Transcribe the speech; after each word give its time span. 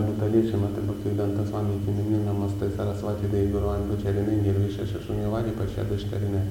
Бутале 0.00 0.50
Шимата 0.50 0.80
Бхактивиданта 0.80 1.46
Свами 1.46 1.78
Кинамин 1.84 2.24
Намасте 2.24 2.70
Сарасвати 2.76 3.26
Дей 3.30 3.46
Гурван 3.48 3.82
Бучарине 3.84 4.36
Нирвиша 4.42 4.86
Шашуньявади 4.86 5.50
Пашады 5.50 5.98
Штарине. 5.98 6.42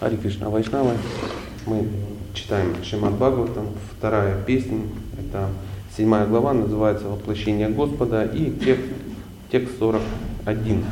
Хари 0.00 0.16
Кришна 0.16 0.50
Вайшнава. 0.50 0.92
Мы 1.66 1.88
читаем 2.34 2.82
Шимат 2.82 3.14
Бхагаватам, 3.14 3.68
вторая 3.96 4.42
песня. 4.44 4.80
Это 5.18 5.48
седьмая 5.96 6.26
глава, 6.26 6.52
называется 6.52 7.08
«Воплощение 7.08 7.68
Господа» 7.68 8.24
и 8.24 8.50
текст, 8.50 8.84
текст 9.50 9.78
41. 9.78 10.84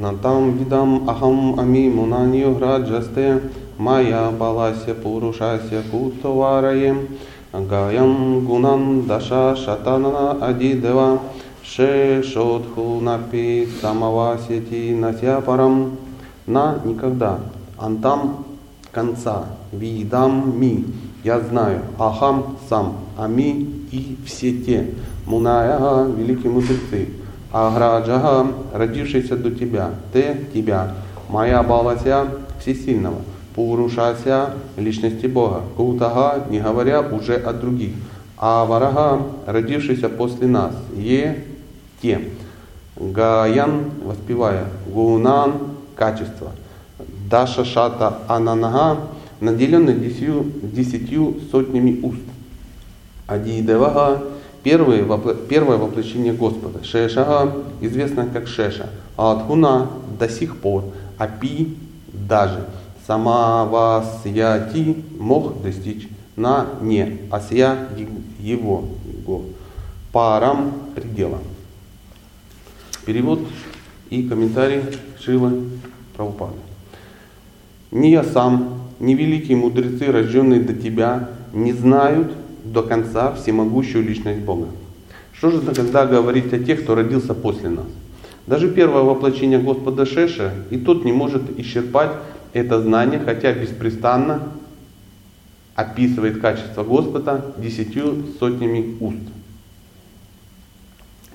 Натам 0.00 0.56
видам 0.56 1.10
ахам 1.10 1.60
ами 1.60 1.90
мунанью 1.90 2.54
граджасте 2.54 3.42
майя 3.76 4.30
балася 4.30 4.94
пурушася 4.94 5.82
кутовараем. 5.90 7.08
Гаям 7.52 8.46
гунан 8.46 9.02
даша 9.06 9.56
шатанана 9.56 10.38
адидева 10.40 11.18
ше 11.62 12.22
шодху 12.22 13.00
напи 13.02 13.68
самавасити 13.82 14.96
насяпарам. 14.98 15.98
На 16.46 16.76
никогда. 16.86 17.40
Антам 17.78 18.46
конца. 18.92 19.44
Видам 19.70 20.54
ми. 20.56 20.84
Я 21.24 21.40
знаю. 21.40 21.80
Ахам 21.98 22.56
сам. 22.70 22.94
Ами 23.18 23.68
и 23.92 24.16
все 24.24 24.52
те. 24.52 24.94
Муная 25.26 26.06
великие 26.06 26.50
мудрецы 26.50 27.19
Аграджага, 27.52 28.52
родившийся 28.72 29.36
до 29.36 29.50
тебя, 29.50 29.90
ты 30.12 30.46
тебя, 30.54 30.94
моя 31.28 31.62
Балася 31.62 32.28
всесильного, 32.60 33.18
Пурушася 33.54 34.54
личности 34.76 35.26
Бога, 35.26 35.62
Кутага, 35.76 36.46
не 36.48 36.60
говоря 36.60 37.00
уже 37.00 37.34
о 37.34 37.52
других, 37.52 37.94
а 38.38 38.64
Варага, 38.64 39.22
родившийся 39.46 40.08
после 40.08 40.46
нас, 40.46 40.72
Е, 40.94 41.44
те, 42.00 42.20
Гаян, 42.96 43.90
воспевая, 44.04 44.66
Гунан, 44.86 45.54
качество, 45.96 46.52
Даша 47.28 47.64
Шата 47.64 48.18
Ананага, 48.28 49.00
наделенный 49.40 49.94
десятью, 49.94 50.52
десятью 50.62 51.36
сотнями 51.50 52.00
уст, 52.02 52.20
Адидевага, 53.26 54.22
Первое, 54.62 55.04
первое 55.48 55.78
воплощение 55.78 56.32
Господа. 56.32 56.84
Шешага 56.84 57.52
известно 57.80 58.26
как 58.26 58.46
Шеша. 58.46 58.90
А 59.16 59.32
Адхуна 59.32 59.90
до 60.18 60.28
сих 60.28 60.58
пор. 60.58 60.84
Апи 61.18 61.76
даже. 62.12 62.66
Сама 63.06 63.64
Васьяти 63.64 65.02
мог 65.18 65.62
достичь 65.62 66.08
на 66.36 66.66
не. 66.82 67.20
Асья 67.30 67.88
его. 67.96 68.84
его. 69.08 69.42
Парам 70.12 70.72
предела. 70.94 71.38
Перевод 73.06 73.40
и 74.10 74.28
комментарий 74.28 74.82
Шила 75.18 75.52
Прабхупады. 76.16 76.56
Ни 77.90 78.08
я 78.08 78.24
сам, 78.24 78.82
ни 79.00 79.14
великие 79.14 79.56
мудрецы, 79.56 80.06
рожденные 80.12 80.60
до 80.60 80.74
тебя, 80.74 81.30
не 81.52 81.72
знают 81.72 82.32
до 82.64 82.82
конца 82.82 83.34
всемогущую 83.34 84.04
личность 84.04 84.40
Бога. 84.40 84.68
Что 85.32 85.50
же 85.50 85.60
тогда 85.60 86.06
говорить 86.06 86.52
о 86.52 86.58
тех, 86.58 86.82
кто 86.82 86.94
родился 86.94 87.34
после 87.34 87.70
нас? 87.70 87.86
Даже 88.46 88.70
первое 88.70 89.02
воплощение 89.02 89.58
Господа 89.58 90.06
Шеша 90.06 90.52
и 90.70 90.76
тот 90.76 91.04
не 91.04 91.12
может 91.12 91.58
исчерпать 91.58 92.12
это 92.52 92.80
знание, 92.82 93.20
хотя 93.24 93.52
беспрестанно 93.52 94.42
описывает 95.74 96.40
качество 96.40 96.84
Господа 96.84 97.54
десятью 97.58 98.24
сотнями 98.38 98.96
уст. 99.00 99.18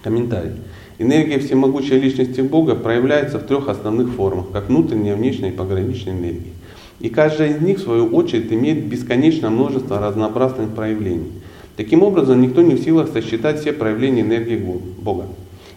Комментарий. 0.04 0.52
Энергия 0.98 1.40
всемогущей 1.40 2.00
личности 2.00 2.42
Бога 2.42 2.76
проявляется 2.76 3.40
в 3.40 3.44
трех 3.44 3.68
основных 3.68 4.14
формах, 4.14 4.52
как 4.52 4.70
внутренняя, 4.70 5.16
внешняя 5.16 5.50
и 5.50 5.56
пограничная 5.56 6.14
энергия. 6.14 6.54
И 7.00 7.10
каждая 7.10 7.56
из 7.56 7.62
них, 7.62 7.80
в 7.80 7.84
свою 7.84 8.08
очередь, 8.08 8.52
имеет 8.52 8.86
бесконечное 8.86 9.50
множество 9.50 10.00
разнообразных 10.00 10.74
проявлений. 10.74 11.32
Таким 11.76 12.04
образом, 12.04 12.42
никто 12.42 12.62
не 12.62 12.76
в 12.76 12.80
силах 12.80 13.10
сосчитать 13.10 13.60
все 13.60 13.74
проявления 13.74 14.22
энергии 14.22 14.58
Бога. 14.58 15.28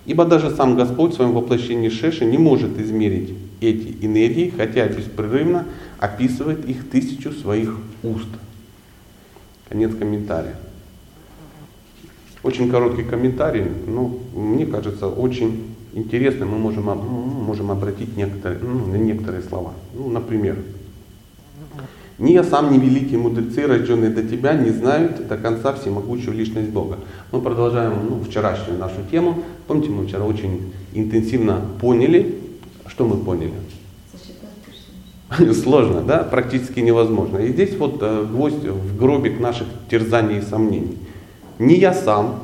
Ибо 0.07 0.25
даже 0.25 0.51
сам 0.51 0.77
Господь 0.77 1.13
в 1.13 1.17
своем 1.17 1.33
воплощении 1.33 1.89
Шеши 1.89 2.25
не 2.25 2.39
может 2.39 2.79
измерить 2.79 3.35
эти 3.61 3.97
энергии, 4.01 4.53
хотя 4.57 4.87
беспрерывно 4.87 5.67
описывает 5.99 6.67
их 6.69 6.89
тысячу 6.89 7.33
своих 7.33 7.77
уст. 8.03 8.29
Конец 9.69 9.95
комментария. 9.95 10.55
Очень 12.43 12.71
короткий 12.71 13.03
комментарий, 13.03 13.65
но 13.87 14.17
мне 14.35 14.65
кажется 14.65 15.09
очень 15.09 15.75
интересным. 15.93 16.51
Мы 16.51 16.59
можем, 16.59 16.85
можем 16.85 17.71
обратить 17.73 18.17
некоторые, 18.17 18.61
ну, 18.61 18.87
на 18.87 18.97
некоторые 18.97 19.43
слова. 19.43 19.73
Ну, 19.95 20.09
например, 20.09 20.57
ни 22.19 22.33
я 22.33 22.43
сам, 22.43 22.73
ни 22.73 22.79
великие 22.79 23.19
мудрецы, 23.19 23.67
рожденные 23.67 24.11
до 24.11 24.23
тебя, 24.23 24.55
не 24.55 24.71
знают 24.71 25.29
до 25.29 25.37
конца 25.37 25.73
всемогущую 25.75 26.37
личность 26.37 26.71
Бога. 26.71 26.99
Мы 27.31 27.41
продолжаем 27.41 27.95
ну, 28.09 28.21
вчерашнюю 28.23 28.79
нашу 28.79 28.97
тему. 29.09 29.45
Помните, 29.69 29.91
мы 29.91 30.07
вчера 30.07 30.25
очень 30.25 30.73
интенсивно 30.95 31.63
поняли, 31.81 32.35
что 32.89 33.07
мы 33.07 33.19
поняли? 33.19 33.53
Сложно, 35.53 36.03
да? 36.03 36.25
Практически 36.25 36.81
невозможно. 36.81 37.39
И 37.39 37.53
здесь 37.53 37.77
вот 37.77 37.99
э, 38.01 38.27
гвоздь 38.29 38.65
в 38.65 38.99
гробик 38.99 39.39
наших 39.39 39.69
терзаний 39.89 40.39
и 40.39 40.43
сомнений. 40.43 40.99
Не 41.61 41.77
я 41.77 41.95
сам, 41.95 42.41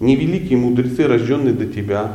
не 0.00 0.16
великие 0.16 0.58
мудрецы, 0.58 1.06
рожденные 1.06 1.52
до 1.52 1.66
тебя, 1.66 2.12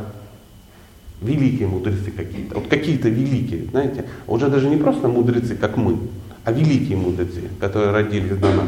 великие 1.20 1.68
мудрецы 1.68 2.10
какие-то, 2.10 2.56
вот 2.56 2.68
какие-то 2.68 3.08
великие, 3.08 3.66
знаете, 3.70 4.04
уже 4.26 4.48
даже 4.48 4.68
не 4.68 4.76
просто 4.76 5.08
мудрецы, 5.08 5.54
как 5.56 5.76
мы, 5.76 5.98
а 6.44 6.52
великие 6.52 6.96
мудрецы, 6.96 7.42
которые 7.60 7.92
родились 7.92 8.36
до 8.36 8.52
нас, 8.52 8.66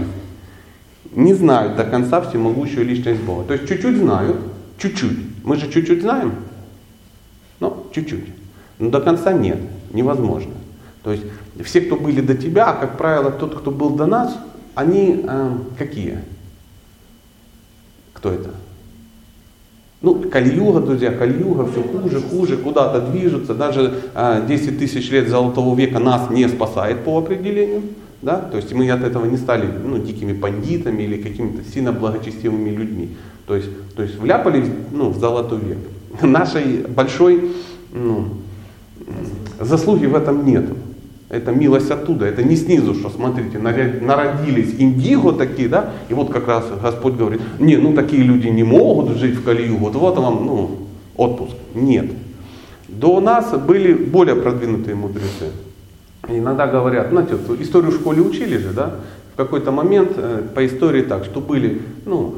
не 1.13 1.35
знают 1.35 1.77
до 1.77 1.85
конца 1.85 2.21
всемогущую 2.21 2.87
личность 2.87 3.23
Бога. 3.23 3.45
То 3.45 3.55
есть 3.55 3.69
чуть-чуть 3.69 3.97
знают, 3.97 4.37
чуть-чуть. 4.79 5.19
Мы 5.45 5.57
же 5.57 5.71
чуть-чуть 5.71 6.03
знаем, 6.03 6.35
ну, 7.61 7.87
чуть-чуть. 7.93 8.27
Но 8.79 8.91
до 8.91 9.01
конца 9.01 9.33
нет, 9.33 9.59
невозможно. 9.93 10.53
То 11.03 11.13
есть 11.13 11.25
все, 11.65 11.81
кто 11.81 11.97
были 11.97 12.21
до 12.21 12.35
тебя, 12.35 12.71
а 12.71 12.75
как 12.75 12.99
правило, 12.99 13.31
тот, 13.31 13.59
кто 13.59 13.71
был 13.71 13.91
до 13.91 14.07
нас, 14.07 14.37
они 14.75 15.25
э, 15.27 15.59
какие? 15.79 16.19
Кто 18.13 18.33
это? 18.33 18.51
Ну, 20.07 20.15
кальюга, 20.31 20.79
друзья, 20.79 21.11
кальюга, 21.11 21.67
все 21.67 21.83
хуже, 21.83 22.21
хуже, 22.21 22.57
куда-то 22.59 23.01
движутся. 23.01 23.55
Даже 23.55 23.93
а, 24.15 24.41
10 24.41 24.79
тысяч 24.79 25.11
лет 25.11 25.29
Золотого 25.29 25.75
века 25.75 25.99
нас 25.99 26.31
не 26.31 26.49
спасает 26.49 27.01
по 27.01 27.19
определению. 27.19 27.83
Да? 28.23 28.37
То 28.37 28.57
есть 28.57 28.73
мы 28.73 28.89
от 28.89 29.03
этого 29.03 29.27
не 29.27 29.37
стали 29.37 29.67
ну, 29.85 29.99
дикими 29.99 30.33
бандитами 30.33 31.03
или 31.03 31.21
какими-то 31.21 31.69
сильно 31.69 31.91
благочестивыми 31.91 32.71
людьми. 32.71 33.17
То 33.49 33.57
есть, 33.57 33.69
то 33.97 34.03
есть 34.05 34.17
вляпались 34.17 34.69
ну, 34.93 35.11
в 35.11 35.19
Золотой 35.19 35.59
век. 35.59 35.79
Нашей 36.23 36.87
большой 36.87 37.51
ну, 37.93 38.29
заслуги 39.59 40.07
в 40.07 40.15
этом 40.15 40.47
нет. 40.47 40.67
Это 41.29 41.51
милость 41.51 41.91
оттуда, 41.91 42.27
это 42.27 42.45
не 42.45 42.55
снизу, 42.55 42.95
что 42.95 43.11
смотрите, 43.11 43.59
народились 43.59 44.77
индиго 44.79 45.33
такие, 45.33 45.69
да, 45.69 45.91
и 46.09 46.15
вот 46.15 46.31
как 46.31 46.47
раз 46.47 46.67
Господь 46.81 47.15
говорит, 47.15 47.41
не, 47.59 47.77
ну 47.77 47.95
такие 47.95 48.23
люди 48.23 48.47
не 48.47 48.63
могут 48.63 49.17
жить 49.17 49.35
в 49.35 49.43
Калию, 49.43 49.77
вот 49.77 49.97
вот 49.97 50.17
вам, 50.19 50.47
ну, 50.47 50.71
отпуск. 51.17 51.57
Нет. 51.75 52.07
До 52.89 53.21
нас 53.21 53.51
были 53.59 53.93
более 53.93 54.37
продвинутые 54.37 54.95
мудрецы. 54.95 55.51
Иногда 56.29 56.69
говорят, 56.69 57.11
знаете, 57.11 57.37
историю 57.61 57.91
в 57.91 57.97
школе 57.97 58.23
учили 58.23 58.57
же, 58.59 58.71
да, 58.71 58.95
в 59.35 59.37
какой-то 59.37 59.73
момент 59.73 60.13
э, 60.17 60.43
по 60.55 60.65
истории 60.65 61.03
так, 61.03 61.25
что 61.25 61.41
были, 61.41 61.83
ну, 62.05 62.37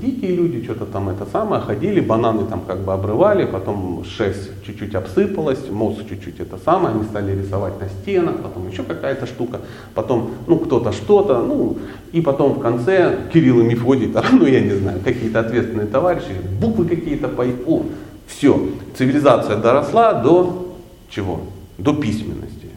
дикие 0.00 0.36
люди, 0.36 0.62
что-то 0.62 0.86
там 0.86 1.08
это 1.08 1.26
самое, 1.26 1.60
ходили, 1.60 2.00
бананы 2.00 2.44
там 2.44 2.60
как 2.66 2.78
бы 2.80 2.92
обрывали, 2.92 3.44
потом 3.44 4.04
шерсть 4.04 4.50
чуть-чуть 4.64 4.94
обсыпалась, 4.94 5.68
мозг 5.70 6.00
чуть-чуть 6.08 6.40
это 6.40 6.58
самое, 6.64 6.94
они 6.94 7.04
стали 7.04 7.36
рисовать 7.36 7.80
на 7.80 7.88
стенах, 7.88 8.36
потом 8.42 8.68
еще 8.68 8.82
какая-то 8.82 9.26
штука, 9.26 9.60
потом, 9.94 10.30
ну, 10.46 10.58
кто-то 10.58 10.92
что-то, 10.92 11.42
ну, 11.42 11.78
и 12.12 12.20
потом 12.20 12.54
в 12.54 12.60
конце 12.60 13.16
Кирилл 13.32 13.60
и 13.60 13.64
Мефодий, 13.64 14.14
ну, 14.32 14.46
я 14.46 14.60
не 14.60 14.74
знаю, 14.74 15.00
какие-то 15.04 15.40
ответственные 15.40 15.86
товарищи, 15.86 16.32
буквы 16.60 16.86
какие-то 16.86 17.28
по 17.28 17.44
о, 17.66 17.82
все, 18.26 18.60
цивилизация 18.96 19.56
доросла 19.56 20.14
до 20.14 20.76
чего? 21.10 21.40
До 21.78 21.94
письменности. 21.94 22.68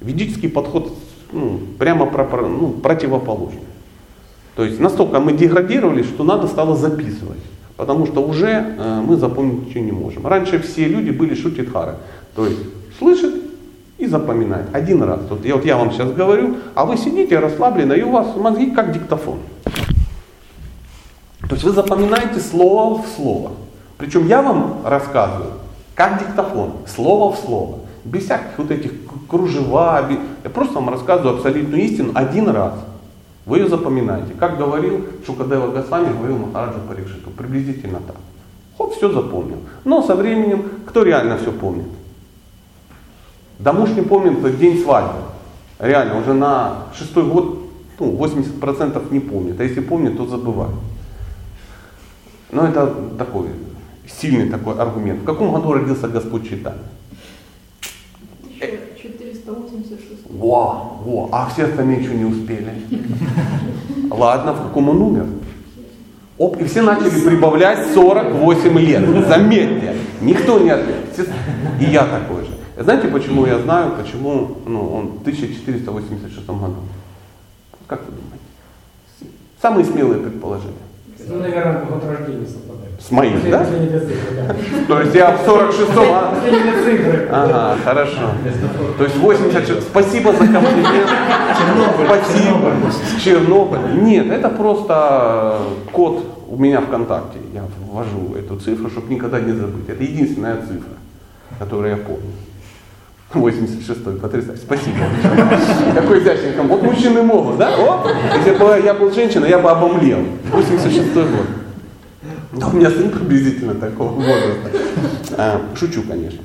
Ведический 0.00 0.48
подход 0.48 0.92
ну, 1.32 1.60
прямо 1.78 2.06
про, 2.06 2.24
ну, 2.48 2.70
противоположный. 2.70 3.60
То 4.56 4.64
есть 4.64 4.80
настолько 4.80 5.20
мы 5.20 5.32
деградировали, 5.32 6.02
что 6.02 6.24
надо 6.24 6.46
стало 6.46 6.76
записывать. 6.76 7.38
Потому 7.76 8.06
что 8.06 8.22
уже 8.22 8.74
э, 8.78 9.02
мы 9.04 9.16
запомнить 9.16 9.66
ничего 9.66 9.84
не 9.84 9.92
можем. 9.92 10.26
Раньше 10.26 10.60
все 10.60 10.86
люди 10.86 11.10
были 11.10 11.34
шутитхары. 11.34 11.96
То 12.36 12.46
есть 12.46 12.60
слышит 12.98 13.34
и 13.98 14.06
запоминать 14.06 14.66
один 14.72 15.02
раз. 15.02 15.20
Вот 15.28 15.44
я, 15.44 15.56
вот 15.56 15.64
я 15.64 15.76
вам 15.76 15.90
сейчас 15.90 16.12
говорю, 16.12 16.56
а 16.74 16.84
вы 16.84 16.96
сидите 16.96 17.38
расслабленно, 17.38 17.92
и 17.92 18.02
у 18.02 18.10
вас 18.10 18.36
мозги 18.36 18.70
как 18.70 18.92
диктофон. 18.92 19.38
То 21.48 21.52
есть 21.52 21.64
вы 21.64 21.72
запоминаете 21.72 22.40
слово 22.40 23.02
в 23.02 23.06
слово. 23.16 23.52
Причем 23.98 24.26
я 24.28 24.40
вам 24.40 24.82
рассказываю, 24.84 25.52
как 25.94 26.20
диктофон, 26.20 26.72
слово 26.86 27.32
в 27.32 27.38
слово. 27.38 27.78
Без 28.04 28.24
всяких 28.24 28.58
вот 28.58 28.70
этих 28.70 28.92
кружева. 29.28 30.08
Я 30.44 30.50
просто 30.50 30.74
вам 30.74 30.90
рассказываю 30.90 31.36
абсолютную 31.36 31.82
истину 31.82 32.12
один 32.14 32.48
раз. 32.48 32.74
Вы 33.46 33.58
ее 33.58 33.68
запоминаете. 33.68 34.32
Как 34.34 34.56
говорил 34.56 35.06
Шукадева 35.26 35.70
Госвами, 35.70 36.16
говорил 36.16 36.38
Махараджа 36.38 36.78
Парикшиту. 36.88 37.30
Приблизительно 37.30 38.00
так. 38.00 38.16
Хоп, 38.78 38.94
все 38.94 39.12
запомнил. 39.12 39.58
Но 39.84 40.02
со 40.02 40.14
временем, 40.14 40.64
кто 40.86 41.02
реально 41.02 41.38
все 41.38 41.52
помнит? 41.52 41.88
Да 43.58 43.72
муж 43.72 43.90
не 43.90 44.02
помнит 44.02 44.40
тот 44.42 44.58
день 44.58 44.82
свадьбы. 44.82 45.20
Реально, 45.78 46.20
уже 46.20 46.32
на 46.32 46.84
шестой 46.96 47.24
год 47.24 47.58
ну, 47.98 48.16
80% 48.16 49.12
не 49.12 49.20
помнит. 49.20 49.60
А 49.60 49.64
если 49.64 49.80
помнит, 49.80 50.16
то 50.16 50.26
забывает. 50.26 50.74
Но 52.50 52.66
это 52.66 52.92
такой 53.18 53.48
сильный 54.06 54.48
такой 54.48 54.74
аргумент. 54.76 55.22
В 55.22 55.24
каком 55.24 55.52
году 55.52 55.72
родился 55.72 56.08
Господь 56.08 56.48
Читания? 56.48 56.82
486. 59.02 60.30
Во, 60.30 60.93
во, 61.04 61.28
а 61.32 61.50
все 61.50 61.64
остальные 61.64 62.00
еще 62.00 62.14
не 62.14 62.24
успели. 62.24 62.72
Ладно, 64.10 64.54
в 64.54 64.62
каком 64.62 64.88
он 64.88 65.02
умер? 65.02 65.26
Оп, 66.38 66.60
и 66.60 66.64
все 66.64 66.82
начали 66.82 67.10
прибавлять 67.10 67.92
48 67.92 68.78
лет. 68.80 69.28
Заметьте, 69.28 69.94
никто 70.20 70.58
не 70.58 70.70
ответил. 70.70 71.26
И 71.80 71.84
я 71.84 72.04
такой 72.04 72.44
же. 72.44 72.50
Знаете, 72.76 73.08
почему 73.08 73.46
я 73.46 73.58
знаю, 73.60 73.92
почему 73.96 74.56
ну, 74.66 74.88
он 74.92 75.06
в 75.18 75.20
1486 75.20 76.46
году? 76.46 76.76
Как 77.86 78.00
вы 78.00 78.12
думаете? 78.12 79.38
Самые 79.62 79.84
смелые 79.84 80.20
предположения. 80.22 80.74
Ну, 81.28 81.38
наверное, 81.38 81.84
год 81.84 82.04
рождения 82.04 82.46
совпадает. 82.46 82.83
С 82.98 83.10
моим, 83.10 83.38
да? 83.50 83.66
То 84.88 85.00
есть 85.00 85.14
я 85.14 85.32
в 85.32 85.46
46-м, 85.46 86.04
а? 86.10 86.32
Ага, 87.30 87.76
хорошо. 87.84 88.30
То 88.96 89.04
есть 89.04 89.16
86. 89.16 89.82
Спасибо 89.82 90.32
за 90.32 90.38
комплимент. 90.38 91.10
Спасибо. 92.06 92.72
Чернобыль. 93.22 94.02
Нет, 94.02 94.30
это 94.30 94.48
просто 94.48 95.58
код 95.92 96.24
у 96.48 96.56
меня 96.56 96.80
ВКонтакте. 96.80 97.38
Я 97.52 97.64
ввожу 97.90 98.36
эту 98.38 98.56
цифру, 98.56 98.88
чтобы 98.88 99.12
никогда 99.12 99.40
не 99.40 99.52
забыть. 99.52 99.88
Это 99.88 100.02
единственная 100.02 100.56
цифра, 100.56 100.94
которую 101.58 101.90
я 101.90 101.96
помню. 101.96 102.22
86-й, 103.34 104.20
потрясающе. 104.20 104.62
Спасибо. 104.62 104.96
Какой 105.94 106.20
изящненько. 106.20 106.62
Вот 106.62 106.82
мужчины 106.82 107.22
могут, 107.22 107.58
да? 107.58 107.70
О, 107.76 108.06
если 108.38 108.56
бы 108.56 108.80
я 108.84 108.94
был 108.94 109.12
женщиной, 109.12 109.50
я 109.50 109.58
бы 109.58 109.70
обомлел. 109.70 110.20
86-й 110.52 111.22
год. 111.22 111.46
Да, 112.56 112.68
у 112.68 112.72
меня 112.76 112.90
сын 112.90 113.10
приблизительно 113.10 113.74
такого 113.74 114.10
возраста. 114.12 114.70
А, 115.36 115.60
шучу, 115.74 116.02
конечно. 116.02 116.40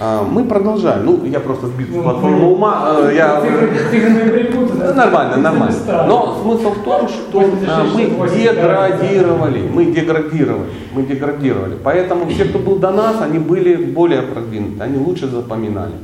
А, 0.00 0.22
мы 0.22 0.44
продолжаем. 0.44 1.04
Ну, 1.06 1.24
я 1.24 1.40
просто 1.40 1.66
сбит 1.66 1.88
с 1.90 1.92
платформы 1.92 2.52
ума. 2.52 2.82
а, 2.84 3.10
Я... 3.10 3.42
Нормально, 4.94 5.36
нормально. 5.36 5.74
Но 6.06 6.38
смысл 6.42 6.70
в 6.70 6.84
том, 6.84 7.08
что 7.08 7.40
мы 7.40 8.28
деградировали, 8.28 9.68
мы 9.68 9.86
деградировали, 9.86 10.70
мы 10.92 11.02
деградировали. 11.02 11.76
Поэтому 11.82 12.26
все, 12.28 12.44
кто 12.44 12.58
был 12.60 12.76
до 12.76 12.90
нас, 12.92 13.20
они 13.20 13.38
были 13.38 13.74
более 13.76 14.22
продвинуты, 14.22 14.82
они 14.82 14.98
лучше 14.98 15.26
запоминали. 15.26 15.94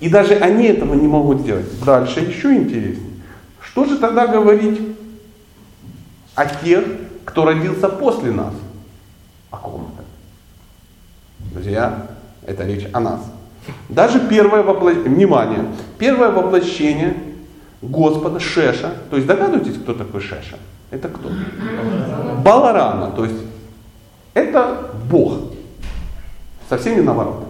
И 0.00 0.08
даже 0.08 0.34
они 0.34 0.66
этого 0.66 0.94
не 0.94 1.08
могут 1.08 1.40
сделать. 1.40 1.66
Дальше 1.84 2.20
еще 2.20 2.54
интереснее. 2.54 3.10
Что 3.60 3.84
же 3.84 3.98
тогда 3.98 4.26
говорить 4.28 4.80
о 6.36 6.46
тех, 6.46 6.84
кто 7.24 7.44
родился 7.44 7.88
после 7.88 8.30
нас? 8.30 8.54
О 9.56 9.58
ком 9.58 9.90
это? 9.94 10.04
Друзья, 11.54 12.06
это 12.46 12.64
речь 12.64 12.86
о 12.92 13.00
нас. 13.00 13.20
Даже 13.88 14.20
первое 14.28 14.62
воплощение, 14.62 15.10
внимание, 15.10 15.64
первое 15.98 16.30
воплощение 16.30 17.16
Господа 17.82 18.38
Шеша, 18.38 18.92
то 19.10 19.16
есть 19.16 19.26
догадываетесь, 19.26 19.78
кто 19.78 19.94
такой 19.94 20.20
Шеша? 20.20 20.56
Это 20.90 21.08
кто? 21.08 21.30
Баларама, 22.44 23.10
то 23.10 23.24
есть 23.24 23.42
это 24.34 24.90
Бог 25.10 25.52
со 26.68 26.78
всеми 26.78 27.00
наворотами. 27.00 27.46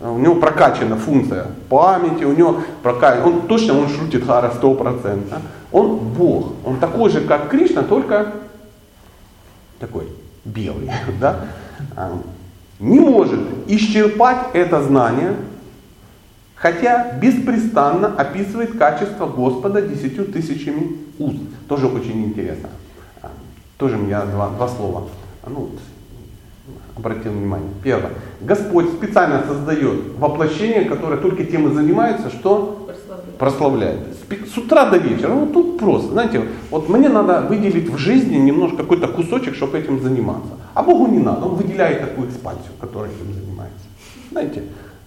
У 0.00 0.18
него 0.18 0.34
прокачана 0.36 0.96
функция 0.96 1.46
памяти, 1.68 2.24
у 2.24 2.36
него 2.36 2.60
прокачана, 2.82 3.26
он 3.26 3.42
точно, 3.48 3.78
он 3.78 3.88
шутит 3.88 4.26
хара 4.26 4.52
100%. 4.60 5.40
Он 5.72 5.96
Бог, 5.96 6.52
он 6.64 6.78
такой 6.78 7.10
же, 7.10 7.22
как 7.22 7.48
Кришна, 7.48 7.82
только 7.82 8.34
такой 9.80 10.08
белый, 10.44 10.90
да? 11.20 11.46
А, 11.96 12.20
не 12.78 13.00
может 13.00 13.40
исчерпать 13.66 14.48
это 14.54 14.82
знание, 14.82 15.36
хотя 16.54 17.12
беспрестанно 17.20 18.08
описывает 18.08 18.76
качество 18.78 19.26
Господа 19.26 19.82
десятью 19.82 20.26
тысячами 20.26 20.98
уст. 21.18 21.38
Тоже 21.68 21.86
очень 21.86 22.24
интересно. 22.24 22.68
А, 23.22 23.30
Тоже 23.78 23.96
у 23.96 24.00
меня 24.00 24.24
два, 24.24 24.48
два 24.50 24.68
слова. 24.68 25.08
А, 25.42 25.50
Ну, 25.50 25.70
обратил 26.96 27.32
внимание. 27.32 27.70
Первое. 27.82 28.10
Господь 28.40 28.92
специально 28.92 29.44
создает 29.46 30.16
воплощение, 30.18 30.84
которое 30.84 31.16
только 31.20 31.44
тем 31.44 31.70
и 31.70 31.74
занимается, 31.74 32.30
что 32.30 32.86
Прославляю. 32.86 33.38
прославляет. 33.38 33.98
С 34.52 34.58
утра 34.58 34.90
до 34.90 34.98
вечера. 34.98 35.30
Вот 35.32 35.52
тут 35.52 35.78
просто. 35.78 36.12
Знаете, 36.12 36.42
вот 36.70 36.88
мне 36.88 37.08
надо 37.08 37.42
выделить 37.48 37.88
в 37.88 37.98
жизни 37.98 38.36
немножко 38.36 38.78
какой-то 38.78 39.08
кусочек, 39.08 39.54
чтобы 39.54 39.78
этим 39.78 40.00
заниматься. 40.02 40.52
А 40.74 40.82
Богу 40.82 41.06
не 41.06 41.18
надо. 41.18 41.46
Он 41.46 41.54
выделяет 41.54 42.00
такую 42.00 42.28
экспансию, 42.28 42.72
которая 42.80 43.10
этим 43.10 43.32
занимается. 43.32 43.86
Знаете, 44.30 44.62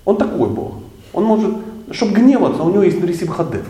он 0.05 0.17
такой 0.17 0.49
Бог. 0.49 0.75
Он 1.13 1.23
может, 1.23 1.55
чтобы 1.91 2.13
гневаться, 2.13 2.63
у 2.63 2.69
него 2.69 2.83
есть 2.83 2.99
Нарисимхадев. 3.01 3.65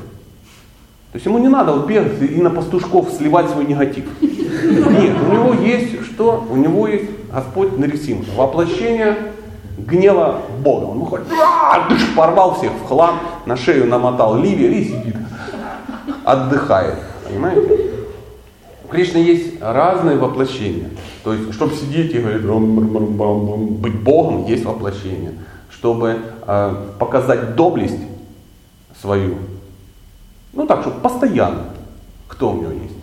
То 1.12 1.16
есть 1.16 1.26
ему 1.26 1.40
не 1.40 1.48
надо 1.48 1.74
вот 1.74 1.88
бегать 1.88 2.22
и 2.22 2.42
на 2.42 2.50
пастушков 2.50 3.10
сливать 3.12 3.50
свой 3.50 3.66
негатив. 3.66 4.06
Нет, 4.22 5.16
у 5.28 5.34
него 5.34 5.54
есть 5.54 6.04
что? 6.06 6.46
У 6.50 6.56
него 6.56 6.88
есть 6.88 7.10
Господь 7.32 7.78
Нарисим. 7.78 8.26
Воплощение 8.36 9.16
гнева 9.78 10.42
Бога. 10.64 10.86
Он 10.86 11.00
выходит, 11.00 11.28
«А!» 11.32 11.88
порвал 12.16 12.56
всех 12.56 12.72
в 12.72 12.88
хлам, 12.88 13.20
на 13.46 13.56
шею 13.56 13.88
намотал 13.88 14.38
ливер 14.38 14.72
и 14.72 14.84
сидит, 14.84 15.16
отдыхает. 16.28 16.96
Понимаете? 17.26 17.96
У 18.84 18.88
Кришны 18.90 19.18
есть 19.18 19.62
разные 19.62 20.18
воплощения. 20.18 20.90
То 21.24 21.34
есть, 21.34 21.54
чтобы 21.54 21.74
сидеть 21.74 22.14
и 22.14 22.20
говорить, 22.20 22.44
быть 23.82 24.00
Богом, 24.02 24.46
есть 24.46 24.66
воплощение. 24.66 25.34
Чтобы 25.70 26.20
э, 26.46 26.86
показать 27.00 27.56
доблесть 27.56 28.00
свою, 29.00 29.38
ну 30.54 30.66
так, 30.66 30.82
чтобы 30.82 31.00
постоянно, 31.02 31.66
кто 32.28 32.52
у 32.52 32.62
него 32.62 32.72
есть? 32.72 32.96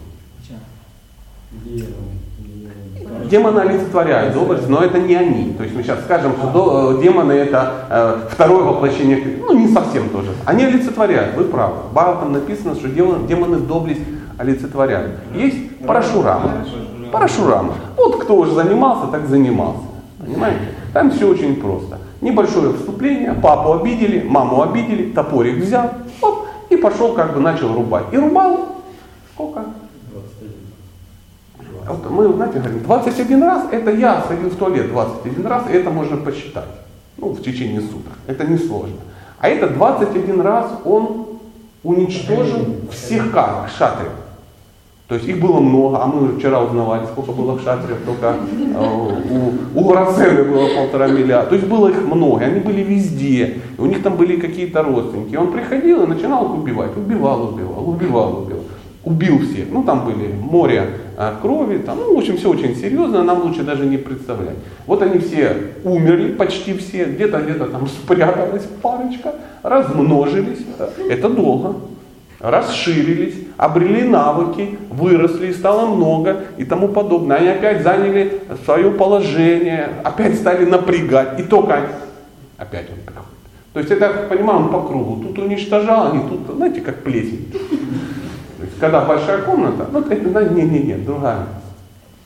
Демоны 3.31 3.61
олицетворяют 3.61 4.35
доблесть, 4.35 4.69
но 4.69 4.83
это 4.83 4.99
не 4.99 5.15
они. 5.15 5.55
То 5.55 5.63
есть 5.63 5.75
мы 5.75 5.83
сейчас 5.83 6.01
скажем, 6.05 6.33
что 6.37 6.97
э, 6.99 7.03
демоны 7.03 7.33
это 7.33 7.73
э, 7.89 8.29
второе 8.31 8.65
воплощение, 8.65 9.39
ну 9.41 9.59
не 9.59 9.69
совсем 9.69 10.09
тоже. 10.11 10.31
Они 10.45 10.65
олицетворяют, 10.65 11.35
вы 11.35 11.45
правы. 11.45 11.77
В 11.91 11.95
Бхагаватам 11.95 12.33
написано, 12.33 12.75
что 12.75 12.89
демоны 12.89 13.59
доблесть 13.59 14.03
олицетворяют. 14.39 15.13
Есть 15.35 15.79
Парашурама. 15.87 16.65
Парашурама. 17.13 17.75
Вот 17.97 18.23
кто 18.23 18.37
уже 18.37 18.53
занимался, 18.53 19.07
так 19.11 19.27
занимался. 19.27 19.83
Понимаете? 20.19 20.61
Там 20.93 21.11
все 21.11 21.29
очень 21.29 21.57
просто. 21.57 21.99
Небольшое 22.21 22.73
вступление, 22.73 23.35
папу 23.35 23.75
обидели, 23.75 24.23
маму 24.27 24.63
обидели, 24.63 25.13
топорик 25.13 25.63
взял, 25.63 25.91
оп, 26.23 26.47
и 26.71 26.77
пошел 26.77 27.13
как 27.13 27.35
бы 27.35 27.41
начал 27.41 27.75
рубать. 27.75 28.05
И 28.13 28.17
рубал 28.17 28.69
сколько? 29.35 29.65
Вот 31.87 32.11
мы, 32.11 32.33
знаете, 32.33 32.59
говорим, 32.59 32.83
21 32.83 33.43
раз, 33.43 33.65
это 33.71 33.91
я 33.91 34.23
сходил 34.23 34.51
в 34.51 34.57
туалет 34.57 34.89
21 34.89 35.47
раз, 35.47 35.65
и 35.71 35.73
это 35.73 35.91
можно 35.91 36.17
посчитать. 36.17 36.69
Ну, 37.19 37.29
в 37.29 37.43
течение 37.43 37.81
суток. 37.81 38.13
Это 38.27 38.45
несложно. 38.45 38.97
А 39.39 39.49
это 39.49 39.69
21 39.69 40.41
раз 40.41 40.67
он 40.85 41.27
уничтожил 41.83 42.67
всех 42.91 43.31
как 43.33 43.69
шатров. 43.77 44.13
То 45.07 45.17
есть 45.17 45.29
их 45.29 45.39
было 45.39 45.61
много, 45.61 46.03
а 46.03 46.07
мы 46.07 46.39
вчера 46.39 46.63
узнавали, 46.63 47.05
сколько 47.05 47.33
было 47.33 47.61
шатров, 47.61 47.99
только 48.07 48.37
э, 48.75 48.89
у, 49.31 49.79
у 49.79 49.85
Горацены 49.85 50.45
было 50.45 50.67
полтора 50.75 51.09
миллиарда. 51.09 51.51
То 51.51 51.55
есть 51.57 51.69
было 51.69 51.89
их 51.89 52.03
много, 52.07 52.43
они 52.43 52.61
были 52.61 52.83
везде. 52.83 53.59
У 53.77 53.85
них 53.85 54.03
там 54.03 54.17
были 54.17 54.41
какие-то 54.41 54.83
родственники. 54.83 55.35
И 55.35 55.37
он 55.37 55.53
приходил 55.53 56.05
и 56.05 56.07
начинал 56.07 56.47
их 56.47 56.55
убивать. 56.55 56.97
Убивал, 56.97 57.51
убивал, 57.51 57.87
убивал, 57.87 58.39
убивал. 58.39 58.54
Убил 59.05 59.41
всех. 59.41 59.67
Ну, 59.71 59.83
там 59.83 60.05
были 60.05 60.33
море 60.33 60.87
а, 61.17 61.39
крови, 61.41 61.79
там, 61.79 61.99
ну, 61.99 62.15
в 62.15 62.19
общем, 62.19 62.37
все 62.37 62.51
очень 62.51 62.75
серьезно, 62.75 63.23
нам 63.23 63.43
лучше 63.43 63.63
даже 63.63 63.85
не 63.87 63.99
представлять. 63.99 64.57
Вот 64.87 65.03
они 65.03 65.19
все 65.19 65.57
умерли, 65.85 66.33
почти 66.33 66.75
все, 66.75 67.05
где-то 67.05 67.41
где-то 67.41 67.67
там 67.67 67.87
спряталась 67.89 68.67
парочка, 68.83 69.35
размножились, 69.63 70.61
это 71.11 71.29
долго, 71.29 71.77
расширились, 72.41 73.35
обрели 73.57 74.09
навыки, 74.09 74.79
выросли, 74.91 75.53
стало 75.53 75.95
много 75.95 76.45
и 76.57 76.65
тому 76.65 76.89
подобное. 76.89 77.37
Они 77.37 77.49
опять 77.49 77.83
заняли 77.83 78.41
свое 78.65 78.91
положение, 78.91 79.91
опять 80.03 80.37
стали 80.37 80.65
напрягать, 80.65 81.41
и 81.41 81.43
только 81.43 81.81
опять 82.57 82.89
он 82.91 82.97
приходит. 83.05 83.35
То 83.75 83.81
есть 83.81 83.91
это, 83.91 84.29
понимаю, 84.29 84.61
он 84.61 84.69
по 84.71 84.83
кругу. 84.83 85.25
Тут 85.25 85.39
уничтожал, 85.39 86.13
они 86.13 86.29
тут, 86.29 86.57
знаете, 86.57 86.81
как 86.81 87.03
плесень. 87.03 87.53
Когда 88.81 89.05
большая 89.05 89.43
комната, 89.43 89.87
ну, 89.93 90.01
это, 90.01 90.45
не, 90.51 90.63
не, 90.63 90.81
не, 90.81 90.95
другая. 90.95 91.47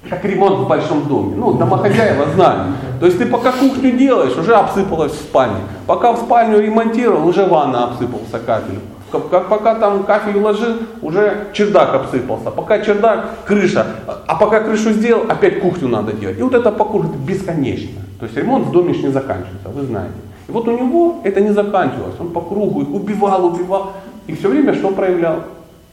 Как 0.08 0.24
ремонт 0.24 0.60
в 0.60 0.68
большом 0.68 1.06
доме. 1.08 1.34
Ну, 1.36 1.52
домохозяева 1.54 2.26
знают. 2.34 2.68
То 3.00 3.06
есть 3.06 3.18
ты 3.18 3.26
пока 3.26 3.52
кухню 3.52 3.92
делаешь, 3.92 4.36
уже 4.36 4.54
обсыпалась 4.54 5.12
в 5.12 5.16
спальне. 5.16 5.60
Пока 5.86 6.12
в 6.12 6.18
спальню 6.18 6.60
ремонтировал, 6.60 7.26
уже 7.26 7.44
ванна 7.44 7.84
обсыпался 7.84 8.38
кафель. 8.38 8.78
Как 9.10 9.48
пока 9.48 9.74
там 9.74 10.04
кафель 10.04 10.38
ложил, 10.38 10.76
уже 11.02 11.48
чердак 11.52 11.94
обсыпался. 11.94 12.50
Пока 12.50 12.80
чердак, 12.80 13.44
крыша. 13.46 13.86
А 14.26 14.34
пока 14.34 14.60
крышу 14.60 14.92
сделал, 14.92 15.24
опять 15.28 15.60
кухню 15.60 15.88
надо 15.88 16.12
делать. 16.12 16.38
И 16.38 16.42
вот 16.42 16.54
это 16.54 16.70
по 16.70 16.84
кругу 16.84 17.16
бесконечно. 17.26 18.00
То 18.20 18.26
есть 18.26 18.36
ремонт 18.36 18.66
в 18.66 18.72
доме 18.72 18.92
не 18.92 19.08
заканчивается, 19.08 19.68
вы 19.68 19.84
знаете. 19.86 20.14
И 20.48 20.52
вот 20.52 20.68
у 20.68 20.72
него 20.76 21.20
это 21.24 21.40
не 21.40 21.50
заканчивалось. 21.50 22.14
Он 22.20 22.30
по 22.30 22.40
кругу 22.40 22.82
их 22.82 22.90
убивал, 22.90 23.46
убивал. 23.46 23.92
И 24.26 24.34
все 24.34 24.48
время 24.48 24.74
что 24.74 24.90
проявлял? 24.90 25.40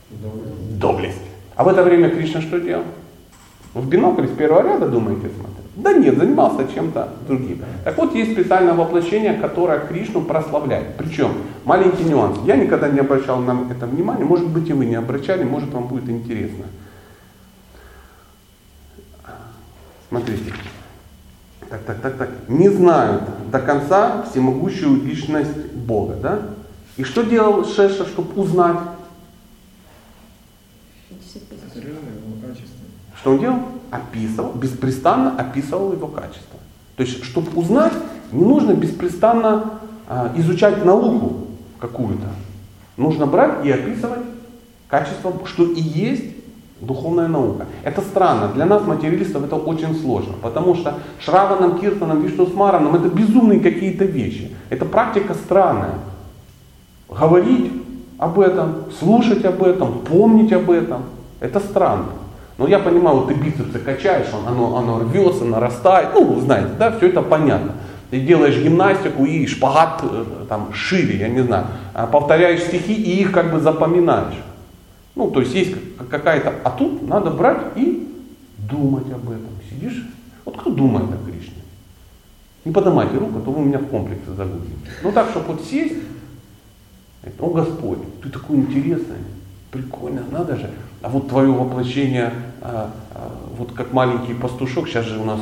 Доблесть. 0.09 1.21
А 1.55 1.63
в 1.63 1.67
это 1.67 1.83
время 1.83 2.09
Кришна 2.09 2.41
что 2.41 2.59
делал? 2.59 2.83
В 3.73 3.87
бинокль 3.87 4.27
с 4.27 4.31
первого 4.31 4.61
ряда, 4.61 4.87
думаете, 4.87 5.29
смотрел? 5.29 5.65
Да 5.75 5.91
нет, 5.91 6.17
занимался 6.17 6.65
чем-то 6.73 7.09
другим. 7.27 7.61
Так 7.83 7.97
вот, 7.97 8.15
есть 8.15 8.31
специальное 8.31 8.73
воплощение, 8.73 9.33
которое 9.33 9.79
Кришну 9.79 10.21
прославляет. 10.21 10.95
Причем, 10.95 11.33
маленький 11.65 12.03
нюанс. 12.03 12.39
Я 12.45 12.55
никогда 12.55 12.87
не 12.87 12.99
обращал 12.99 13.39
на 13.39 13.67
это 13.69 13.85
внимания, 13.85 14.23
может 14.23 14.47
быть 14.47 14.69
и 14.69 14.73
вы 14.73 14.85
не 14.85 14.95
обращали, 14.95 15.43
может 15.43 15.73
вам 15.73 15.87
будет 15.87 16.09
интересно. 16.09 16.65
Смотрите. 20.07 20.53
Так, 21.69 21.81
так, 21.81 21.99
так, 21.99 22.17
так. 22.17 22.29
Не 22.47 22.69
знают 22.69 23.23
до 23.51 23.59
конца 23.59 24.23
всемогущую 24.29 25.03
личность 25.03 25.73
Бога, 25.73 26.15
да? 26.15 26.39
И 26.95 27.03
что 27.03 27.23
делал 27.23 27.65
Шеша, 27.65 28.05
чтобы 28.05 28.41
узнать? 28.41 28.77
Что 33.25 33.31
он 33.31 33.39
делал? 33.39 33.57
Описывал, 33.89 34.51
беспрестанно 34.51 35.35
описывал 35.35 35.93
его 35.93 36.05
качество. 36.05 36.59
То 36.95 37.01
есть, 37.01 37.23
чтобы 37.23 37.49
узнать, 37.59 37.93
не 38.31 38.43
нужно 38.43 38.73
беспрестанно 38.73 39.79
а, 40.07 40.31
изучать 40.35 40.85
науку 40.85 41.47
какую-то. 41.79 42.27
Нужно 42.97 43.25
брать 43.25 43.65
и 43.65 43.71
описывать 43.71 44.19
качество, 44.87 45.33
что 45.45 45.63
и 45.63 45.81
есть 45.81 46.35
духовная 46.79 47.27
наука. 47.27 47.65
Это 47.83 48.01
странно. 48.01 48.49
Для 48.49 48.67
нас, 48.67 48.85
материалистов, 48.85 49.43
это 49.43 49.55
очень 49.55 49.99
сложно. 49.99 50.33
Потому 50.39 50.75
что 50.75 50.93
Шраванам, 51.19 51.79
Киртанам, 51.79 52.21
Вишнусмаранам 52.21 52.93
это 52.93 53.09
безумные 53.09 53.59
какие-то 53.59 54.05
вещи. 54.05 54.55
Это 54.69 54.85
практика 54.85 55.33
странная. 55.33 55.95
Говорить 57.09 57.71
об 58.19 58.39
этом, 58.39 58.83
слушать 58.99 59.43
об 59.45 59.63
этом, 59.63 60.01
помнить 60.01 60.53
об 60.53 60.69
этом. 60.69 61.05
Это 61.39 61.59
странно. 61.59 62.09
Но 62.57 62.67
я 62.67 62.79
понимаю, 62.79 63.17
вот 63.17 63.27
ты 63.27 63.33
бицепсы 63.33 63.79
качаешь, 63.79 64.27
он, 64.33 64.47
оно, 64.47 64.77
оно 64.77 64.99
рвется, 64.99 65.43
нарастает. 65.43 66.09
Ну, 66.13 66.39
знаете, 66.39 66.69
да, 66.79 66.91
все 66.91 67.09
это 67.09 67.21
понятно. 67.21 67.73
Ты 68.11 68.21
делаешь 68.21 68.57
гимнастику 68.57 69.25
и 69.25 69.45
шпагат 69.45 70.01
э, 70.03 70.45
там 70.47 70.73
шире, 70.73 71.17
я 71.17 71.27
не 71.27 71.41
знаю. 71.41 71.67
А 71.93 72.07
повторяешь 72.07 72.61
стихи 72.61 72.93
и 72.93 73.21
их 73.21 73.31
как 73.31 73.51
бы 73.51 73.59
запоминаешь. 73.59 74.35
Ну, 75.15 75.31
то 75.31 75.41
есть 75.41 75.53
есть 75.53 75.75
какая-то... 76.09 76.53
А 76.63 76.69
тут 76.69 77.07
надо 77.07 77.31
брать 77.31 77.61
и 77.75 78.07
думать 78.57 79.11
об 79.11 79.29
этом. 79.29 79.49
Сидишь, 79.69 80.07
вот 80.45 80.57
кто 80.57 80.69
думает 80.69 81.07
о 81.11 81.25
Кришне? 81.25 81.61
Не 82.63 82.71
поднимайте 82.71 83.17
руку, 83.17 83.39
а 83.39 83.41
то 83.41 83.51
вы 83.51 83.65
меня 83.65 83.79
в 83.79 83.87
комплексе 83.87 84.31
загрузите. 84.35 84.75
Ну 85.03 85.11
так, 85.11 85.29
чтобы 85.29 85.53
вот 85.53 85.61
сесть, 85.65 85.95
о 87.39 87.49
Господь, 87.49 87.99
ты 88.21 88.29
такой 88.29 88.57
интересный, 88.57 89.17
прикольно, 89.71 90.23
надо 90.31 90.55
же. 90.55 90.69
А 91.05 91.07
вот 91.07 91.29
твое 91.29 91.51
воплощение, 91.51 92.33
а, 92.63 92.89
а, 93.13 93.31
вот 93.59 93.73
как 93.73 93.93
маленький 93.93 94.33
пастушок, 94.33 94.87
сейчас 94.87 95.05
же 95.05 95.19
у 95.19 95.23
нас 95.23 95.39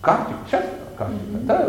картик, 0.00 0.36
сейчас 0.48 0.62
картик, 0.96 1.18
да, 1.42 1.68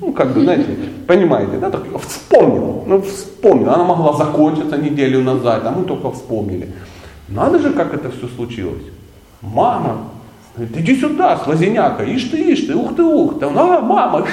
ну 0.00 0.12
как 0.12 0.32
бы, 0.32 0.42
знаете, 0.42 0.76
понимаете, 1.08 1.58
да, 1.58 1.70
так 1.70 1.82
вспомнил, 2.06 2.84
ну 2.86 3.02
вспомнил, 3.02 3.68
она 3.68 3.82
могла 3.82 4.12
закончиться 4.12 4.78
неделю 4.78 5.24
назад, 5.24 5.62
а 5.66 5.72
мы 5.72 5.84
только 5.84 6.12
вспомнили. 6.12 6.72
Надо 7.26 7.58
же, 7.58 7.72
как 7.72 7.94
это 7.94 8.12
все 8.12 8.28
случилось. 8.28 8.84
Мама, 9.40 10.10
говорит, 10.56 10.76
иди 10.76 11.00
сюда, 11.00 11.38
слазеняка, 11.38 12.04
ишь 12.04 12.30
ты, 12.30 12.52
ишь 12.52 12.60
ты, 12.60 12.76
ух 12.76 12.94
ты, 12.94 13.02
ух 13.02 13.40
ты. 13.40 13.46
А, 13.46 13.80
мама, 13.80 14.24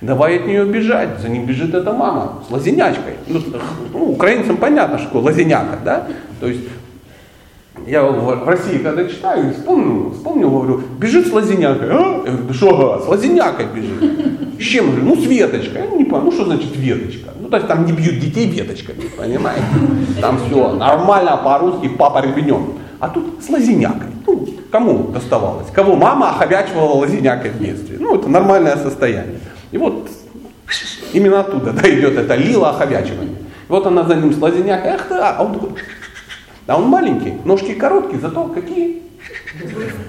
давай 0.00 0.38
от 0.38 0.46
нее 0.48 0.64
бежать. 0.64 1.20
За 1.20 1.28
ним 1.28 1.46
бежит 1.46 1.72
эта 1.72 1.92
мама 1.92 2.42
с 2.48 2.50
лазенячкой. 2.50 3.14
Ну, 3.28 3.40
ну, 3.92 4.10
украинцам 4.10 4.56
понятно, 4.56 4.98
что 4.98 5.06
такое 5.06 5.22
да? 5.84 6.08
То 6.40 6.48
есть 6.48 6.62
я 7.86 8.02
в 8.02 8.48
России, 8.48 8.78
когда 8.78 9.04
читаю, 9.04 9.52
вспомнил, 9.52 10.12
вспомнил, 10.12 10.50
говорю, 10.50 10.82
бежит 10.98 11.26
с 11.26 11.32
лазенякой. 11.32 11.88
А? 11.90 12.22
Я 12.24 12.32
говорю, 12.32 12.54
что, 12.54 12.68
ага, 12.70 13.04
с 13.04 13.08
лазенякой 13.08 13.66
бежит. 13.66 14.58
С 14.58 14.62
чем? 14.62 14.86
Говорю, 14.86 15.04
ну 15.04 15.16
с 15.16 15.26
веточкой. 15.26 15.82
Я 15.82 15.86
не 15.88 16.04
понимаю, 16.04 16.24
ну 16.24 16.32
что 16.32 16.44
значит 16.44 16.74
веточка? 16.76 17.30
Ну 17.38 17.48
то 17.48 17.56
есть 17.56 17.68
там 17.68 17.84
не 17.84 17.92
бьют 17.92 18.20
детей 18.20 18.48
веточками, 18.48 19.02
понимаете? 19.16 19.64
Там 20.20 20.38
все 20.46 20.72
нормально, 20.72 21.36
по-русски, 21.44 21.88
папа 21.88 22.22
ребенем. 22.24 22.74
А 23.00 23.08
тут 23.08 23.42
с 23.44 23.50
лазенякой. 23.50 24.08
Ну, 24.26 24.48
кому 24.70 25.08
доставалось? 25.08 25.66
Кого 25.70 25.96
мама 25.96 26.30
оховячивала 26.30 26.94
лазенякой 26.94 27.50
в 27.50 27.58
детстве? 27.58 27.98
Ну, 28.00 28.14
это 28.14 28.28
нормальное 28.28 28.76
состояние. 28.76 29.40
И 29.72 29.76
вот 29.76 30.08
именно 31.12 31.40
оттуда 31.40 31.72
да, 31.82 31.88
идет 31.88 32.16
это 32.16 32.34
лила 32.34 32.70
оховячивание. 32.70 33.36
Вот 33.68 33.86
она 33.86 34.04
за 34.04 34.14
ним 34.14 34.32
с 34.32 34.38
лазенякой, 34.38 34.92
ах 34.92 35.08
ты, 35.08 35.14
а 35.14 35.42
он 35.42 35.54
такой, 35.54 35.70
а 36.66 36.78
он 36.78 36.88
маленький, 36.88 37.34
ножки 37.44 37.74
короткие, 37.74 38.20
зато 38.20 38.44
какие? 38.44 39.02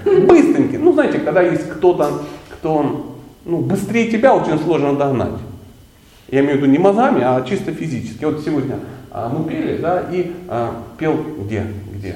Быстренькие. 0.05 0.79
Ну, 0.79 0.93
знаете, 0.93 1.19
когда 1.19 1.41
есть 1.41 1.69
кто-то, 1.69 2.23
кто 2.49 3.15
ну, 3.45 3.59
быстрее 3.59 4.09
тебя, 4.09 4.35
очень 4.35 4.57
сложно 4.59 4.95
догнать. 4.95 5.39
Я 6.29 6.39
имею 6.41 6.55
в 6.55 6.57
виду 6.57 6.71
не 6.71 6.77
мозгами, 6.77 7.21
а 7.23 7.43
чисто 7.47 7.71
физически. 7.71 8.25
Вот 8.25 8.41
сегодня 8.43 8.79
а, 9.11 9.29
мы 9.29 9.49
пели, 9.49 9.77
да, 9.77 10.03
и 10.11 10.31
а, 10.47 10.81
пел 10.97 11.15
где? 11.45 11.65
Где? 11.93 12.15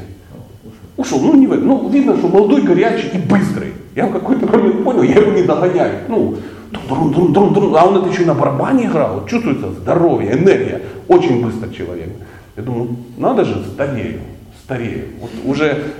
Ушел. 0.97 1.19
Ну, 1.19 1.35
не 1.35 1.47
в 1.47 1.55
Ну, 1.55 1.87
видно, 1.89 2.17
что 2.17 2.27
молодой, 2.27 2.61
горячий 2.61 3.09
и 3.13 3.17
быстрый. 3.19 3.73
Я 3.95 4.07
в 4.07 4.11
какой-то 4.11 4.47
момент 4.47 4.83
понял, 4.83 5.03
я 5.03 5.15
его 5.15 5.31
не 5.31 5.43
догоняю. 5.43 5.99
Ну, 6.07 6.35
друн, 6.71 7.11
друн, 7.11 7.33
друн, 7.33 7.53
друн. 7.53 7.75
А 7.77 7.85
он 7.85 7.97
это 7.97 8.09
еще 8.09 8.25
на 8.25 8.33
барабане 8.33 8.85
играл. 8.85 9.25
Чувствуется 9.27 9.71
здоровье, 9.71 10.33
энергия. 10.33 10.81
Очень 11.07 11.45
быстро 11.45 11.69
человек. 11.69 12.09
Я 12.59 12.65
думаю, 12.65 12.89
надо 13.15 13.45
же, 13.45 13.63
старею, 13.73 14.19
старею. 14.65 15.05
Вот 15.21 15.29
уже 15.45 15.93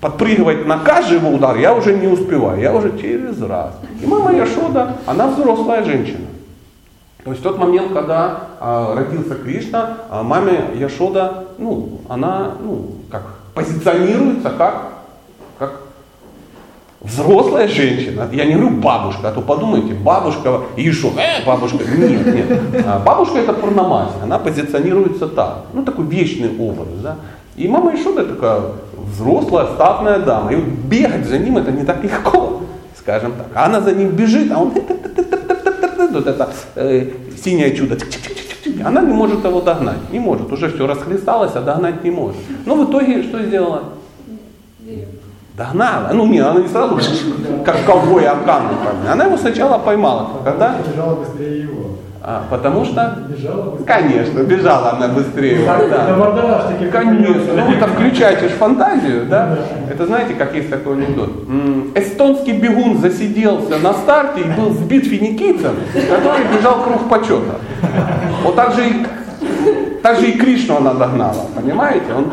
подпрыгивать 0.00 0.66
на 0.66 0.80
каждый 0.80 1.18
его 1.18 1.30
удар 1.30 1.56
я 1.56 1.72
уже 1.74 1.94
не 1.94 2.08
успеваю, 2.08 2.60
я 2.60 2.74
уже 2.74 2.98
через 2.98 3.40
раз. 3.40 3.78
И 4.02 4.04
мама 4.04 4.34
Яшода, 4.34 4.96
она 5.06 5.28
взрослая 5.28 5.84
женщина. 5.84 6.26
То 7.22 7.30
есть 7.30 7.40
в 7.40 7.44
тот 7.44 7.58
момент, 7.58 7.92
когда 7.92 8.48
а, 8.58 8.96
родился 8.96 9.36
Кришна, 9.36 9.98
а, 10.10 10.24
маме 10.24 10.70
Яшода, 10.74 11.44
ну, 11.56 12.00
она, 12.08 12.54
ну, 12.60 12.96
как, 13.08 13.22
позиционируется 13.54 14.50
как 14.50 14.88
взрослая 17.00 17.68
женщина. 17.68 18.28
Я 18.32 18.44
не 18.44 18.54
говорю 18.54 18.70
бабушка, 18.70 19.28
а 19.28 19.32
то 19.32 19.40
подумайте, 19.40 19.94
бабушка 19.94 20.62
Ишу, 20.76 21.12
э, 21.18 21.44
бабушка, 21.46 21.78
нет, 21.96 22.26
нет. 22.26 22.84
А 22.86 22.98
бабушка 22.98 23.38
это 23.38 23.52
Пурнамаси, 23.52 24.14
она 24.22 24.38
позиционируется 24.38 25.28
так. 25.28 25.66
Ну, 25.72 25.84
такой 25.84 26.06
вечный 26.06 26.50
образ, 26.58 26.88
да. 27.02 27.16
И 27.56 27.68
мама 27.68 27.94
Ишуда 27.94 28.24
такая 28.24 28.60
взрослая, 28.94 29.66
статная 29.74 30.18
дама. 30.18 30.52
И 30.52 30.56
вот 30.56 30.64
бегать 30.64 31.26
за 31.26 31.38
ним 31.38 31.56
это 31.58 31.70
не 31.72 31.84
так 31.84 32.02
легко, 32.02 32.60
скажем 32.98 33.32
так. 33.32 33.46
А 33.54 33.66
она 33.66 33.80
за 33.80 33.92
ним 33.92 34.10
бежит, 34.10 34.50
а 34.52 34.58
он 34.58 34.72
вот 36.12 36.26
это 36.26 36.50
э, 36.74 37.10
синее 37.42 37.74
чудо. 37.74 37.96
Она 38.84 39.00
не 39.02 39.12
может 39.12 39.44
его 39.44 39.60
догнать, 39.60 40.10
не 40.10 40.18
может. 40.18 40.52
Уже 40.52 40.70
все 40.70 40.86
расхлесталось, 40.86 41.52
а 41.54 41.60
догнать 41.60 42.04
не 42.04 42.10
может. 42.10 42.40
Но 42.64 42.74
в 42.74 42.90
итоге 42.90 43.22
что 43.22 43.42
сделала? 43.42 43.84
Догнала. 45.56 46.10
Ну 46.12 46.26
не, 46.26 46.38
она 46.40 46.60
не 46.60 46.68
сразу, 46.68 46.98
как 47.64 47.84
ковбой 47.86 48.26
Акан. 48.26 48.62
Она 49.10 49.24
его 49.24 49.36
сначала 49.36 49.78
поймала. 49.78 50.28
Когда? 50.44 50.76
Бежала 50.92 51.14
быстрее 51.16 51.62
его. 51.62 51.82
А, 52.28 52.42
потому 52.50 52.84
что, 52.84 53.18
Бежала 53.28 53.70
быстро. 53.70 53.86
конечно, 53.86 54.40
бежала 54.40 54.92
она 54.94 55.08
быстрее. 55.08 55.60
Да. 55.64 56.16
мордаш 56.16 56.64
таких 56.72 56.90
Конечно, 56.90 57.52
ну 57.54 57.78
там 57.78 57.90
включаете 57.90 58.48
фантазию, 58.48 59.26
да? 59.26 59.46
Да. 59.46 59.92
Это 59.92 60.06
знаете, 60.06 60.34
как 60.34 60.52
есть 60.54 60.68
такой 60.68 60.94
анекдот? 60.94 61.30
Эстонский 61.94 62.52
бегун 62.54 62.98
засиделся 62.98 63.78
на 63.78 63.94
старте 63.94 64.40
и 64.40 64.60
был 64.60 64.70
сбит 64.72 65.06
финикийцем, 65.06 65.76
который 65.94 66.44
бежал 66.58 66.82
круг 66.82 67.08
почета. 67.08 67.60
Вот 68.42 68.56
так 68.56 68.74
же 68.74 68.88
и, 68.88 69.06
так 70.02 70.18
же 70.18 70.26
и 70.26 70.36
Кришну 70.36 70.78
она 70.78 70.94
догнала, 70.94 71.46
понимаете? 71.54 72.06
Он, 72.12 72.24
он 72.24 72.30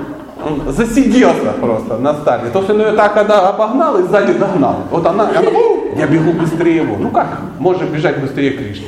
засиделся 0.68 1.54
просто 1.60 1.98
на 1.98 2.14
старте. 2.14 2.50
То, 2.50 2.62
что 2.64 2.74
он 2.74 2.82
ее 2.82 2.92
так 2.94 3.14
когда 3.14 3.50
обогнал 3.50 4.00
и 4.00 4.04
сзади 4.04 4.34
догнал. 4.34 4.78
Вот 4.92 5.06
она, 5.06 5.30
она 5.30 5.50
«У, 5.50 5.98
я 5.98 6.08
бегу 6.08 6.34
быстрее 6.34 6.78
его. 6.78 6.98
Ну 6.98 7.10
как 7.10 7.40
можно 7.60 7.86
бежать 7.86 8.20
быстрее 8.20 8.52
Кришны? 8.52 8.88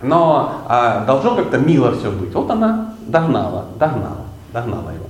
Но 0.00 0.62
а, 0.68 1.04
должно 1.04 1.34
как-то 1.34 1.58
мило 1.58 1.92
все 1.96 2.10
быть. 2.10 2.32
Вот 2.32 2.48
она 2.50 2.94
догнала, 3.06 3.64
догнала, 3.78 4.26
догнала 4.52 4.92
его. 4.92 5.06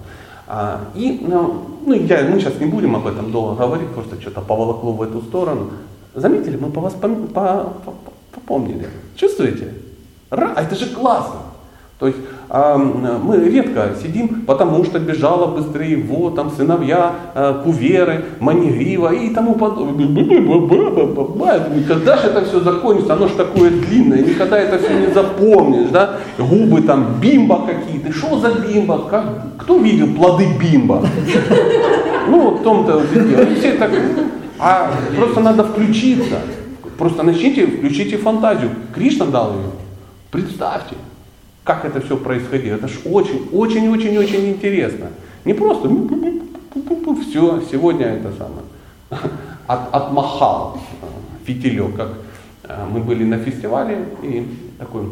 А, 0.46 0.80
и, 0.94 1.22
ну, 1.28 1.66
ну, 1.84 1.92
я, 1.92 2.22
мы 2.22 2.40
сейчас 2.40 2.58
не 2.58 2.66
будем 2.66 2.96
об 2.96 3.06
этом 3.06 3.30
долго 3.30 3.54
говорить, 3.54 3.90
просто 3.90 4.18
что-то 4.20 4.40
поволокло 4.40 4.92
в 4.92 5.02
эту 5.02 5.20
сторону. 5.20 5.70
Заметили, 6.14 6.56
мы 6.56 6.70
по 6.70 6.80
вас 6.80 6.94
пом- 6.94 7.28
по- 7.28 7.70
по- 7.84 7.94
попомнили. 8.32 8.88
Чувствуете? 9.14 9.74
Ра, 10.30 10.52
а 10.56 10.62
это 10.62 10.74
же 10.74 10.86
классно. 10.86 11.40
То 11.98 12.06
есть 12.06 12.18
м, 12.48 13.04
мы 13.24 13.38
редко 13.38 13.88
сидим, 14.00 14.42
потому 14.46 14.84
что 14.84 15.00
бежала 15.00 15.46
быстрее 15.46 15.98
его, 15.98 16.30
там 16.30 16.50
сыновья, 16.52 17.12
а, 17.34 17.62
куверы, 17.64 18.24
манигрива 18.38 19.12
и 19.12 19.30
тому 19.30 19.56
подобное. 19.56 20.06
Когда 21.88 22.16
же 22.16 22.28
это 22.28 22.44
все 22.44 22.60
закончится? 22.60 23.14
Оно 23.14 23.26
же 23.26 23.34
такое 23.34 23.70
длинное, 23.70 24.22
никогда 24.22 24.58
это 24.58 24.78
все 24.78 24.96
не 24.98 25.12
запомнишь, 25.12 25.88
да? 25.90 26.18
Губы 26.38 26.82
там, 26.82 27.16
бимба 27.20 27.66
какие-то. 27.66 28.12
Что 28.12 28.38
за 28.38 28.52
бимба? 28.52 29.00
Как? 29.10 29.24
Кто 29.58 29.78
видел 29.78 30.14
плоды 30.14 30.46
бимба? 30.60 31.04
Ну, 32.28 32.40
вот 32.42 32.60
в 32.60 32.62
том-то 32.62 33.02
дело. 33.12 33.46
Все 33.58 33.72
так, 33.72 33.90
а 34.60 34.90
просто 35.16 35.40
надо 35.40 35.64
включиться. 35.64 36.36
Просто 36.96 37.22
начните, 37.22 37.66
включите 37.66 38.18
фантазию. 38.18 38.70
Кришна 38.94 39.26
дал 39.26 39.52
ее. 39.52 39.70
Представьте, 40.30 40.94
как 41.68 41.84
это 41.84 42.00
все 42.00 42.16
происходило. 42.16 42.76
Это 42.76 42.88
же 42.88 42.98
очень, 43.04 43.46
очень, 43.52 43.88
очень, 43.90 44.16
очень 44.16 44.48
интересно. 44.48 45.08
Не 45.44 45.52
просто 45.52 45.90
все, 47.28 47.62
сегодня 47.70 48.06
это 48.06 48.32
самое. 48.32 48.64
От, 49.66 49.94
отмахал 49.94 50.80
э, 51.02 51.06
фитилек, 51.44 51.94
как 51.94 52.08
э, 52.64 52.86
мы 52.90 53.00
были 53.00 53.22
на 53.22 53.36
фестивале, 53.36 53.98
и 54.22 54.48
такой 54.78 55.02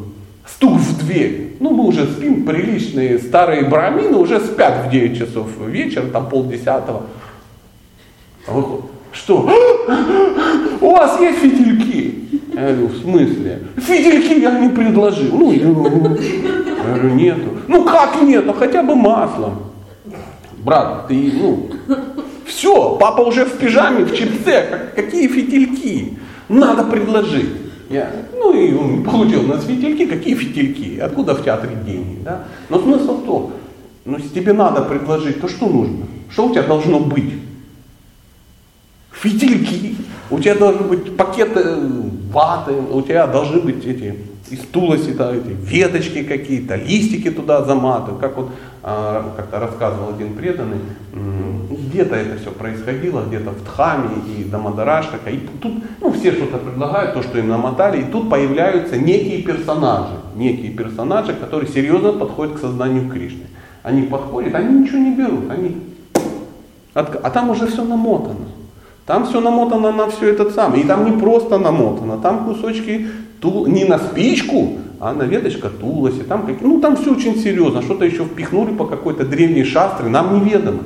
стук 0.46 0.78
в 0.78 0.98
дверь. 0.98 1.58
Ну, 1.60 1.74
мы 1.74 1.84
уже 1.84 2.06
спим, 2.06 2.46
приличные 2.46 3.18
старые 3.18 3.66
брамины 3.68 4.16
уже 4.16 4.40
спят 4.40 4.86
в 4.86 4.90
9 4.90 5.18
часов 5.18 5.48
вечера, 5.66 6.06
там 6.06 6.30
полдесятого. 6.30 7.02
А 8.48 8.80
Что? 9.12 9.42
У 10.80 10.90
вас 10.90 11.20
есть 11.20 11.38
фитильки? 11.40 12.35
Я 12.56 12.62
говорю, 12.72 12.86
в 12.88 12.96
смысле? 12.96 13.62
Фитильки 13.76 14.40
я 14.40 14.58
не 14.58 14.70
предложил. 14.70 15.36
Ну, 15.36 15.52
я 15.52 15.66
говорю, 15.66 17.14
нету. 17.14 17.50
Ну 17.68 17.84
как 17.84 18.22
нету? 18.22 18.54
Хотя 18.54 18.82
бы 18.82 18.94
маслом. 18.96 19.58
Брат, 20.64 21.06
ты, 21.06 21.32
ну, 21.34 21.68
все, 22.46 22.96
папа 22.96 23.20
уже 23.20 23.44
в 23.44 23.58
пижаме, 23.58 24.04
в 24.04 24.14
чипце, 24.16 24.66
как- 24.70 24.94
какие 24.94 25.28
фитильки? 25.28 26.16
Надо 26.48 26.84
предложить. 26.84 27.50
Я, 27.90 28.10
ну 28.32 28.52
и 28.58 28.72
он 28.74 29.04
получил 29.04 29.44
у 29.44 29.46
нас 29.48 29.64
фитильки, 29.64 30.06
какие 30.06 30.34
фитильки? 30.34 30.98
Откуда 30.98 31.34
в 31.34 31.44
театре 31.44 31.76
деньги? 31.86 32.18
Да? 32.24 32.44
Но 32.70 32.80
смысл 32.80 33.18
в 33.20 33.26
том, 33.26 33.52
ну 34.06 34.16
если 34.16 34.30
тебе 34.30 34.54
надо 34.54 34.80
предложить, 34.82 35.40
то 35.40 35.46
что 35.48 35.66
нужно? 35.68 36.06
Что 36.30 36.46
у 36.46 36.50
тебя 36.52 36.62
должно 36.62 37.00
быть? 37.00 37.34
Фитильки, 39.12 39.94
у 40.30 40.38
тебя 40.40 40.54
должны 40.56 40.82
быть 40.88 41.16
пакеты 41.16 41.62
ваты, 42.30 42.72
у 42.72 43.02
тебя 43.02 43.26
должны 43.26 43.60
быть 43.60 43.84
эти 43.84 44.14
из 44.50 44.60
тулоси, 44.60 45.12
да, 45.12 45.34
эти 45.34 45.48
веточки 45.48 46.22
какие-то, 46.22 46.76
листики 46.76 47.30
туда 47.30 47.64
заматывают, 47.64 48.20
как 48.20 48.36
вот 48.36 48.50
а, 48.82 49.32
как-то 49.36 49.58
рассказывал 49.58 50.10
один 50.10 50.34
преданный, 50.34 50.78
где-то 51.70 52.14
это 52.14 52.38
все 52.38 52.50
происходило, 52.50 53.24
где-то 53.26 53.50
в 53.50 53.64
Дхаме 53.64 54.10
и 54.38 54.44
Дамадарашака, 54.44 55.30
и 55.30 55.38
тут 55.38 55.72
ну, 56.00 56.12
все 56.12 56.32
что-то 56.32 56.58
предлагают, 56.58 57.14
то, 57.14 57.22
что 57.22 57.38
им 57.38 57.48
намотали, 57.48 58.02
и 58.02 58.04
тут 58.04 58.30
появляются 58.30 58.96
некие 58.96 59.42
персонажи, 59.42 60.14
некие 60.36 60.70
персонажи, 60.70 61.34
которые 61.34 61.68
серьезно 61.68 62.12
подходят 62.12 62.56
к 62.56 62.60
сознанию 62.60 63.10
Кришны. 63.10 63.46
Они 63.82 64.02
подходят, 64.02 64.54
они 64.54 64.80
ничего 64.80 64.98
не 64.98 65.14
берут, 65.14 65.50
они 65.50 65.76
А 66.94 67.30
там 67.30 67.50
уже 67.50 67.66
все 67.66 67.84
намотано. 67.84 68.46
Там 69.06 69.24
все 69.24 69.40
намотано 69.40 69.92
на 69.92 70.08
все 70.10 70.30
этот 70.30 70.54
самый. 70.54 70.80
И 70.80 70.84
там 70.84 71.04
не 71.04 71.12
просто 71.12 71.58
намотано, 71.58 72.18
там 72.18 72.44
кусочки 72.44 73.06
тул, 73.40 73.66
не 73.66 73.84
на 73.84 73.98
спичку, 73.98 74.78
а 74.98 75.12
на 75.12 75.22
веточка 75.22 75.68
тулоси. 75.68 76.22
Там, 76.22 76.44
какие- 76.46 76.66
ну, 76.66 76.80
там 76.80 76.96
все 76.96 77.12
очень 77.12 77.36
серьезно. 77.36 77.82
Что-то 77.82 78.04
еще 78.04 78.24
впихнули 78.24 78.74
по 78.74 78.84
какой-то 78.84 79.24
древней 79.24 79.64
шастре, 79.64 80.08
нам 80.08 80.34
неведомо. 80.34 80.80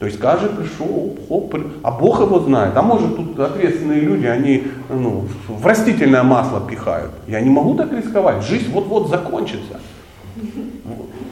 То 0.00 0.06
есть 0.06 0.18
каждый 0.18 0.48
пришел, 0.50 1.16
хоп, 1.28 1.54
а 1.82 1.90
Бог 1.90 2.20
его 2.20 2.40
знает. 2.40 2.74
А 2.76 2.82
может 2.82 3.16
тут 3.16 3.38
ответственные 3.38 4.00
люди, 4.00 4.26
они 4.26 4.64
ну, 4.88 5.24
в 5.46 5.66
растительное 5.66 6.22
масло 6.22 6.60
пихают. 6.60 7.10
Я 7.28 7.40
не 7.40 7.50
могу 7.50 7.74
так 7.74 7.92
рисковать. 7.92 8.42
Жизнь 8.42 8.70
вот-вот 8.72 9.10
закончится. 9.10 9.78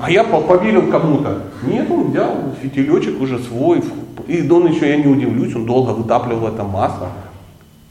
А 0.01 0.11
я 0.11 0.25
по- 0.25 0.41
поверил 0.41 0.91
кому-то. 0.91 1.43
Нет, 1.63 1.91
он 1.91 2.11
взял 2.11 2.35
фитилечек 2.63 3.21
уже 3.21 3.39
свой. 3.39 3.83
И 4.27 4.49
он 4.49 4.67
еще, 4.67 4.89
я 4.89 4.97
не 4.97 5.07
удивлюсь, 5.07 5.55
он 5.55 5.67
долго 5.67 5.91
вытапливал 5.91 6.49
это 6.49 6.63
масло. 6.65 7.09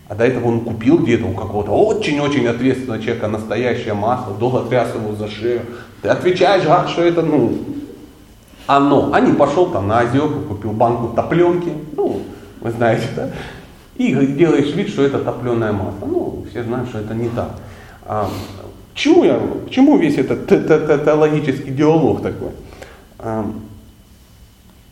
А 0.07 0.15
до 0.15 0.25
этого 0.25 0.47
он 0.47 0.61
купил 0.61 0.99
где-то 0.99 1.25
у 1.25 1.33
какого-то 1.33 1.71
очень-очень 1.71 2.47
ответственного 2.47 3.01
человека 3.01 3.27
настоящее 3.27 3.93
масло, 3.93 4.33
долго 4.39 4.61
тряс 4.61 4.89
его 4.95 5.15
за 5.15 5.27
шею. 5.27 5.61
Ты 6.01 6.07
отвечаешь, 6.07 6.63
гад, 6.63 6.89
что 6.89 7.01
это, 7.01 7.23
ну, 7.23 7.57
оно. 8.67 9.09
А 9.11 9.19
не 9.19 9.33
пошел 9.33 9.65
там 9.67 9.87
на 9.89 9.99
озерку, 10.01 10.39
купил 10.47 10.71
банку 10.71 11.13
топленки, 11.13 11.73
ну, 11.97 12.21
вы 12.61 12.71
знаете, 12.71 13.07
да? 13.15 13.29
И 13.95 14.13
делаешь 14.27 14.73
вид, 14.75 14.89
что 14.89 15.03
это 15.03 15.19
топленое 15.19 15.73
масло. 15.73 16.05
Ну, 16.05 16.45
все 16.49 16.63
знают, 16.63 16.87
что 16.87 16.99
это 16.99 17.13
не 17.13 17.27
так. 17.29 17.51
К 18.97 18.99
чему 18.99 19.23
я, 19.25 19.39
к 19.67 19.69
чему 19.69 19.95
весь 19.99 20.17
этот 20.17 20.47
теологический 20.47 21.71
диалог 21.71 22.23
такой? 22.23 22.49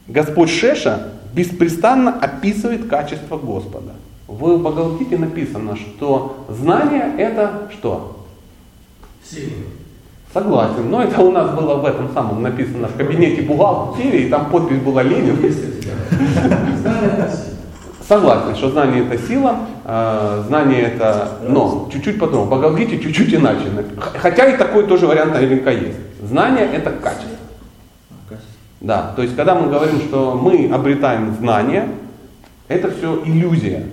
Господь 0.07 0.51
Шеша 0.51 1.13
беспрестанно 1.33 2.11
описывает 2.13 2.87
качество 2.87 3.35
Господа. 3.39 3.93
В 4.27 4.59
Бхагавадгите 4.59 5.17
написано, 5.17 5.75
что 5.75 6.45
знание 6.49 7.15
это 7.17 7.67
что? 7.71 8.27
Согласен, 10.31 10.87
но 10.87 11.01
это 11.01 11.21
у 11.23 11.31
нас 11.31 11.55
было 11.55 11.73
в 11.77 11.85
этом 11.85 12.13
самом 12.13 12.43
написано 12.43 12.89
в 12.89 12.95
кабинете 12.95 13.41
бухгалтерии, 13.41 14.27
и 14.27 14.29
там 14.29 14.51
подпись 14.51 14.81
была 14.81 15.01
Ленин. 15.01 15.35
Согласен, 18.07 18.55
что 18.55 18.69
знание 18.69 19.03
это 19.03 19.17
сила, 19.17 19.57
э, 19.83 20.43
знание 20.47 20.81
это, 20.81 21.39
но 21.47 21.89
чуть-чуть. 21.91 22.21
В 22.21 22.45
Бхагавадгите 22.47 22.99
чуть-чуть 22.99 23.33
иначе. 23.33 23.65
Хотя 23.97 24.45
и 24.45 24.57
такой 24.57 24.85
тоже 24.85 25.07
вариант 25.07 25.33
наверняка 25.33 25.71
есть. 25.71 25.97
Знание 26.21 26.69
это 26.71 26.91
качество. 26.91 27.29
Да, 28.79 29.13
то 29.15 29.23
есть 29.23 29.35
когда 29.35 29.55
мы 29.55 29.69
говорим, 29.71 29.99
что 30.01 30.39
мы 30.39 30.69
обретаем 30.71 31.33
знания, 31.39 31.87
это 32.67 32.91
все 32.91 33.19
иллюзия, 33.25 33.85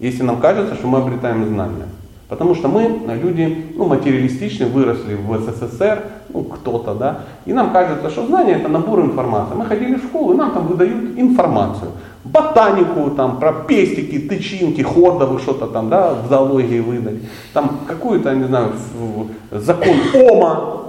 если 0.00 0.24
нам 0.24 0.40
кажется, 0.40 0.74
что 0.74 0.88
мы 0.88 0.98
обретаем 0.98 1.46
знания. 1.46 1.86
Потому 2.28 2.54
что 2.54 2.66
мы, 2.66 3.02
люди, 3.22 3.66
ну, 3.76 3.84
материалистичны, 3.84 4.66
выросли 4.66 5.14
в 5.14 5.38
СССР, 5.38 6.02
ну, 6.30 6.44
кто-то, 6.44 6.94
да, 6.94 7.20
и 7.44 7.52
нам 7.52 7.72
кажется, 7.72 8.10
что 8.10 8.26
знание 8.26 8.56
это 8.56 8.68
набор 8.68 9.00
информации. 9.00 9.54
Мы 9.54 9.66
ходили 9.66 9.96
в 9.96 10.04
школу, 10.04 10.32
и 10.32 10.36
нам 10.36 10.52
там 10.52 10.66
выдают 10.66 11.18
информацию. 11.18 11.90
Ботанику, 12.24 13.10
там, 13.10 13.40
про 13.40 13.52
пестики, 13.52 14.18
тычинки, 14.18 14.82
хордовы, 14.82 15.40
что-то 15.40 15.66
там, 15.66 15.88
да, 15.88 16.14
в 16.14 16.28
зоологии 16.28 16.80
выдали. 16.80 17.20
Там 17.52 17.80
какую-то, 17.86 18.32
не 18.34 18.44
знаю, 18.44 18.72
закон 19.50 19.96
Ома, 20.14 20.86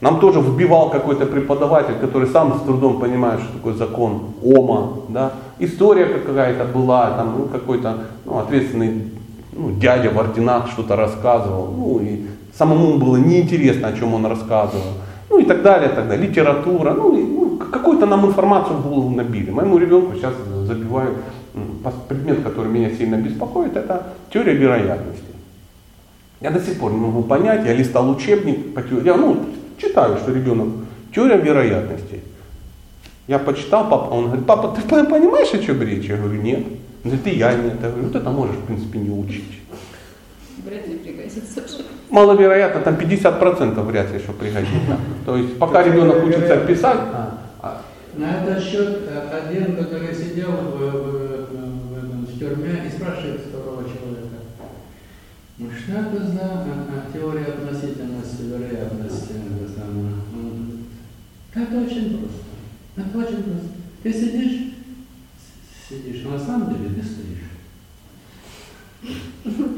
нам 0.00 0.18
тоже 0.18 0.40
вбивал 0.40 0.90
какой-то 0.90 1.26
преподаватель, 1.26 1.94
который 2.00 2.28
сам 2.28 2.58
с 2.58 2.62
трудом 2.62 2.98
понимает, 3.00 3.40
что 3.40 3.52
такое 3.52 3.74
закон 3.74 4.32
Ома. 4.42 4.92
Да? 5.08 5.32
История 5.58 6.06
какая-то 6.06 6.64
была, 6.64 7.10
там 7.10 7.34
ну, 7.38 7.44
какой-то 7.44 7.98
ну, 8.24 8.38
ответственный 8.38 9.10
ну, 9.52 9.72
дядя 9.72 10.10
в 10.10 10.18
орденах 10.18 10.68
что-то 10.70 10.96
рассказывал. 10.96 11.74
Ну, 11.76 12.00
и 12.02 12.22
самому 12.56 12.98
было 12.98 13.16
неинтересно, 13.16 13.88
о 13.88 13.92
чем 13.92 14.14
он 14.14 14.24
рассказывал. 14.24 14.94
Ну 15.28 15.38
и 15.38 15.44
так 15.44 15.62
далее, 15.62 15.90
так 15.90 16.08
далее. 16.08 16.28
Литература. 16.28 16.94
Ну, 16.94 17.16
и, 17.16 17.22
ну, 17.22 17.49
какую-то 17.70 18.06
нам 18.06 18.26
информацию 18.26 18.76
в 18.76 18.88
голову 18.88 19.10
набили. 19.10 19.50
Моему 19.50 19.78
ребенку 19.78 20.14
сейчас 20.16 20.34
забиваю 20.66 21.16
м, 21.54 21.80
пос- 21.82 22.06
предмет, 22.08 22.42
который 22.42 22.70
меня 22.70 22.90
сильно 22.90 23.16
беспокоит, 23.16 23.76
это 23.76 24.08
теория 24.32 24.54
вероятности. 24.54 25.24
Я 26.40 26.50
до 26.50 26.60
сих 26.60 26.78
пор 26.78 26.92
не 26.92 26.98
могу 26.98 27.22
понять, 27.22 27.66
я 27.66 27.74
листал 27.74 28.10
учебник 28.10 28.74
по 28.74 28.82
теории, 28.82 29.06
я 29.06 29.16
ну, 29.16 29.44
читаю, 29.78 30.16
что 30.18 30.32
ребенок, 30.32 30.68
теория 31.14 31.36
вероятностей. 31.36 32.20
Я 33.26 33.38
почитал, 33.38 33.88
папа, 33.88 34.10
он 34.14 34.26
говорит, 34.26 34.46
папа, 34.46 34.74
ты 34.76 34.82
понимаешь, 35.04 35.54
о 35.54 35.58
чем 35.58 35.80
речь? 35.82 36.06
Я 36.06 36.16
говорю, 36.16 36.40
нет. 36.42 36.66
Он 37.04 37.10
говорит, 37.10 37.26
и 37.26 37.38
я 37.38 37.52
нет. 37.52 37.74
Я 37.82 37.88
говорю, 37.90 38.06
вот 38.08 38.16
это 38.16 38.30
можешь, 38.30 38.56
в 38.56 38.64
принципе, 38.64 38.98
не 38.98 39.10
учить. 39.10 39.60
Вряд 40.64 40.88
ли 40.88 40.96
пригодится. 40.96 41.40
Маловероятно, 42.10 42.80
там 42.80 42.94
50% 42.94 43.80
вряд 43.84 44.12
ли 44.12 44.18
что 44.18 44.32
пригодится. 44.32 44.98
То 45.24 45.36
есть 45.36 45.58
пока 45.58 45.82
ребенок 45.82 46.24
учится 46.24 46.56
писать, 46.56 46.98
а, 47.12 47.38
На 48.16 48.42
этот 48.42 48.62
счет 48.64 49.02
э, 49.08 49.30
один, 49.30 49.76
который 49.76 50.14
сидел 50.14 50.50
в, 50.50 50.78
в- 50.78 51.46
в- 51.50 52.26
в 52.26 52.38
тюрьме 52.38 52.82
и 52.86 52.90
спрашивает 52.96 53.40
второго 53.42 53.82
человека, 53.84 54.38
ну 55.58 55.68
что 55.70 55.92
это 55.92 56.26
за 56.26 56.40
а, 56.42 56.66
а, 56.66 57.12
теория 57.12 57.44
относительности, 57.46 58.42
вероятности? 58.42 59.32
это 59.32 59.72
самое?» 59.80 60.14
«Да 61.54 61.62
это 61.62 61.76
очень 61.80 62.18
просто. 62.18 62.44
Это 62.96 63.18
очень 63.18 63.42
просто. 63.44 63.68
Ты 64.02 64.12
сидишь, 64.12 64.72
сидишь, 65.88 66.22
а 66.26 66.30
на 66.30 66.38
самом 66.38 66.74
деле 66.74 66.94
ты 66.94 67.02
стоишь. 67.06 67.38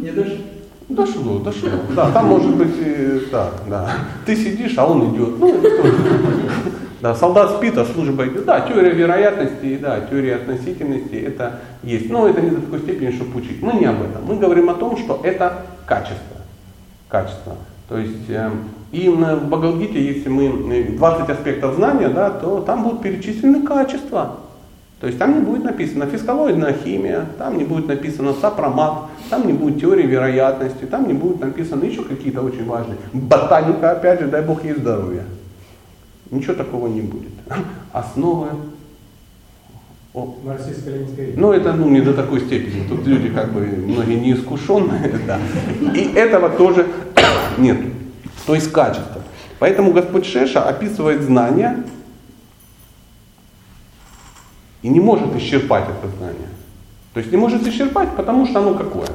Не 0.00 0.10
дошел? 0.12 0.36
дошло, 0.88 1.38
дошло. 1.38 1.70
Да, 1.94 2.10
там 2.12 2.26
может 2.28 2.56
быть 2.56 3.30
так, 3.30 3.62
да. 3.68 3.94
Ты 4.26 4.36
сидишь, 4.36 4.74
а 4.76 4.86
он 4.86 5.14
идет. 5.14 5.38
Ну? 5.38 5.62
Да, 7.02 7.16
солдат 7.16 7.56
спит, 7.56 7.76
а 7.76 7.84
служба 7.84 8.28
идет. 8.28 8.44
Да, 8.44 8.60
теория 8.60 8.92
вероятности, 8.92 9.76
да, 9.76 10.02
теория 10.08 10.36
относительности, 10.36 11.16
это 11.16 11.58
есть. 11.82 12.08
Но 12.08 12.28
это 12.28 12.40
не 12.40 12.50
до 12.50 12.60
такой 12.60 12.78
степени, 12.78 13.10
чтобы 13.10 13.40
учить. 13.40 13.60
Мы 13.60 13.72
не 13.72 13.86
об 13.86 14.00
этом. 14.00 14.24
Мы 14.24 14.36
говорим 14.36 14.70
о 14.70 14.74
том, 14.74 14.96
что 14.96 15.20
это 15.24 15.64
качество. 15.84 16.36
Качество. 17.08 17.56
То 17.88 17.98
есть, 17.98 18.30
э, 18.30 18.50
и 18.92 19.08
в 19.08 19.48
Багалгите, 19.48 20.00
если 20.00 20.28
мы 20.28 20.44
э, 20.72 20.92
20 20.92 21.28
аспектов 21.28 21.74
знания, 21.74 22.08
да, 22.08 22.30
то 22.30 22.60
там 22.60 22.84
будут 22.84 23.02
перечислены 23.02 23.66
качества. 23.66 24.36
То 25.00 25.08
есть 25.08 25.18
там 25.18 25.34
не 25.34 25.44
будет 25.44 25.64
написано 25.64 26.06
фискалоидная 26.06 26.72
химия, 26.84 27.26
там 27.36 27.58
не 27.58 27.64
будет 27.64 27.88
написано 27.88 28.32
сопромат, 28.34 29.06
там 29.28 29.48
не 29.48 29.52
будет 29.52 29.80
теории 29.80 30.06
вероятности, 30.06 30.84
там 30.84 31.08
не 31.08 31.14
будет 31.14 31.40
написано 31.40 31.82
еще 31.82 32.04
какие-то 32.04 32.42
очень 32.42 32.64
важные. 32.64 32.98
Ботаника, 33.12 33.90
опять 33.90 34.20
же, 34.20 34.28
дай 34.28 34.42
бог 34.42 34.62
ей 34.62 34.74
здоровья. 34.74 35.24
Ничего 36.32 36.54
такого 36.54 36.88
не 36.88 37.02
будет. 37.02 37.30
Основы. 37.92 38.48
О, 40.14 40.34
ну, 41.36 41.52
это 41.52 41.72
ну, 41.72 41.88
не 41.88 42.00
до 42.00 42.12
такой 42.12 42.40
степени. 42.40 42.86
Тут 42.86 43.06
люди 43.06 43.28
как 43.30 43.52
бы 43.52 43.60
многие 43.60 44.18
неискушенные, 44.18 45.20
да. 45.26 45.38
И 45.94 46.12
этого 46.14 46.50
тоже 46.50 46.86
нет. 47.58 47.78
То 48.46 48.54
есть 48.54 48.72
качество. 48.72 49.22
Поэтому 49.58 49.92
Господь 49.92 50.26
Шеша 50.26 50.62
описывает 50.62 51.22
знания 51.22 51.84
и 54.82 54.88
не 54.88 55.00
может 55.00 55.34
исчерпать 55.36 55.84
это 55.84 56.14
знание. 56.16 56.48
То 57.14 57.20
есть 57.20 57.30
не 57.30 57.38
может 57.38 57.66
исчерпать, 57.66 58.16
потому 58.16 58.46
что 58.46 58.60
оно 58.60 58.74
какое? 58.74 59.08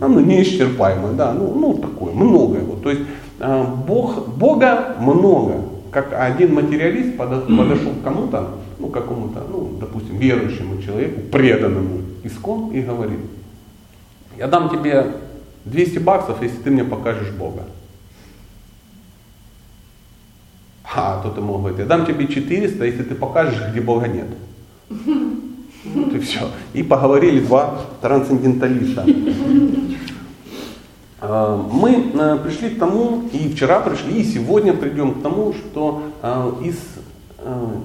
Оно 0.00 0.20
неисчерпаемое, 0.20 1.12
да, 1.12 1.32
ну, 1.32 1.54
ну 1.54 1.74
такое, 1.74 2.14
много 2.14 2.58
его. 2.58 2.76
То 2.76 2.90
есть 2.90 3.02
Бог, 3.38 4.28
Бога 4.28 4.96
много. 5.00 5.62
Как 5.90 6.12
один 6.12 6.54
материалист 6.54 7.16
подо- 7.16 7.56
подошел 7.56 7.92
к 7.92 8.02
кому-то, 8.02 8.58
ну 8.78 8.88
какому-то, 8.88 9.46
ну, 9.48 9.76
допустим, 9.80 10.16
верующему 10.16 10.82
человеку, 10.82 11.20
преданному 11.30 12.00
искон, 12.24 12.70
и 12.72 12.80
говорит, 12.80 13.20
я 14.36 14.48
дам 14.48 14.70
тебе 14.70 15.06
200 15.64 15.98
баксов, 15.98 16.42
если 16.42 16.56
ты 16.58 16.70
мне 16.70 16.84
покажешь 16.84 17.30
Бога. 17.30 17.62
А 20.96 21.20
тот 21.22 21.36
ему 21.36 21.58
говорит, 21.58 21.78
я 21.78 21.86
дам 21.86 22.06
тебе 22.06 22.26
400, 22.26 22.84
если 22.84 23.02
ты 23.02 23.14
покажешь, 23.14 23.60
где 23.70 23.80
Бога 23.80 24.08
нет. 24.08 24.26
Вот 25.84 26.14
и 26.14 26.18
все. 26.18 26.48
И 26.72 26.82
поговорили 26.82 27.40
два 27.40 27.78
трансценденталиста. 28.00 29.04
Э, 31.26 31.58
Мы 31.72 32.12
э, 32.12 32.38
пришли 32.44 32.70
к 32.70 32.78
тому, 32.78 33.22
и 33.32 33.48
вчера 33.48 33.80
пришли, 33.80 34.20
и 34.20 34.24
сегодня 34.24 34.74
придем 34.74 35.14
к 35.14 35.22
тому, 35.22 35.52
что 35.52 36.02
э, 36.22 36.52
из, 36.64 36.76
э, 37.38 37.76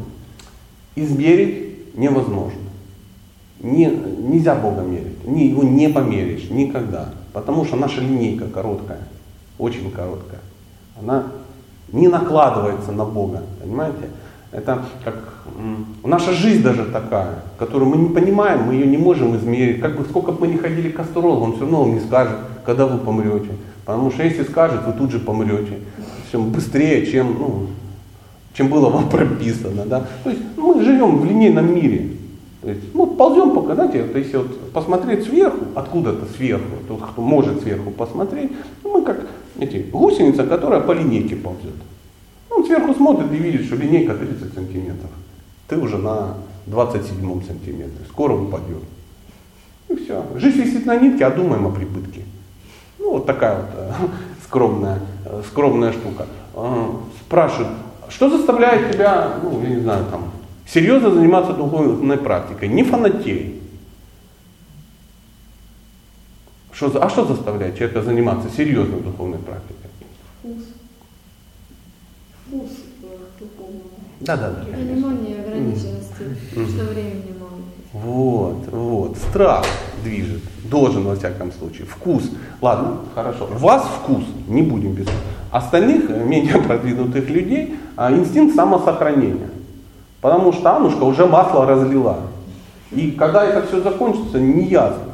измерить 0.95 1.95
невозможно. 1.97 2.59
Не, 3.61 3.85
нельзя 3.85 4.55
Бога 4.55 4.81
мерить, 4.81 5.25
не, 5.25 5.47
его 5.47 5.63
не 5.63 5.89
померишь 5.89 6.49
никогда, 6.49 7.09
потому 7.33 7.65
что 7.65 7.75
наша 7.75 8.01
линейка 8.01 8.47
короткая, 8.47 8.99
очень 9.57 9.91
короткая. 9.91 10.39
Она 11.01 11.25
не 11.91 12.07
накладывается 12.07 12.91
на 12.91 13.05
Бога, 13.05 13.43
понимаете? 13.61 14.09
Это 14.51 14.83
как 15.03 15.15
наша 16.03 16.31
жизнь 16.31 16.63
даже 16.63 16.85
такая, 16.85 17.43
которую 17.57 17.89
мы 17.89 17.97
не 17.97 18.09
понимаем, 18.09 18.63
мы 18.63 18.73
ее 18.73 18.87
не 18.87 18.97
можем 18.97 19.35
измерить. 19.35 19.81
Как 19.81 19.95
бы 19.95 20.03
сколько 20.05 20.31
бы 20.31 20.41
мы 20.41 20.47
ни 20.47 20.57
ходили 20.57 20.89
к 20.89 20.99
астрологу, 20.99 21.43
он 21.43 21.51
все 21.51 21.61
равно 21.61 21.81
вам 21.83 21.93
не 21.93 21.99
скажет, 21.99 22.37
когда 22.69 22.85
вы 22.85 22.99
помрете. 22.99 23.49
Потому 23.83 24.11
что 24.11 24.21
если 24.21 24.43
скажет, 24.43 24.85
вы 24.85 24.93
тут 24.93 25.09
же 25.09 25.19
помрете. 25.19 25.79
Все 26.27 26.39
быстрее, 26.39 27.03
чем, 27.07 27.35
ну, 27.39 27.67
чем 28.53 28.67
было 28.67 28.89
вам 28.89 29.09
прописано. 29.15 29.85
Да? 29.85 30.05
То 30.23 30.29
есть 30.29 30.43
мы 30.55 30.83
живем 30.83 31.17
в 31.17 31.25
линейном 31.25 31.73
мире. 31.73 32.11
То 32.61 32.69
есть, 32.69 32.93
ну, 32.93 33.07
ползем 33.07 33.55
пока, 33.55 33.73
знаете, 33.73 34.03
то 34.03 34.19
есть 34.19 34.35
вот 34.35 34.71
посмотреть 34.71 35.23
сверху, 35.23 35.65
откуда-то 35.73 36.27
сверху, 36.37 36.75
тот, 36.87 37.01
кто 37.01 37.21
может 37.21 37.63
сверху 37.63 37.89
посмотреть, 37.89 38.51
ну, 38.83 38.99
мы 38.99 39.01
как 39.01 39.27
эти, 39.57 39.77
гусеница, 39.91 40.43
которая 40.43 40.81
по 40.81 40.91
линейке 40.91 41.37
ползет. 41.37 41.73
Он 42.51 42.63
сверху 42.65 42.93
смотрит 42.93 43.31
и 43.31 43.37
видит, 43.37 43.65
что 43.65 43.77
линейка 43.77 44.13
30 44.13 44.53
сантиметров. 44.53 45.09
Ты 45.67 45.77
уже 45.77 45.97
на 45.97 46.35
27 46.67 47.17
сантиметре. 47.47 48.05
Скоро 48.09 48.33
упадет. 48.33 48.83
И 49.87 49.95
все. 49.95 50.23
Жизнь 50.35 50.61
висит 50.61 50.85
на 50.85 50.97
нитке, 50.97 51.25
а 51.25 51.31
думаем 51.31 51.65
о 51.65 51.71
прибытке. 51.71 52.25
Ну, 52.99 53.11
вот 53.13 53.25
такая 53.25 53.55
вот 53.57 53.69
э, 53.75 53.91
скромная, 54.45 54.99
э, 55.25 55.41
скромная 55.47 55.91
штука. 55.93 56.27
Э, 56.53 56.85
спрашивают, 57.25 57.69
что 58.09 58.29
заставляет 58.29 58.91
тебя, 58.93 59.35
ну, 59.41 59.61
я 59.63 59.69
не 59.69 59.79
знаю, 59.81 60.05
там, 60.11 60.31
серьезно 60.67 61.11
заниматься 61.11 61.53
духовной 61.53 62.17
практикой? 62.17 62.67
Не 62.67 62.83
фанатей. 62.83 63.61
Что, 66.71 66.89
за- 66.89 67.03
а 67.03 67.09
что 67.09 67.25
заставляет 67.25 67.77
человека 67.77 68.01
заниматься 68.03 68.49
серьезной 68.49 69.01
духовной 69.01 69.39
практикой? 69.39 69.89
Вкус. 70.39 70.63
Вкус 72.47 72.69
к 73.01 73.39
духовному. 73.39 73.83
Да, 74.21 74.37
да, 74.37 74.49
да. 74.51 74.63
Понимание 74.65 75.41
ограниченности, 75.41 76.23
Мгм. 76.55 76.67
что 76.69 76.83
времени 76.85 77.33
мало. 77.39 77.51
Вот, 77.93 78.67
вот. 78.71 79.17
Страх 79.17 79.65
движет. 80.03 80.43
Должен 80.69 81.03
во 81.03 81.15
всяком 81.15 81.51
случае. 81.51 81.85
Вкус. 81.85 82.29
Ладно, 82.61 82.97
хорошо. 83.15 83.49
У 83.53 83.57
вас 83.57 83.83
вкус. 83.83 84.23
Не 84.47 84.61
будем 84.61 84.93
без 84.93 85.07
Остальных, 85.51 86.09
э, 86.09 86.23
менее 86.23 86.57
продвинутых 86.67 87.29
людей, 87.29 87.75
а, 87.95 88.11
инстинкт 88.11 88.55
самосохранения. 88.55 89.49
Потому 90.21 90.53
что 90.53 90.75
Анушка 90.75 91.03
уже 91.03 91.25
масло 91.25 91.65
разлила. 91.65 92.17
И 92.91 93.11
когда 93.11 93.45
это 93.45 93.65
все 93.65 93.81
закончится, 93.81 94.39
не 94.39 94.65
ясно. 94.65 95.08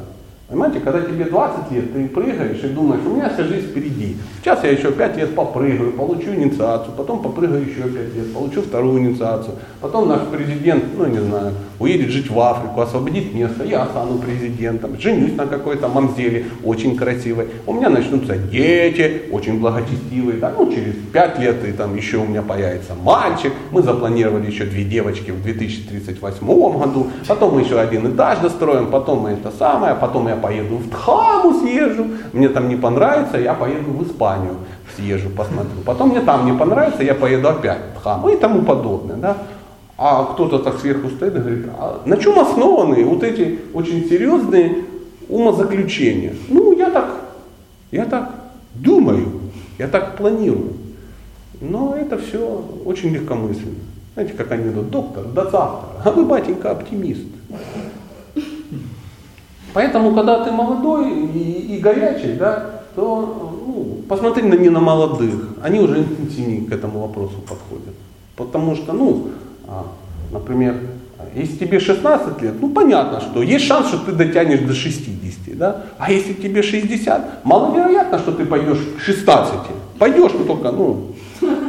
Понимаете, 0.48 0.78
когда 0.78 1.00
тебе 1.00 1.24
20 1.24 1.72
лет, 1.72 1.92
ты 1.92 2.06
прыгаешь 2.06 2.62
и 2.62 2.68
думаешь, 2.68 3.00
у 3.04 3.16
меня 3.16 3.28
вся 3.28 3.42
жизнь 3.42 3.66
впереди. 3.66 4.16
Сейчас 4.40 4.62
я 4.62 4.70
еще 4.70 4.92
5 4.92 5.16
лет 5.16 5.34
попрыгаю, 5.34 5.90
получу 5.90 6.32
инициацию, 6.32 6.94
потом 6.96 7.20
попрыгаю 7.20 7.62
еще 7.62 7.82
5 7.82 8.14
лет, 8.14 8.32
получу 8.32 8.62
вторую 8.62 9.00
инициацию. 9.00 9.56
Потом 9.80 10.08
наш 10.08 10.20
президент, 10.30 10.84
ну 10.96 11.06
не 11.06 11.18
знаю, 11.18 11.52
уедет 11.80 12.10
жить 12.10 12.30
в 12.30 12.38
Африку, 12.38 12.80
освободит 12.80 13.34
место, 13.34 13.64
я 13.64 13.86
стану 13.86 14.18
президентом, 14.18 14.96
женюсь 15.00 15.34
на 15.34 15.46
какой-то 15.48 15.88
мамзеле, 15.88 16.46
очень 16.62 16.96
красивой. 16.96 17.48
У 17.66 17.72
меня 17.72 17.90
начнутся 17.90 18.36
дети, 18.36 19.22
очень 19.32 19.58
благочестивые, 19.58 20.38
да, 20.38 20.52
ну 20.56 20.72
через 20.72 20.94
5 21.12 21.38
лет 21.40 21.64
и 21.64 21.72
там 21.72 21.96
еще 21.96 22.18
у 22.18 22.24
меня 22.24 22.42
появится 22.42 22.92
мальчик. 22.94 23.52
Мы 23.72 23.82
запланировали 23.82 24.46
еще 24.46 24.64
две 24.64 24.84
девочки 24.84 25.32
в 25.32 25.42
2038 25.42 26.46
году, 26.46 27.08
потом 27.26 27.54
мы 27.56 27.62
еще 27.62 27.80
один 27.80 28.14
этаж 28.14 28.38
достроим, 28.38 28.92
потом 28.92 29.22
мы 29.22 29.30
это 29.30 29.50
самое, 29.50 29.96
потом 29.96 30.28
я 30.28 30.35
поеду 30.36 30.76
в 30.76 30.90
Тхаму 30.90 31.54
съезжу, 31.60 32.06
мне 32.32 32.48
там 32.48 32.68
не 32.68 32.76
понравится, 32.76 33.38
я 33.38 33.54
поеду 33.54 33.90
в 33.90 34.06
Испанию 34.06 34.56
съезжу, 34.96 35.30
посмотрю. 35.30 35.80
Потом 35.84 36.10
мне 36.10 36.20
там 36.20 36.46
не 36.46 36.56
понравится, 36.56 37.02
я 37.02 37.14
поеду 37.14 37.48
опять 37.48 37.80
в 37.94 38.00
Тхаму 38.00 38.28
и 38.28 38.36
тому 38.36 38.62
подобное. 38.62 39.16
Да? 39.16 39.36
А 39.98 40.24
кто-то 40.24 40.58
так 40.58 40.78
сверху 40.78 41.08
стоит 41.08 41.36
и 41.36 41.38
говорит, 41.38 41.66
а 41.78 42.02
на 42.04 42.16
чем 42.18 42.38
основаны 42.38 43.04
вот 43.04 43.22
эти 43.22 43.58
очень 43.72 44.06
серьезные 44.08 44.84
умозаключения? 45.28 46.34
Ну, 46.48 46.76
я 46.76 46.90
так, 46.90 47.08
я 47.90 48.04
так 48.04 48.30
думаю, 48.74 49.40
я 49.78 49.88
так 49.88 50.16
планирую. 50.16 50.74
Но 51.60 51.96
это 51.96 52.18
все 52.18 52.62
очень 52.84 53.10
легкомысленно. 53.10 53.76
Знаете, 54.14 54.34
как 54.34 54.52
анекдот, 54.52 54.90
доктор, 54.90 55.24
до 55.24 55.42
завтра, 55.42 55.88
а 56.04 56.10
вы, 56.10 56.24
батенька, 56.24 56.70
оптимист. 56.70 57.26
Поэтому, 59.76 60.14
когда 60.14 60.42
ты 60.42 60.50
молодой 60.50 61.10
и, 61.34 61.76
и 61.76 61.78
горячий, 61.80 62.32
да, 62.32 62.80
то 62.94 63.60
ну, 63.66 64.00
посмотри 64.08 64.42
на 64.42 64.54
не 64.54 64.70
на 64.70 64.80
молодых, 64.80 65.34
они 65.62 65.80
уже 65.80 65.98
интенсивнее 65.98 66.62
к 66.62 66.72
этому 66.72 67.00
вопросу 67.00 67.34
подходят. 67.46 67.94
Потому 68.36 68.74
что, 68.74 68.94
ну, 68.94 69.32
а, 69.68 69.84
например, 70.32 70.76
если 71.34 71.56
тебе 71.56 71.78
16 71.78 72.40
лет, 72.40 72.54
ну 72.58 72.70
понятно, 72.70 73.20
что 73.20 73.42
есть 73.42 73.66
шанс, 73.66 73.88
что 73.88 73.98
ты 73.98 74.12
дотянешь 74.12 74.60
до 74.60 74.72
60, 74.72 75.58
да? 75.58 75.82
А 75.98 76.10
если 76.10 76.32
тебе 76.32 76.62
60, 76.62 77.44
маловероятно, 77.44 78.18
что 78.18 78.32
ты 78.32 78.46
пойдешь 78.46 78.80
к 78.96 79.02
16. 79.02 79.52
Пойдешь, 79.98 80.32
но 80.38 80.44
только, 80.46 80.72
ну, 80.72 81.08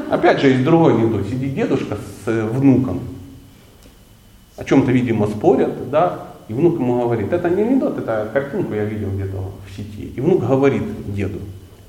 опять 0.10 0.40
же, 0.40 0.48
есть 0.48 0.64
другой 0.64 0.94
анекдот. 0.94 1.28
Сидит 1.28 1.54
дедушка 1.54 1.98
с 1.98 2.30
э, 2.30 2.46
внуком, 2.46 3.02
о 4.56 4.64
чем-то, 4.64 4.94
видимо, 4.94 5.28
спорят, 5.28 5.90
да, 5.90 6.27
и 6.48 6.54
внук 6.54 6.76
ему 6.76 7.02
говорит, 7.02 7.34
это 7.34 7.50
не 7.50 7.62
анекдот, 7.62 7.98
это 7.98 8.30
картинку 8.32 8.74
я 8.74 8.86
видел 8.86 9.10
где-то 9.12 9.38
в 9.66 9.76
сети. 9.76 10.14
И 10.16 10.22
внук 10.22 10.46
говорит 10.46 10.84
деду, 11.14 11.40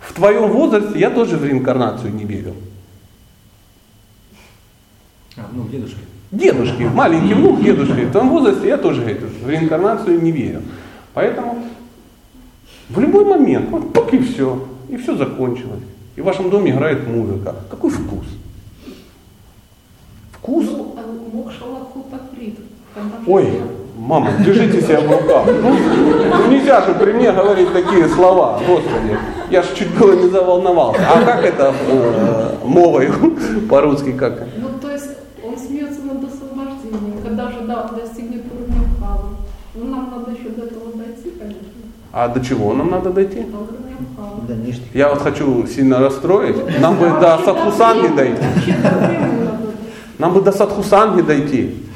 в 0.00 0.12
твоем 0.14 0.50
возрасте 0.50 0.98
я 0.98 1.10
тоже 1.10 1.36
в 1.36 1.44
реинкарнацию 1.44 2.12
не 2.12 2.24
верил. 2.24 2.54
А, 5.36 5.48
ну, 5.52 5.68
дедушка. 5.68 6.00
Дедушки, 6.32 6.82
маленький 6.82 7.34
внук 7.34 7.62
дедушки, 7.62 8.04
в 8.04 8.12
том 8.12 8.30
возрасте 8.30 8.66
я 8.68 8.76
тоже 8.76 9.00
говорит, 9.00 9.22
в 9.22 9.48
реинкарнацию 9.48 10.20
не 10.20 10.32
верю. 10.32 10.62
Поэтому 11.14 11.64
в 12.88 12.98
любой 12.98 13.24
момент, 13.24 13.70
вот 13.70 13.92
пук 13.92 14.12
и 14.12 14.18
все, 14.18 14.66
и 14.88 14.96
все 14.96 15.16
закончилось. 15.16 15.82
И 16.16 16.20
в 16.20 16.24
вашем 16.24 16.50
доме 16.50 16.72
играет 16.72 17.06
музыка. 17.06 17.54
Какой 17.70 17.90
вкус? 17.90 18.26
Вкус? 20.32 20.66
Ну, 20.66 20.96
а. 20.96 21.08
Ой, 23.26 23.60
мама, 23.98 24.30
держите 24.44 24.80
себя 24.80 25.00
в 25.00 25.10
руках. 25.10 25.46
Ну, 25.46 25.76
ну 26.36 26.50
нельзя 26.50 26.80
же 26.86 26.94
при 26.94 27.12
мне 27.12 27.32
говорить 27.32 27.72
такие 27.72 28.08
слова, 28.08 28.60
господи. 28.66 29.18
Я 29.50 29.62
же 29.62 29.74
чуть 29.74 29.88
было 29.98 30.12
не 30.12 30.28
заволновался. 30.28 31.02
А 31.08 31.24
как 31.24 31.44
это 31.44 31.74
э, 31.88 32.54
мовой 32.64 33.10
по-русски 33.70 34.12
как? 34.12 34.46
Ну, 34.56 34.68
то 34.80 34.90
есть 34.90 35.10
он 35.44 35.58
смеется 35.58 36.00
над 36.02 36.24
освобождением, 36.24 37.22
когда 37.24 37.50
же 37.50 37.60
да, 37.66 37.90
достигнет 37.96 38.44
уровня 38.52 38.82
вхавы. 38.96 39.28
Ну, 39.74 39.84
нам 39.86 40.10
надо 40.10 40.30
еще 40.30 40.50
до 40.50 40.66
этого 40.66 40.92
дойти, 40.94 41.30
конечно. 41.38 41.68
А 42.12 42.28
до 42.28 42.44
чего 42.44 42.74
нам 42.74 42.90
надо 42.90 43.10
дойти? 43.10 43.40
До 43.40 43.58
уровня 43.58 43.96
вхавы. 44.14 44.42
Да. 44.48 44.54
Я 44.94 45.08
вот 45.08 45.22
хочу 45.22 45.66
сильно 45.66 45.98
расстроить. 45.98 46.56
Нам 46.80 46.96
бы 46.96 47.08
до 47.08 47.38
Садхусанги 47.44 48.14
дойти. 48.14 48.74
Нам 50.18 50.34
бы 50.34 50.42
до 50.42 50.52
Садхусанги 50.52 51.22
дойти. 51.22 51.87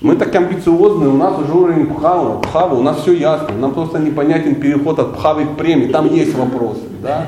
Мы 0.00 0.16
так 0.16 0.34
амбициозны, 0.34 1.08
у 1.08 1.16
нас 1.16 1.38
уже 1.38 1.52
уровень 1.52 1.86
Пхавы, 1.86 2.40
Пхавы, 2.42 2.78
у 2.78 2.82
нас 2.82 3.00
все 3.00 3.12
ясно. 3.12 3.56
Нам 3.56 3.72
просто 3.72 3.98
непонятен 3.98 4.56
переход 4.56 4.98
от 4.98 5.16
Пхавы 5.16 5.46
к 5.46 5.56
премии. 5.56 5.86
Там 5.86 6.12
есть 6.12 6.34
вопросы, 6.34 6.82
да? 7.02 7.26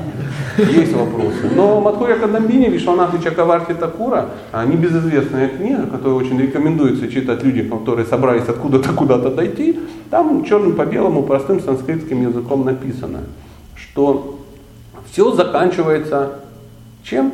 Есть 0.58 0.92
вопросы. 0.94 1.50
Но 1.54 1.80
Мадхурья 1.80 2.16
Кадамбини, 2.16 2.68
Вишванахи 2.68 3.22
Чакаварти 3.22 3.72
Такура, 3.72 4.30
а, 4.52 4.64
небезызвестная 4.64 5.48
книга, 5.48 5.86
которую 5.86 6.16
очень 6.16 6.40
рекомендуется 6.40 7.08
читать 7.08 7.42
людям, 7.42 7.78
которые 7.78 8.06
собрались 8.06 8.48
откуда-то 8.48 8.92
куда-то 8.92 9.30
дойти, 9.30 9.78
там 10.10 10.44
черным 10.44 10.74
по 10.74 10.84
белому 10.84 11.22
простым 11.22 11.60
санскритским 11.60 12.28
языком 12.28 12.64
написано, 12.64 13.20
что 13.74 14.38
все 15.10 15.32
заканчивается 15.32 16.40
чем? 17.02 17.32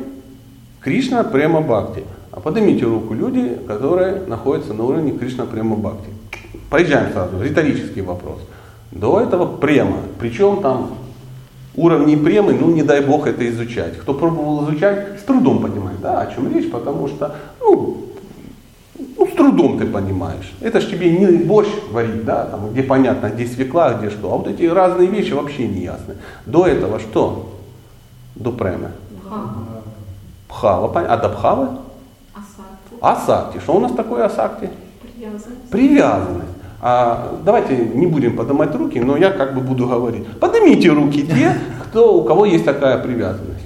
Кришна 0.81 1.23
Према 1.23 1.61
Бхакти. 1.61 2.03
А 2.35 2.39
поднимите 2.39 2.85
руку 2.85 3.13
люди, 3.13 3.59
которые 3.67 4.23
находятся 4.25 4.73
на 4.73 4.83
уровне 4.83 5.11
Кришна 5.11 5.45
Према 5.45 5.75
Бхакти. 5.75 6.09
Поезжаем 6.71 7.13
сразу, 7.13 7.39
риторический 7.39 8.01
вопрос. 8.01 8.39
До 8.91 9.21
этого 9.21 9.45
према. 9.45 9.97
Причем 10.19 10.61
там 10.61 10.93
уровни 11.75 12.15
премы, 12.15 12.53
ну 12.53 12.71
не 12.71 12.81
дай 12.81 13.01
бог 13.01 13.27
это 13.27 13.47
изучать. 13.51 13.97
Кто 13.97 14.15
пробовал 14.15 14.65
изучать, 14.65 15.19
с 15.19 15.23
трудом 15.23 15.61
понимает, 15.61 16.01
да, 16.01 16.21
о 16.21 16.33
чем 16.33 16.51
речь, 16.51 16.71
потому 16.71 17.07
что, 17.07 17.35
ну, 17.61 17.97
ну, 19.15 19.27
с 19.27 19.35
трудом 19.35 19.77
ты 19.77 19.85
понимаешь. 19.85 20.51
Это 20.59 20.81
ж 20.81 20.87
тебе 20.89 21.11
не 21.11 21.43
борщ 21.43 21.69
варить, 21.91 22.25
да, 22.25 22.45
там, 22.45 22.71
где 22.71 22.81
понятно, 22.81 23.27
где 23.29 23.45
свекла, 23.45 23.93
где 23.93 24.09
что. 24.09 24.33
А 24.33 24.37
вот 24.37 24.47
эти 24.47 24.63
разные 24.63 25.07
вещи 25.07 25.33
вообще 25.33 25.67
не 25.67 25.81
ясны. 25.81 26.15
До 26.47 26.65
этого 26.65 26.99
что? 26.99 27.59
До 28.33 28.51
премы. 28.51 28.89
Вхава. 29.23 29.53
Пхава, 30.47 30.87
пон- 30.91 31.05
а 31.07 31.17
до 31.17 31.29
пхавы? 31.29 31.67
Асакти. 33.03 33.59
Что 33.59 33.73
у 33.75 33.79
нас 33.81 33.91
такое 33.91 34.25
асакти? 34.25 34.69
Привязанность. 35.01 35.69
Привязанность. 35.69 36.49
А, 36.81 37.37
давайте 37.45 37.75
не 37.77 38.07
будем 38.07 38.35
поднимать 38.37 38.73
руки, 38.75 38.99
но 38.99 39.17
я 39.17 39.31
как 39.31 39.53
бы 39.55 39.61
буду 39.61 39.87
говорить. 39.87 40.25
Поднимите 40.39 40.89
руки 40.89 41.23
те, 41.27 41.57
кто, 41.83 42.17
у 42.17 42.23
кого 42.23 42.45
есть 42.45 42.63
такая 42.63 42.97
привязанность. 42.97 43.65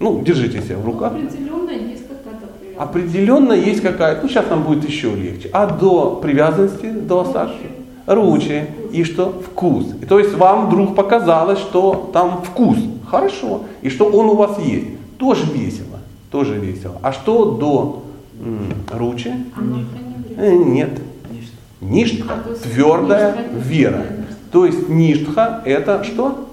Ну, 0.00 0.20
держите 0.22 0.60
себя 0.60 0.76
в 0.76 0.84
Ну, 0.84 0.92
руках. 0.92 1.12
определенно 1.12 1.70
есть 1.70 2.02
какая-то 2.08 2.46
привязанность. 2.58 2.78
Определенно 2.80 3.52
есть 3.52 3.80
какая-то, 3.80 4.22
ну 4.22 4.28
сейчас 4.28 4.46
нам 4.50 4.62
будет 4.64 4.84
еще 4.84 5.14
легче. 5.14 5.48
А 5.52 5.66
до 5.66 6.16
привязанности, 6.22 6.90
до 6.90 7.20
асакти? 7.20 7.66
Ручи. 8.06 8.62
И 8.92 9.04
что? 9.04 9.40
Вкус. 9.46 9.86
И 10.02 10.04
то 10.06 10.18
есть 10.18 10.34
вам 10.34 10.66
вдруг 10.66 10.96
показалось, 10.96 11.58
что 11.60 12.10
там 12.12 12.42
вкус. 12.42 12.78
Хорошо. 13.08 13.62
И 13.82 13.88
что 13.88 14.06
он 14.06 14.26
у 14.26 14.34
вас 14.34 14.58
есть. 14.58 14.86
Тоже 15.18 15.44
весело. 15.52 15.87
Тоже 16.30 16.58
весело. 16.58 16.98
А 17.02 17.12
что 17.12 17.52
до 17.52 18.04
м, 18.40 18.72
ручи? 18.90 19.32
Э, 20.36 20.54
Нет. 20.54 21.00
Ништяк. 21.30 21.58
Ништха 21.80 22.34
А, 22.46 22.54
твердая 22.54 23.48
вера. 23.52 24.04
То 24.52 24.66
есть 24.66 24.88
ништха 24.88 25.62
это 25.64 26.04
что? 26.04 26.48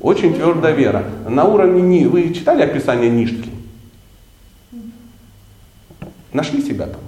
Очень 0.00 0.34
твердая 0.34 0.74
вера. 0.74 1.04
На 1.28 1.44
уровне 1.44 1.82
ни... 1.82 2.04
Вы 2.06 2.32
читали 2.34 2.62
описание 2.62 3.10
ништки? 3.10 3.50
Нашли 6.32 6.62
себя 6.62 6.86
там? 6.86 7.00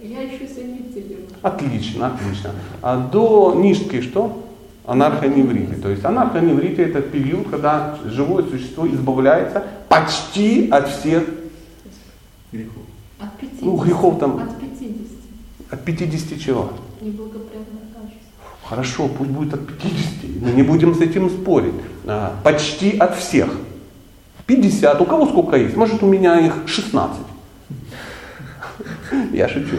Я 0.00 0.22
еще 0.22 0.46
себя 0.46 0.64
не. 0.64 0.78
Отлично, 1.42 2.08
отлично. 2.08 2.50
А 2.82 2.96
до 2.96 3.54
ништки 3.56 4.00
что? 4.00 4.44
Анархоневрите. 4.88 5.74
То 5.74 5.90
есть 5.90 6.02
анархоневрите 6.02 6.82
это 6.82 7.02
период, 7.02 7.48
когда 7.50 7.98
живое 8.06 8.42
существо 8.44 8.88
избавляется 8.88 9.62
почти 9.88 10.70
от 10.70 10.88
всех, 10.88 11.24
Грехов. 12.50 12.82
От 13.20 13.36
50. 13.38 13.62
Ну, 13.62 13.76
грехов 13.76 14.18
там- 14.18 14.38
От 14.38 14.58
50. 14.58 14.90
от 15.70 15.84
50 15.84 16.40
чего? 16.40 16.72
Неблагоприятных 17.02 17.82
качеств. 17.94 18.24
Хорошо, 18.64 19.08
пусть 19.08 19.30
будет 19.30 19.52
от 19.52 19.66
50. 19.66 20.40
Мы 20.40 20.52
не 20.52 20.62
будем 20.62 20.94
с 20.94 21.00
этим 21.02 21.28
спорить. 21.28 21.74
А, 22.06 22.34
почти 22.42 22.96
от 22.96 23.14
всех. 23.18 23.50
50. 24.46 25.02
У 25.02 25.04
кого 25.04 25.26
сколько 25.26 25.56
есть? 25.58 25.76
Может, 25.76 26.02
у 26.02 26.06
меня 26.06 26.40
их 26.40 26.54
16. 26.66 27.20
Я 29.34 29.48
шучу. 29.48 29.76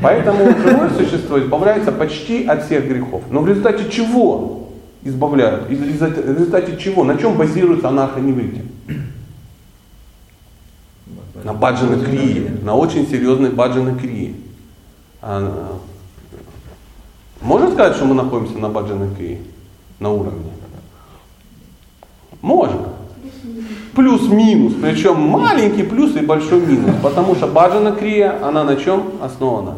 Поэтому 0.00 0.44
живое 0.58 0.90
существо 0.90 1.38
избавляется 1.40 1.92
почти 1.92 2.46
от 2.46 2.64
всех 2.64 2.86
грехов. 2.86 3.22
Но 3.30 3.40
в 3.40 3.48
результате 3.48 3.90
чего 3.90 4.68
избавляют? 5.02 5.70
Из- 5.70 5.80
из- 5.82 6.00
В 6.00 6.38
результате 6.38 6.76
чего? 6.76 7.04
На 7.04 7.16
чем 7.18 7.36
базируется 7.36 7.88
анархоневрите? 7.88 8.62
На 11.44 11.52
баджана 11.54 12.04
крии, 12.04 12.48
на 12.62 12.76
очень 12.76 13.08
серьезной 13.08 13.50
баджана 13.50 13.98
крии. 13.98 14.36
А, 15.20 15.76
можно 17.40 17.72
сказать, 17.72 17.96
что 17.96 18.04
мы 18.04 18.14
находимся 18.14 18.58
на 18.58 18.68
баджана 18.68 19.12
крии? 19.14 19.40
На 19.98 20.10
уровне? 20.10 20.52
Можно. 22.40 22.88
Плюс-минус, 23.94 24.74
причем 24.80 25.20
маленький 25.20 25.82
плюс 25.82 26.16
и 26.16 26.20
большой 26.20 26.60
минус, 26.64 26.92
потому 27.02 27.34
что 27.34 27.46
баджана 27.46 27.92
крия, 27.92 28.42
она 28.46 28.64
на 28.64 28.76
чем 28.76 29.04
основана? 29.20 29.76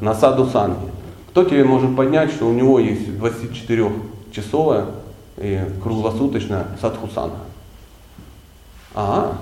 На 0.00 0.14
саду 0.14 0.46
санги. 0.46 0.88
Кто 1.28 1.44
тебе 1.44 1.64
может 1.64 1.94
поднять, 1.94 2.30
что 2.30 2.46
у 2.48 2.52
него 2.54 2.78
есть 2.78 3.06
24-часовая 3.08 4.86
и 5.38 5.60
круглосуточная 5.82 6.68
садхусана? 6.80 7.34
А, 8.94 9.36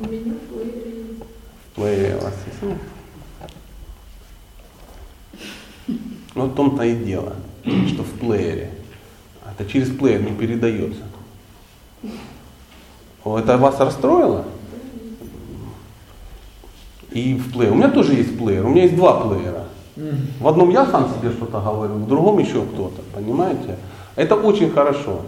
У 0.00 0.04
меня 0.04 0.32
в 0.32 0.54
плеере 0.54 0.90
есть. 0.96 1.22
в 1.72 1.74
плеере 1.74 2.16
у 2.18 2.24
вас 2.24 2.34
есть. 2.46 2.78
Ну, 6.34 6.46
в 6.46 6.54
том-то 6.54 6.82
и 6.84 6.94
дело, 7.04 7.34
что 7.64 8.02
в 8.04 8.10
плеере. 8.20 8.70
Это 9.50 9.68
через 9.70 9.90
плеер 9.90 10.22
не 10.22 10.32
передается. 10.32 11.02
Это 13.24 13.56
вас 13.58 13.80
расстроило? 13.80 14.44
И 17.10 17.34
в 17.34 17.52
плеер. 17.52 17.72
У 17.72 17.76
меня 17.76 17.90
тоже 17.90 18.14
есть 18.14 18.36
плеер. 18.36 18.66
У 18.66 18.68
меня 18.68 18.82
есть 18.82 18.96
два 18.96 19.20
плеера. 19.20 19.64
В 20.40 20.48
одном 20.48 20.70
я 20.70 20.84
сам 20.86 21.08
себе 21.08 21.30
что-то 21.30 21.60
говорю, 21.60 21.94
в 21.94 22.08
другом 22.08 22.38
еще 22.38 22.62
кто-то. 22.62 23.02
Понимаете? 23.14 23.78
Это 24.16 24.34
очень 24.34 24.70
хорошо. 24.70 25.22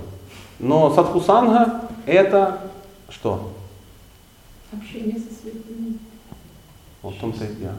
Но 0.59 0.91
садхусанга 0.95 1.83
это 2.07 2.71
что? 3.09 3.53
Общение 4.73 5.17
со 5.17 5.33
святыми. 5.43 5.99
Вот 7.03 7.15
в 7.15 7.21
том-то 7.21 7.45
и 7.45 7.55
дело. 7.55 7.77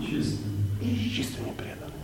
Чисто. 0.00 0.44
С 0.80 1.14
чистыми 1.14 1.50
преданными. 1.56 2.00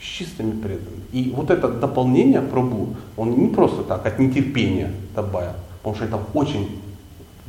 с 0.00 0.02
чистыми 0.02 0.52
преданными. 0.52 1.02
И 1.12 1.30
вот 1.34 1.50
это 1.50 1.68
дополнение 1.68 2.40
пробу, 2.40 2.96
он 3.16 3.38
не 3.38 3.48
просто 3.48 3.82
так, 3.82 4.06
от 4.06 4.18
нетерпения 4.18 4.92
добавил, 5.14 5.52
потому 5.82 5.96
что 5.96 6.04
это 6.04 6.20
очень 6.34 6.80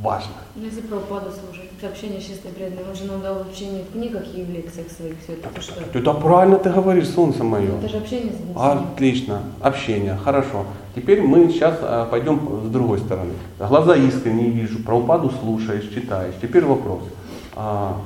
важно. 0.02 0.34
Ну, 0.56 0.66
если 0.66 0.82
Прабхупаду 0.82 1.32
слушать, 1.32 1.70
это 1.78 1.88
общение 1.88 2.20
с 2.20 2.26
чистой 2.26 2.52
преданной, 2.52 2.84
он 2.90 2.96
же 2.96 3.06
нам 3.06 3.22
дал 3.22 3.46
не 3.46 3.84
в 3.84 3.92
книгах 3.92 4.24
и 4.36 4.44
в 4.44 4.50
лекциях 4.50 4.90
своих 4.90 5.16
все 5.24 5.34
это, 5.34 5.50
то 5.50 5.62
что? 5.62 5.82
Это 5.82 6.14
правильно 6.14 6.58
ты 6.58 6.70
говоришь, 6.70 7.10
солнце 7.10 7.44
мое. 7.44 7.70
Ну, 7.70 7.78
Это 7.78 7.90
же 7.90 7.98
общение 7.98 8.34
с 8.34 8.40
ним. 8.40 8.58
Отлично, 8.58 9.44
общение, 9.62 10.18
хорошо. 10.18 10.66
Теперь 10.96 11.22
мы 11.22 11.50
сейчас 11.50 11.78
а, 11.82 12.06
пойдем 12.06 12.66
с 12.66 12.70
другой 12.70 13.00
стороны. 13.00 13.34
Глаза 13.60 13.96
искренне 13.96 14.50
вижу, 14.50 14.84
про 14.84 14.98
упаду 14.98 15.32
слушаешь, 15.42 15.88
читаешь. 15.94 16.34
Теперь 16.42 16.66
вопрос. 16.66 17.04
А, 17.56 17.98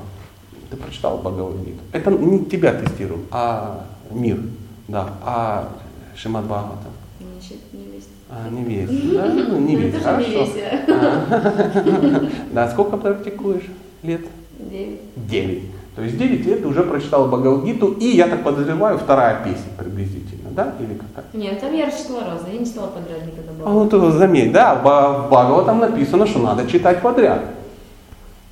ты 0.69 0.77
прочитал 0.77 1.17
Бхагавадгиту? 1.17 1.81
Это 1.91 2.11
не 2.11 2.45
тебя 2.45 2.73
тестируем, 2.73 3.25
а 3.31 3.85
мир. 4.11 4.39
Да, 4.88 5.13
а 5.23 5.69
Шимад 6.15 6.45
Бхагаватам. 6.45 6.91
Не, 7.19 7.79
не 7.79 7.91
весь. 7.91 8.07
А, 8.29 8.49
не 8.49 8.63
весь. 8.63 8.89
Да, 9.13 9.25
ну, 9.33 9.59
не 9.59 9.75
Ну, 9.75 9.81
весь. 9.81 10.01
Хорошо. 10.01 10.47
Да, 12.51 12.69
сколько 12.71 12.97
практикуешь 12.97 13.65
лет? 14.03 14.21
Девять. 14.59 14.99
9. 15.15 15.63
То 15.95 16.01
есть 16.01 16.17
9 16.17 16.45
лет 16.45 16.61
ты 16.61 16.67
уже 16.67 16.83
прочитал 16.83 17.27
Бхагавадгиту, 17.27 17.91
и, 17.93 18.07
я 18.07 18.27
так 18.27 18.43
подозреваю, 18.43 18.97
вторая 18.97 19.41
песня 19.43 19.71
приблизительно, 19.77 20.49
да? 20.51 20.73
Или 20.79 20.95
какая? 20.95 21.25
Нет, 21.33 21.61
там 21.61 21.73
я 21.73 21.89
читала 21.89 22.25
разные, 22.25 22.55
я 22.55 22.59
не 22.59 22.65
читала 22.65 22.88
подряд 22.88 23.25
никогда 23.25 23.51
А 23.63 23.69
было. 23.69 23.79
вот 23.83 23.93
это 23.93 24.11
заметь, 24.11 24.51
да, 24.51 24.75
в 24.75 25.27
Бхагава 25.29 25.63
там 25.63 25.79
написано, 25.79 26.25
что 26.27 26.39
надо 26.39 26.67
читать 26.67 27.01
подряд. 27.01 27.41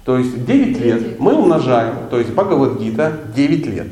То 0.05 0.17
есть 0.17 0.45
9 0.45 0.79
лет 0.79 1.19
мы 1.19 1.33
умножаем, 1.35 1.95
то 2.09 2.17
есть 2.19 2.31
Бхагавадгита 2.31 3.11
9 3.35 3.65
лет. 3.67 3.87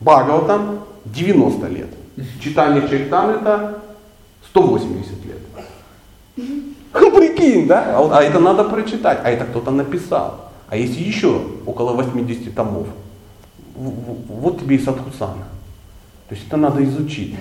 Бхагаватам 0.00 0.80
90 1.06 1.66
лет. 1.68 1.88
Читание 2.40 2.86
Чайтамрита 2.88 3.78
180 4.52 5.24
лет. 5.24 5.38
Ну, 6.36 7.10
Прикинь, 7.16 7.66
да? 7.66 7.96
А 7.98 8.22
это 8.22 8.38
надо 8.38 8.64
прочитать, 8.64 9.20
а 9.24 9.30
это 9.30 9.44
кто-то 9.44 9.70
написал. 9.70 10.50
А 10.68 10.76
есть 10.76 10.96
еще 10.96 11.40
около 11.66 11.92
80 11.94 12.54
томов. 12.54 12.86
Вот 13.74 14.60
тебе 14.60 14.76
и 14.76 14.78
Садхусана. 14.78 15.44
То 16.28 16.34
есть 16.34 16.46
это 16.46 16.56
надо 16.56 16.84
изучить. 16.84 17.34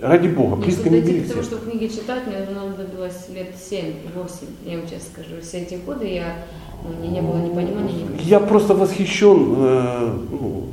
Ради 0.00 0.28
Бога, 0.28 0.56
Мне 0.56 0.66
близко 0.66 0.82
чтобы 0.82 0.96
не 0.96 1.02
дойти 1.02 1.12
бери 1.18 1.24
к 1.24 1.28
тому, 1.30 1.42
всех. 1.42 1.58
что 1.58 1.70
книги 1.70 1.86
читать, 1.88 2.26
мне 2.26 2.36
понадобилось 2.46 3.28
лет 3.30 3.52
7-8, 3.54 4.44
я 4.64 4.78
вам 4.78 4.88
честно 4.88 5.08
скажу. 5.12 5.40
Все 5.42 5.58
эти 5.58 5.74
годы 5.74 6.06
я, 6.06 6.36
ну, 6.84 6.90
у 6.96 7.02
меня 7.02 7.20
не 7.20 7.20
было 7.20 7.38
ни 7.38 7.52
понимания, 7.52 7.94
ни 7.94 8.22
Я 8.22 8.38
просто 8.38 8.74
восхищен 8.74 9.54
э, 9.56 10.18
ну, 10.30 10.64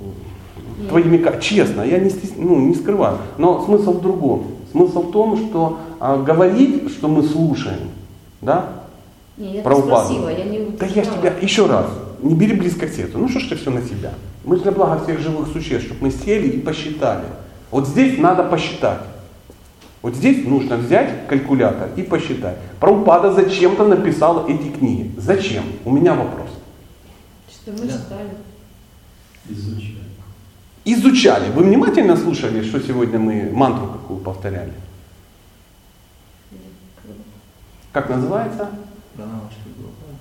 твоими, 0.90 1.40
честно, 1.42 1.82
я 1.82 1.98
не, 1.98 2.10
стес- 2.10 2.34
ну, 2.38 2.60
не 2.60 2.76
скрываю. 2.76 3.18
Но 3.40 3.66
смысл 3.66 3.94
в 3.94 4.02
другом. 4.02 4.46
Смысл 4.72 5.04
в 5.04 5.12
том, 5.12 5.38
что 5.38 5.80
а, 6.00 6.18
говорить, 6.18 6.92
что 6.92 7.08
мы 7.08 7.24
слушаем, 7.24 7.90
да? 8.42 8.84
Не, 9.38 9.56
я 9.56 9.62
спросила, 9.62 10.30
я 10.30 10.44
не 10.46 10.60
Да 10.78 10.86
я 10.86 11.04
ж 11.04 11.08
тебя, 11.08 11.34
еще 11.42 11.66
раз, 11.66 11.88
не 12.22 12.36
бери 12.36 12.54
близко 12.54 12.88
к 12.88 12.92
сердцу. 12.92 13.18
Ну 13.18 13.30
что 13.30 13.40
ж 13.40 13.48
ты 13.50 13.56
все 13.56 13.72
на 13.72 13.82
себя? 13.82 14.14
Мы 14.44 14.58
же 14.58 14.64
для 14.64 14.72
блага 14.72 15.04
всех 15.04 15.20
живых 15.20 15.48
существ, 15.52 15.88
чтобы 15.88 16.04
мы 16.04 16.12
сели 16.12 16.48
и 16.48 16.60
посчитали. 16.60 17.26
Вот 17.72 17.88
здесь 17.88 18.18
надо 18.18 18.44
посчитать. 18.44 19.02
Вот 20.02 20.16
здесь 20.16 20.46
нужно 20.46 20.78
взять 20.78 21.28
калькулятор 21.28 21.90
и 21.96 22.04
посчитать. 22.04 22.58
Праупада 22.80 23.34
зачем-то 23.34 23.86
написал 23.86 24.48
эти 24.48 24.70
книги. 24.70 25.12
Зачем? 25.18 25.64
У 25.84 25.92
меня 25.92 26.14
вопрос. 26.14 26.50
Что 27.52 27.72
мы 27.72 27.80
Да. 27.80 27.94
читали. 27.94 28.30
Изучать. 29.50 29.99
Изучали. 30.86 31.52
Вы 31.52 31.64
внимательно 31.64 32.16
слушали, 32.16 32.64
что 32.64 32.80
сегодня 32.80 33.20
мы 33.20 33.50
мантру 33.52 33.88
какую 33.88 34.20
повторяли? 34.20 34.74
Как 37.92 38.10
называется? 38.10 38.70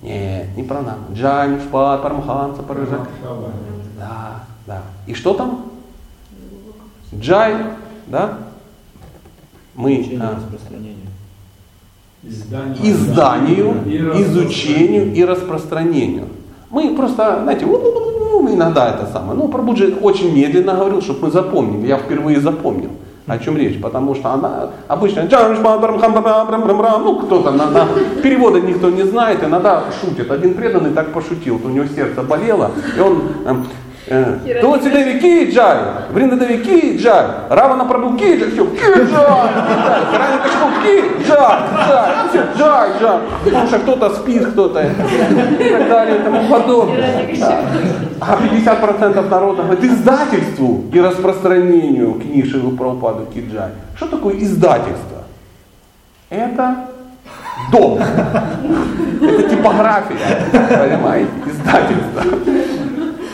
Нет, 0.01 0.55
не 0.55 0.63
про 0.63 0.81
нам. 0.81 1.07
Джань, 1.13 1.61
Шпат, 1.61 2.01
Парамханса, 2.01 2.63
Паражак. 2.63 3.07
Да, 3.97 4.43
да. 4.65 4.83
И 5.07 5.13
что 5.13 5.33
там? 5.33 5.71
Джай, 7.13 7.55
да? 8.07 8.39
Мы 9.75 10.19
а, 10.19 10.39
изданию, 12.81 13.83
изучению 14.21 15.13
и 15.13 15.23
распространению. 15.23 16.27
Мы 16.69 16.95
просто, 16.95 17.41
знаете, 17.43 17.65
иногда 18.59 18.89
это 18.89 19.05
самое. 19.11 19.37
Ну, 19.39 19.47
Прабуджи 19.47 19.95
очень 20.01 20.35
медленно 20.35 20.73
говорил, 20.73 21.01
чтобы 21.01 21.19
мы 21.27 21.31
запомнили. 21.31 21.87
Я 21.87 21.97
впервые 21.97 22.39
запомнил, 22.39 22.89
о 23.27 23.37
чем 23.37 23.57
речь. 23.57 23.81
Потому 23.81 24.15
что 24.15 24.29
она 24.29 24.69
обычно, 24.87 25.27
ну, 26.99 27.15
кто-то, 27.19 27.51
на, 27.51 27.69
на- 27.69 27.87
перевода 28.23 28.59
никто 28.59 28.89
не 28.89 29.03
знает, 29.03 29.43
иногда 29.43 29.83
шутит. 30.01 30.31
Один 30.31 30.53
преданный 30.53 30.91
так 30.91 31.13
пошутил, 31.13 31.59
у 31.63 31.69
него 31.69 31.85
сердце 31.95 32.21
болело, 32.21 32.71
и 32.97 33.01
он 33.01 33.21
эм, 34.09 34.39
э, 34.45 34.61
Тулси 34.61 34.89
Деви 34.89 35.19
Ки 35.19 35.51
Джай, 35.51 35.77
Вринда 36.11 36.35
Деви 36.35 36.63
Ки 36.63 36.97
Джай, 36.97 37.25
Равана 37.49 37.85
Прабу 37.85 38.17
Ки 38.17 38.37
Джай, 38.37 38.51
все, 38.51 38.65
Ки 38.65 38.77
Джай, 38.77 39.49
Рани 40.17 40.37
Качку 40.43 40.69
Ки 40.83 41.25
Джай, 41.27 41.59
Джай, 41.87 42.11
все, 42.29 42.43
Джай, 42.57 42.89
Джай, 42.99 43.19
потому 43.45 43.67
что 43.67 43.79
кто-то 43.79 44.09
спит, 44.15 44.45
кто-то 44.47 44.81
и 44.81 45.69
так 45.69 45.89
далее 45.89 46.19
и 46.19 46.23
тому 46.23 46.47
подобное. 46.49 47.27
А 48.21 48.37
50% 48.37 49.29
народа 49.29 49.63
говорит 49.63 49.83
издательству 49.83 50.83
и 50.91 50.99
распространению 50.99 52.13
книг 52.13 52.45
Шилы 52.47 52.75
Прабхупады 52.75 53.25
Киджай. 53.33 53.69
Что 53.95 54.07
такое 54.07 54.37
издательство? 54.39 55.23
Это 56.29 56.89
дом. 57.71 57.99
Это 59.21 59.49
типография. 59.49 60.17
Понимаете? 60.51 61.29
Издательство. 61.45 62.58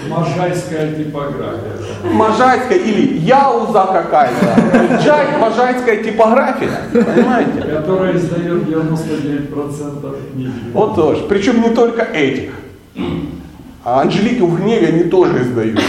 Можайская 0.10 0.94
типография. 0.94 1.74
Можайская 2.04 2.78
или 2.78 3.18
Яуза 3.20 3.88
какая-то. 3.91 5.02
Джай, 5.04 5.38
можайская 5.39 6.04
типография. 6.04 6.72
Понимаете? 6.91 7.62
Которая 7.62 8.15
издает 8.15 8.63
99% 8.63 10.32
книг. 10.34 10.50
Вот 10.74 10.96
тоже. 10.96 11.24
Причем 11.24 11.62
не 11.62 11.70
только 11.70 12.04
этих. 12.04 12.52
А 13.84 14.02
Анжелики 14.02 14.41
в 14.41 14.62
гневе 14.62 14.88
они 14.88 15.04
тоже 15.04 15.44
издают. 15.44 15.80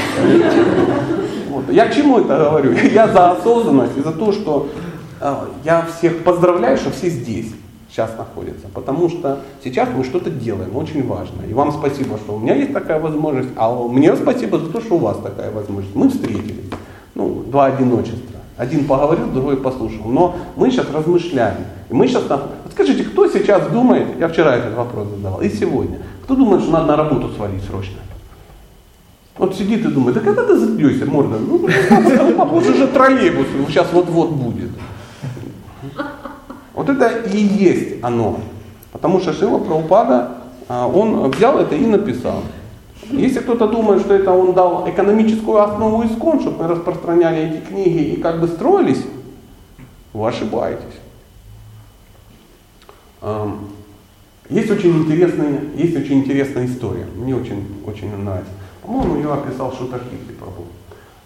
Вот. 1.49 1.65
Я 1.71 1.87
к 1.87 1.95
чему 1.95 2.21
это 2.21 2.37
говорю? 2.37 2.73
Я 2.93 3.09
за 3.09 3.31
осознанность 3.33 3.97
и 3.97 4.03
за 4.03 4.13
то, 4.13 4.33
что 4.33 4.69
а, 5.21 5.49
я 5.65 5.87
всех 5.97 6.23
поздравляю, 6.23 6.77
что 6.77 6.91
все 6.91 7.09
здесь 7.09 7.53
сейчас 7.97 8.11
находятся. 8.19 8.69
Потому 8.75 9.09
что 9.09 9.41
сейчас 9.65 9.89
мы 9.97 10.05
что-то 10.05 10.31
делаем, 10.31 10.77
очень 10.77 11.07
важно. 11.07 11.43
И 11.49 11.55
вам 11.55 11.73
спасибо, 11.73 12.19
что 12.19 12.35
у 12.35 12.39
меня 12.39 12.55
есть 12.55 12.73
такая 12.73 13.01
возможность, 13.01 13.49
а 13.57 13.75
мне 13.89 14.15
спасибо 14.17 14.59
за 14.59 14.71
то, 14.71 14.81
что 14.81 14.97
у 14.97 14.99
вас 14.99 15.17
такая 15.19 15.51
возможность. 15.51 15.95
Мы 15.97 16.11
встретились. 16.11 16.71
Ну, 17.15 17.45
два 17.47 17.67
одиночества. 17.67 18.41
Один 18.59 18.87
поговорил, 18.87 19.27
другой 19.29 19.57
послушал. 19.57 20.05
Но 20.07 20.37
мы 20.57 20.71
сейчас 20.71 20.91
размышляем. 20.93 21.57
И 21.89 21.95
мы 21.95 22.07
сейчас... 22.07 22.25
Вот 22.29 22.43
скажите, 22.73 23.05
кто 23.05 23.29
сейчас 23.29 23.67
думает, 23.69 24.07
я 24.19 24.29
вчера 24.29 24.57
этот 24.57 24.75
вопрос 24.75 25.09
задавал, 25.09 25.41
и 25.41 25.49
сегодня, 25.49 25.99
кто 26.25 26.35
думает, 26.35 26.63
что 26.63 26.73
надо 26.73 26.87
на 26.87 26.97
работу 26.97 27.31
свалить 27.35 27.65
срочно? 27.65 27.97
Вот 29.39 29.55
сидит 29.55 29.85
и 29.85 29.89
думает, 29.89 30.15
да 30.15 30.21
когда 30.21 30.45
ты 30.45 30.59
задешься, 30.59 31.05
морда? 31.07 31.37
Ну, 31.39 31.57
уже 32.57 32.75
же 32.75 32.87
троллейбус, 32.89 33.47
сейчас 33.69 33.89
вот-вот 33.93 34.31
будет. 34.31 34.66
Вот 36.77 36.89
это 36.89 37.09
и 37.09 37.39
есть 37.39 38.05
оно. 38.05 38.39
Потому 38.93 39.19
что 39.19 39.33
Шила 39.33 39.59
Прабхупада, 39.59 40.37
а, 40.69 40.87
он 40.87 41.29
взял 41.31 41.59
это 41.59 41.75
и 41.75 41.87
написал. 41.87 42.43
Если 43.11 43.41
кто-то 43.41 43.67
думает, 43.67 44.03
что 44.03 44.15
это 44.15 44.33
он 44.33 44.53
дал 44.53 44.89
экономическую 44.89 45.63
основу 45.63 46.05
искон, 46.05 46.41
чтобы 46.41 46.63
мы 46.65 46.69
распространяли 46.69 47.51
эти 47.51 47.67
книги 47.67 48.13
и 48.13 48.21
как 48.21 48.41
бы 48.41 48.49
строились, 48.49 49.05
вы 50.13 50.29
ошибаетесь. 50.29 50.85
Есть 54.49 54.71
очень 54.71 54.99
интересная, 54.99 55.61
есть 55.77 55.97
очень 55.97 56.21
интересная 56.21 56.67
история. 56.67 57.07
Мне 57.17 57.35
очень, 57.35 57.83
очень 57.87 58.15
нравится. 58.17 58.53
По-моему, 58.83 59.17
ее 59.17 59.33
описал 59.33 59.73
Шутаркирти 59.73 60.33
Прабhu. 60.39 60.67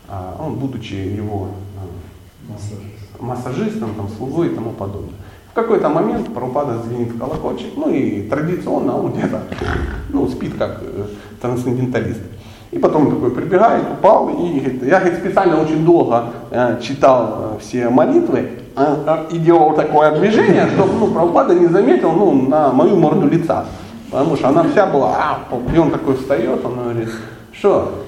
А, 0.09 0.36
Он, 0.40 0.55
будучи 0.57 0.94
его 0.94 1.48
а, 1.76 3.22
массажистом, 3.22 3.94
там, 3.94 4.09
слугой 4.09 4.48
и 4.48 4.55
тому 4.55 4.70
подобное. 4.72 5.20
В 5.51 5.55
какой-то 5.55 5.88
момент 5.88 6.32
Прабхупада 6.32 6.78
звенит 6.78 7.09
в 7.09 7.18
колокольчик, 7.18 7.72
ну 7.76 7.90
и 7.90 8.22
традиционно 8.22 8.96
он 8.96 9.12
где-то 9.12 9.42
ну, 10.11 10.28
спит 10.28 10.55
как 10.57 10.80
э, 10.82 11.07
трансценденталист. 11.42 12.20
И 12.70 12.78
потом 12.78 13.11
такой 13.11 13.32
прибегает, 13.32 13.82
упал, 13.92 14.28
и 14.28 14.61
говорит, 14.61 14.82
я 14.84 15.01
говорит, 15.01 15.18
специально 15.18 15.61
очень 15.61 15.84
долго 15.84 16.26
э, 16.53 16.78
читал 16.80 17.57
э, 17.57 17.59
все 17.61 17.88
молитвы 17.88 18.48
э, 18.76 19.24
и 19.32 19.38
делал 19.38 19.74
такое 19.74 20.16
движение, 20.20 20.68
чтобы 20.68 20.92
ну, 21.01 21.09
Прабхупада 21.09 21.55
не 21.55 21.66
заметил 21.66 22.12
ну, 22.12 22.48
на 22.48 22.72
мою 22.72 22.94
морду 22.96 23.26
лица. 23.26 23.64
Потому 24.12 24.36
что 24.36 24.48
она 24.48 24.62
вся 24.64 24.86
была, 24.86 25.16
а, 25.18 25.74
и 25.74 25.78
он 25.78 25.90
такой 25.90 26.16
встает, 26.16 26.64
он 26.64 26.74
говорит, 26.74 27.11
что, 27.53 28.05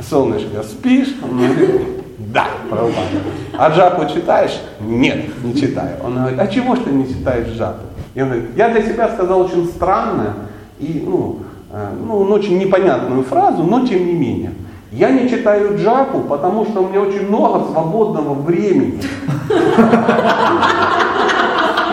солнышко, 0.00 0.62
спишь? 0.64 1.14
Он 1.22 1.36
говорит, 1.36 1.99
Да, 2.28 2.46
Прабхупада. 2.68 3.08
А 3.56 3.70
джапу 3.70 4.06
читаешь? 4.12 4.60
Нет, 4.80 5.42
не 5.42 5.54
читаю. 5.54 5.96
Он 6.04 6.14
говорит, 6.14 6.38
а 6.38 6.46
чего 6.46 6.76
ж 6.76 6.80
ты 6.80 6.90
не 6.90 7.08
читаешь 7.08 7.48
джапу? 7.48 7.82
Я 8.14 8.24
говорю, 8.24 8.42
я 8.56 8.68
для 8.68 8.82
себя 8.82 9.08
сказал 9.08 9.40
очень 9.40 9.66
странное 9.66 10.34
и 10.78 11.02
ну, 11.06 11.40
э, 11.72 11.88
ну, 12.06 12.20
очень 12.22 12.58
непонятную 12.58 13.22
фразу, 13.22 13.62
но 13.62 13.86
тем 13.86 14.06
не 14.06 14.12
менее. 14.12 14.52
Я 14.92 15.10
не 15.10 15.28
читаю 15.28 15.78
джапу, 15.78 16.20
потому 16.20 16.66
что 16.66 16.82
у 16.82 16.88
меня 16.88 17.00
очень 17.00 17.28
много 17.28 17.70
свободного 17.70 18.34
времени. 18.34 19.00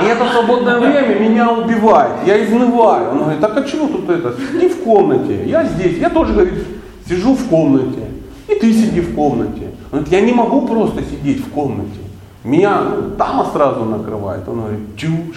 И 0.01 0.05
это 0.05 0.25
свободное 0.31 0.79
время 0.79 1.19
меня 1.19 1.51
убивает, 1.51 2.11
я 2.25 2.43
изнываю. 2.43 3.11
Он 3.11 3.19
говорит, 3.19 3.39
так 3.39 3.57
а 3.57 3.63
чего 3.63 3.87
тут 3.87 4.09
это? 4.09 4.35
Сиди 4.51 4.69
в 4.69 4.83
комнате, 4.83 5.45
я 5.45 5.63
здесь, 5.63 5.97
я 5.97 6.09
тоже, 6.09 6.33
говорит, 6.33 6.53
сижу 7.07 7.33
в 7.33 7.47
комнате. 7.47 8.07
И 8.47 8.55
ты 8.55 8.73
сиди 8.73 9.01
в 9.01 9.15
комнате. 9.15 9.66
Он 9.91 9.99
говорит, 9.99 10.11
я 10.11 10.21
не 10.21 10.33
могу 10.33 10.67
просто 10.67 11.03
сидеть 11.03 11.45
в 11.45 11.49
комнате. 11.51 11.99
Меня 12.43 12.81
ну, 12.81 13.45
сразу 13.51 13.85
накрывает. 13.85 14.47
Он 14.47 14.59
говорит, 14.61 14.79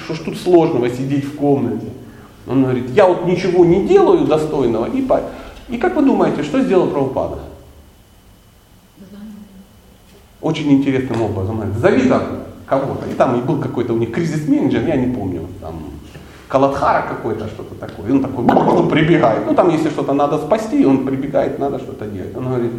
что 0.05 0.14
ж 0.14 0.18
тут 0.18 0.36
сложного 0.36 0.88
сидеть 0.90 1.24
в 1.24 1.36
комнате? 1.36 1.86
Он 2.46 2.62
говорит, 2.62 2.90
я 2.90 3.07
вот 3.07 3.26
ничего 3.26 3.64
не 3.64 3.86
делаю 3.86 4.26
достойного. 4.26 4.86
И, 4.86 5.07
и 5.68 5.78
как 5.78 5.96
вы 5.96 6.03
думаете, 6.03 6.42
что 6.42 6.61
сделал 6.62 6.88
Прабхупада? 6.88 7.38
Очень 10.40 10.72
интересным 10.72 11.22
образом. 11.22 11.61
Там 12.09 12.24
кого-то. 12.70 13.07
И 13.11 13.14
там 13.14 13.40
был 13.40 13.61
какой-то 13.61 13.92
у 13.92 13.98
них 13.98 14.12
кризис-менеджер, 14.12 14.86
я 14.86 14.96
не 14.96 15.12
помню, 15.12 15.48
там 15.61 15.74
Калатхара 16.48 17.03
какой-то, 17.09 17.48
что-то 17.48 17.74
такое. 17.74 18.09
И 18.09 18.12
он 18.12 18.22
такой 18.22 18.44
он 18.44 18.88
прибегает. 18.88 19.46
Ну 19.46 19.55
там, 19.55 19.70
если 19.70 19.90
что-то 19.90 20.12
надо 20.12 20.38
спасти, 20.38 20.86
он 20.86 21.05
прибегает, 21.05 21.59
надо 21.59 21.78
что-то 21.78 22.07
делать. 22.07 22.36
Он 22.36 22.44
говорит, 22.44 22.72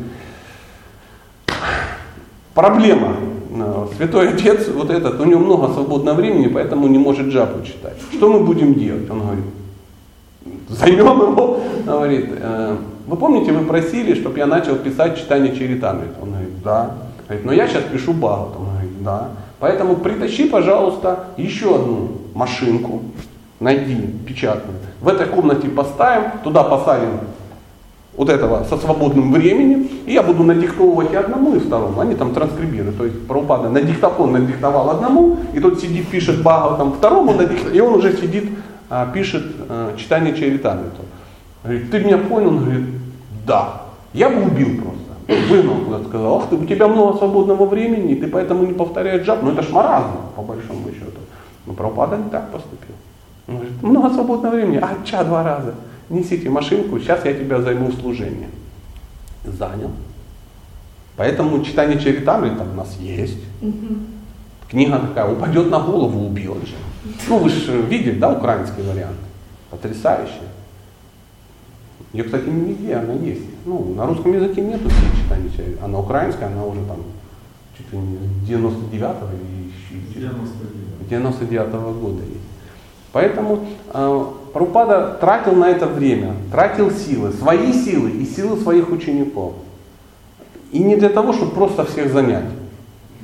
проблема. 2.54 3.16
Э, 3.52 3.88
Святой 3.98 4.30
Отец, 4.30 4.68
вот 4.70 4.90
этот, 4.90 5.20
у 5.20 5.26
него 5.26 5.42
много 5.42 5.74
свободного 5.74 6.16
времени, 6.16 6.48
поэтому 6.48 6.88
не 6.88 6.98
может 6.98 7.28
джапу 7.28 7.66
читать. 7.66 7.98
Что 8.14 8.32
мы 8.32 8.46
будем 8.46 8.74
делать? 8.74 9.10
Он 9.10 9.22
говорит, 9.22 9.46
займем 10.70 11.22
его. 11.32 11.60
Говорит, 11.86 12.30
«Э, 12.40 12.78
вы 13.08 13.18
помните, 13.18 13.52
вы 13.52 13.66
просили, 13.66 14.14
чтобы 14.14 14.38
я 14.38 14.46
начал 14.46 14.76
писать 14.76 15.18
читание 15.18 15.56
Чаритамрит? 15.56 16.12
Он 16.22 16.30
говорит, 16.30 16.64
да. 16.64 16.92
Говорит, 17.28 17.46
но 17.46 17.52
я 17.52 17.68
сейчас 17.68 17.84
пишу 17.84 18.14
Бхагават. 18.14 18.56
Он 18.58 18.70
говорит, 18.70 19.04
да. 19.04 19.30
Поэтому 19.60 19.96
притащи, 19.96 20.48
пожалуйста, 20.48 21.26
еще 21.38 21.76
одну 21.76 22.12
машинку, 22.34 23.02
найди 23.60 23.96
печатную. 24.28 24.78
В 25.02 25.08
этой 25.08 25.26
комнате 25.26 25.68
поставим, 25.68 26.32
туда 26.44 26.64
посадим 26.64 27.20
вот 28.16 28.30
этого 28.30 28.64
со 28.66 28.78
свободным 28.78 29.32
временем, 29.32 29.88
и 30.06 30.14
я 30.14 30.22
буду 30.22 30.44
надиктовывать 30.44 31.14
и 31.14 31.16
одному, 31.16 31.56
и 31.56 31.60
второму. 31.60 32.00
Они 32.00 32.16
там 32.16 32.34
транскрибируют. 32.34 32.98
То 32.98 33.06
есть 33.06 33.28
Прабхупада 33.28 33.70
на 33.70 33.82
диктофон 33.82 34.34
надиктовал 34.34 34.90
одному, 34.90 35.38
и 35.54 35.60
тот 35.60 35.80
сидит, 35.80 36.08
пишет 36.10 36.42
Бхагава 36.42 36.78
там 36.78 36.94
второму, 36.94 37.34
и 37.74 37.80
он 37.80 37.96
уже 37.96 38.18
сидит, 38.18 38.50
а, 38.90 39.06
пишет 39.12 39.44
а, 39.70 39.96
читание 39.98 40.36
Чаритамриту. 40.36 41.02
Говорит, 41.64 41.92
ты 41.92 42.00
меня 42.00 42.18
понял? 42.18 42.50
Он 42.50 42.60
говорит, 42.60 42.86
да. 43.46 43.84
Я 44.14 44.30
бы 44.30 44.42
убил 44.44 44.82
просто. 44.82 45.50
Выгнал 45.50 45.86
куда-то, 45.86 46.10
сказал, 46.10 46.38
ах 46.38 46.50
ты, 46.50 46.56
у 46.56 46.66
тебя 46.66 46.88
много 46.90 47.18
свободного 47.18 47.66
времени, 47.66 48.16
ты 48.16 48.28
поэтому 48.28 48.66
не 48.66 48.74
повторяешь 48.74 49.26
джаб. 49.26 49.42
Ну 49.42 49.52
это 49.52 49.62
ж 49.62 49.70
маразм, 49.70 50.18
по 50.36 50.42
большому 50.42 50.90
счету. 50.90 51.22
Но 51.66 51.74
Прабхупада 51.74 52.18
не 52.18 52.30
так 52.30 52.52
поступил. 52.52 52.96
Он 53.48 53.56
говорит, 53.56 53.82
много 53.82 54.10
свободного 54.10 54.56
времени, 54.56 54.80
а 54.82 54.90
ча 55.06 55.24
два 55.24 55.44
раза. 55.44 55.76
Несите 56.12 56.50
машинку, 56.50 57.00
сейчас 57.00 57.24
я 57.24 57.34
тебя 57.34 57.62
займу 57.62 57.88
в 57.88 57.96
служение. 57.96 58.50
Занял. 59.46 59.92
Поэтому 61.16 61.64
читание 61.64 62.00
Чаритамрита 62.00 62.64
у 62.64 62.76
нас 62.76 62.98
есть. 63.00 63.40
Книга 64.70 65.00
такая, 65.00 65.32
упадет 65.32 65.72
на 65.72 65.80
голову, 65.80 66.28
убьет 66.28 66.68
же. 66.68 66.76
Ну, 67.30 67.38
вы 67.38 67.50
же 67.50 67.82
видели, 67.84 68.20
да, 68.20 68.30
украинский 68.30 68.84
вариант? 68.84 69.18
Потрясающий. 69.70 70.48
Ее, 72.12 72.26
кстати, 72.26 72.48
не 72.50 72.74
везде, 72.74 72.96
она 72.96 73.14
есть. 73.14 73.44
Ну, 73.66 73.94
на 73.96 74.06
русском 74.06 74.34
языке 74.34 74.62
нету 74.62 74.90
читания 74.90 75.50
Чаритамрита, 75.50 75.86
а 75.86 75.88
на 75.88 76.00
украинской 76.00 76.44
она 76.44 76.66
уже 76.66 76.84
там 76.86 76.98
чуть 77.78 77.92
ли 77.94 78.00
не 78.00 78.18
99-го 78.48 79.30
или 79.34 80.20
99 80.20 81.10
99 81.10 81.68
-го 81.68 82.00
года 82.00 82.24
есть. 82.24 82.52
Поэтому 83.14 83.66
Прабхупада 84.54 85.18
тратил 85.22 85.54
на 85.54 85.70
это 85.70 85.88
время, 85.88 86.36
тратил 86.52 86.92
силы, 86.92 87.32
свои 87.32 87.72
силы 87.72 88.10
и 88.10 88.26
силы 88.26 88.60
своих 88.60 88.90
учеников. 88.90 89.54
И 90.72 90.80
не 90.80 90.96
для 90.98 91.10
того, 91.10 91.32
чтобы 91.34 91.52
просто 91.52 91.86
всех 91.86 92.12
занять. 92.12 92.46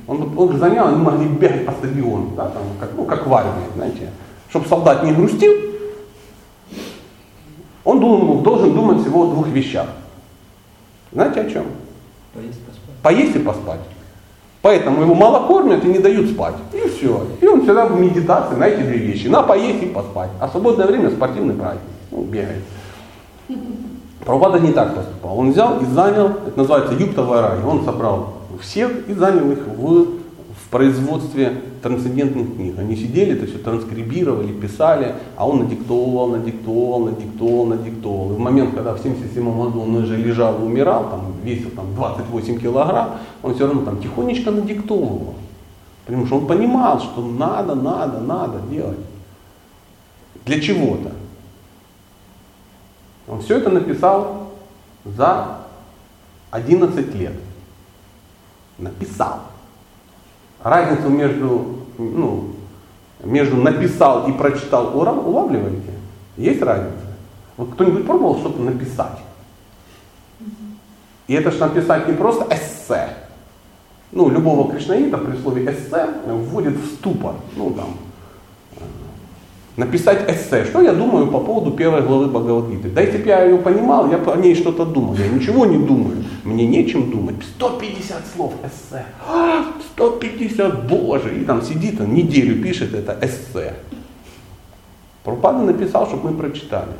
Он, 0.06 0.32
он 0.38 0.58
занял, 0.58 0.88
они 0.88 0.96
могли 0.96 1.28
бегать 1.28 1.66
по 1.66 1.72
стадиону, 1.72 2.30
да, 2.34 2.48
там, 2.48 2.62
как, 2.80 2.90
ну, 2.96 3.04
как 3.04 3.26
в 3.26 3.34
армии, 3.34 3.64
знаете. 3.74 4.10
Чтобы 4.48 4.66
солдат 4.66 5.04
не 5.04 5.12
грустил, 5.12 5.52
он 7.84 8.00
думал, 8.00 8.40
должен 8.40 8.74
думать 8.74 9.02
всего 9.02 9.24
о 9.24 9.32
двух 9.32 9.48
вещах. 9.48 9.86
Знаете 11.12 11.40
о 11.40 11.50
чем? 11.50 11.66
Поесть, 12.32 12.60
поспать. 12.64 12.94
Поесть 13.02 13.36
и 13.36 13.38
поспать. 13.38 13.80
Поэтому 14.60 15.02
его 15.02 15.14
мало 15.14 15.46
кормят 15.46 15.84
и 15.84 15.88
не 15.88 15.98
дают 15.98 16.30
спать. 16.30 16.54
И 16.72 16.88
все. 16.88 17.22
И 17.40 17.46
он 17.46 17.62
всегда 17.62 17.86
в 17.86 18.00
медитации 18.00 18.56
на 18.56 18.64
эти 18.64 18.80
две 18.80 18.98
вещи. 18.98 19.28
На 19.28 19.42
поесть 19.42 19.82
и 19.82 19.86
поспать. 19.86 20.30
А 20.40 20.48
свободное 20.48 20.86
время 20.86 21.10
спортивный 21.10 21.54
праздник. 21.54 21.82
Ну, 22.10 22.22
бегает. 22.24 22.64
Прабхупада 24.24 24.58
не 24.58 24.72
так 24.72 24.94
поступал. 24.94 25.38
Он 25.38 25.52
взял 25.52 25.80
и 25.80 25.84
занял, 25.86 26.30
это 26.46 26.52
называется 26.56 26.92
юптовый 26.94 27.40
рай. 27.40 27.58
Он 27.64 27.84
собрал 27.84 28.34
всех 28.60 29.08
и 29.08 29.14
занял 29.14 29.50
их 29.52 29.60
в, 29.66 30.06
производстве 30.70 31.62
трансцендентных 31.82 32.54
книг. 32.54 32.78
Они 32.78 32.96
сидели, 32.96 33.32
это 33.32 33.46
все 33.46 33.58
транскрибировали, 33.58 34.52
писали, 34.52 35.14
а 35.36 35.48
он 35.48 35.60
надиктовывал, 35.60 36.28
надиктовывал, 36.28 37.06
надиктовывал, 37.06 37.66
надиктовывал. 37.66 38.32
И 38.32 38.36
в 38.36 38.38
момент, 38.38 38.74
когда 38.74 38.94
в 38.94 38.98
77 38.98 39.44
году 39.44 39.80
он 39.80 39.96
уже 39.96 40.16
лежал 40.16 40.58
и 40.60 40.62
умирал, 40.62 41.08
там, 41.10 41.34
весил 41.42 41.70
там, 41.70 41.94
28 41.94 42.60
килограмм, 42.60 43.18
он 43.42 43.54
все 43.54 43.66
равно 43.66 43.82
там 43.82 44.00
тихонечко 44.00 44.50
надиктовывал. 44.50 45.34
Потому 46.04 46.26
что 46.26 46.36
он 46.36 46.46
понимал, 46.46 47.00
что 47.00 47.22
надо, 47.22 47.74
надо, 47.74 48.20
надо 48.20 48.60
делать. 48.70 48.98
Для 50.44 50.60
чего-то. 50.60 51.12
Он 53.26 53.40
все 53.42 53.58
это 53.58 53.70
написал 53.70 54.52
за 55.04 55.58
11 56.50 57.14
лет. 57.14 57.34
Написал. 58.78 59.47
Разницу 60.62 61.08
между, 61.08 61.78
ну, 61.98 62.50
между 63.22 63.56
написал 63.56 64.28
и 64.28 64.32
прочитал 64.32 64.96
улавливаете? 64.96 65.92
Есть 66.36 66.62
разница? 66.62 67.06
Вот 67.56 67.72
кто-нибудь 67.72 68.06
пробовал 68.06 68.38
что-то 68.38 68.60
написать? 68.62 69.18
И 71.26 71.34
это 71.34 71.50
же 71.50 71.58
написать 71.58 72.08
не 72.08 72.14
просто 72.14 72.46
эссе. 72.54 73.08
Ну, 74.12 74.30
любого 74.30 74.72
кришнаита 74.72 75.18
при 75.18 75.36
слове 75.36 75.70
эссе 75.70 76.08
вводит 76.26 76.76
в 76.76 76.86
ступор. 76.94 77.34
Ну, 77.56 77.70
там, 77.72 77.88
написать 79.78 80.28
эссе. 80.28 80.64
Что 80.64 80.80
я 80.80 80.92
думаю 80.92 81.28
по 81.28 81.40
поводу 81.40 81.70
первой 81.70 82.02
главы 82.02 82.26
Бхагавадгиты? 82.26 82.90
Да 82.90 83.00
если 83.00 83.18
бы 83.18 83.28
я 83.28 83.44
ее 83.44 83.58
понимал, 83.58 84.10
я 84.10 84.18
по 84.18 84.36
ней 84.36 84.54
что-то 84.54 84.84
думал. 84.84 85.14
Я 85.14 85.28
ничего 85.28 85.66
не 85.66 85.78
думаю. 85.78 86.24
Мне 86.44 86.66
нечем 86.66 87.10
думать. 87.10 87.36
150 87.56 88.26
слов 88.34 88.54
эссе. 88.64 89.04
150, 89.98 90.86
боже. 90.86 91.40
И 91.40 91.44
там 91.44 91.62
сидит, 91.62 92.00
он 92.00 92.14
неделю 92.14 92.62
пишет 92.62 92.94
это 92.94 93.18
эссе. 93.20 93.74
Прабхупада 95.24 95.58
написал, 95.58 96.06
чтобы 96.06 96.30
мы 96.30 96.38
прочитали. 96.38 96.92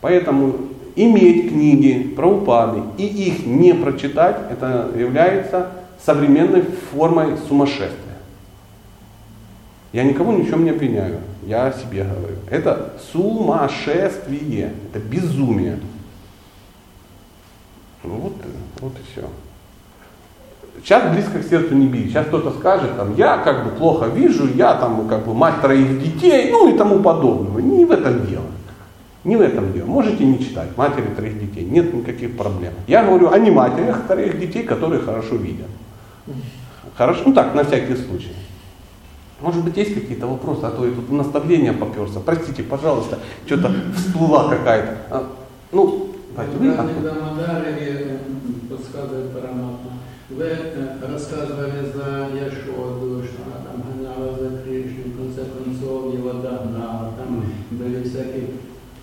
Поэтому 0.00 0.56
иметь 0.96 1.50
книги 1.50 2.14
Прабхупады 2.16 2.82
и 2.96 3.06
их 3.06 3.46
не 3.46 3.74
прочитать, 3.74 4.38
это 4.50 4.90
является 4.96 5.70
современной 6.04 6.62
формой 6.62 7.36
сумасшествия. 7.48 7.92
Я 9.92 10.04
никого 10.04 10.32
ни 10.32 10.42
в 10.42 10.50
чем 10.50 10.64
не 10.64 10.70
обвиняю, 10.70 11.20
я 11.44 11.66
о 11.66 11.72
себе 11.72 12.04
говорю. 12.04 12.36
Это 12.50 12.94
сумасшествие, 13.12 14.72
это 14.92 14.98
безумие. 14.98 15.78
Ну 18.02 18.14
вот, 18.14 18.34
вот 18.80 18.92
и 18.92 19.12
все. 19.12 19.28
Сейчас 20.82 21.12
близко 21.12 21.38
к 21.40 21.44
сердцу 21.44 21.74
не 21.74 21.86
бить. 21.86 22.10
Сейчас 22.10 22.26
кто-то 22.26 22.50
скажет, 22.52 22.96
там, 22.96 23.14
я 23.16 23.38
как 23.38 23.64
бы 23.64 23.70
плохо 23.70 24.06
вижу, 24.06 24.48
я 24.54 24.74
там 24.74 25.08
как 25.08 25.26
бы 25.26 25.34
мать 25.34 25.60
троих 25.60 26.00
детей, 26.00 26.50
ну 26.52 26.72
и 26.72 26.78
тому 26.78 27.00
подобного. 27.00 27.58
Не 27.58 27.84
в 27.84 27.90
этом 27.90 28.26
дело. 28.26 28.46
Не 29.24 29.36
в 29.36 29.40
этом 29.40 29.72
дело. 29.72 29.86
Можете 29.86 30.24
не 30.24 30.38
читать 30.38 30.68
матери 30.76 31.06
троих 31.16 31.40
детей, 31.40 31.64
нет 31.64 31.92
никаких 31.92 32.36
проблем. 32.36 32.72
Я 32.86 33.04
говорю 33.04 33.30
о 33.30 33.38
не 33.38 33.50
матерях 33.50 34.06
троих 34.06 34.38
детей, 34.38 34.62
которые 34.62 35.02
хорошо 35.02 35.34
видят. 35.34 35.66
Хорошо, 36.96 37.22
ну 37.26 37.34
так, 37.34 37.54
на 37.54 37.64
всякий 37.64 37.96
случай. 37.96 38.32
Может 39.40 39.64
быть, 39.64 39.76
есть 39.76 39.94
какие-то 39.94 40.26
вопросы, 40.26 40.60
а 40.62 40.70
то 40.70 40.86
я 40.86 40.92
тут 40.92 41.10
наставление 41.10 41.72
поперся. 41.72 42.20
Простите, 42.24 42.62
пожалуйста, 42.62 43.18
что-то 43.44 43.70
всплыла 43.94 44.48
какая-то. 44.48 44.96
А, 45.10 45.26
ну, 45.72 46.08
давайте 46.34 46.56
вы. 46.56 47.02
Дамадаре 47.02 48.20
подсказывает 48.70 49.32
Параматма. 49.32 49.95
Вы 50.28 50.48
рассказывали 51.08 51.92
за 51.94 52.28
Яшоду, 52.36 53.22
что 53.22 53.42
она 53.46 53.64
там 53.64 53.96
гнала 53.96 54.36
за 54.36 54.62
Кришну, 54.62 55.12
в 55.12 55.16
конце 55.18 55.42
концов 55.44 56.12
его 56.12 56.32
догнала, 56.32 57.12
там 57.16 57.44
были 57.70 58.02
всякие 58.02 58.48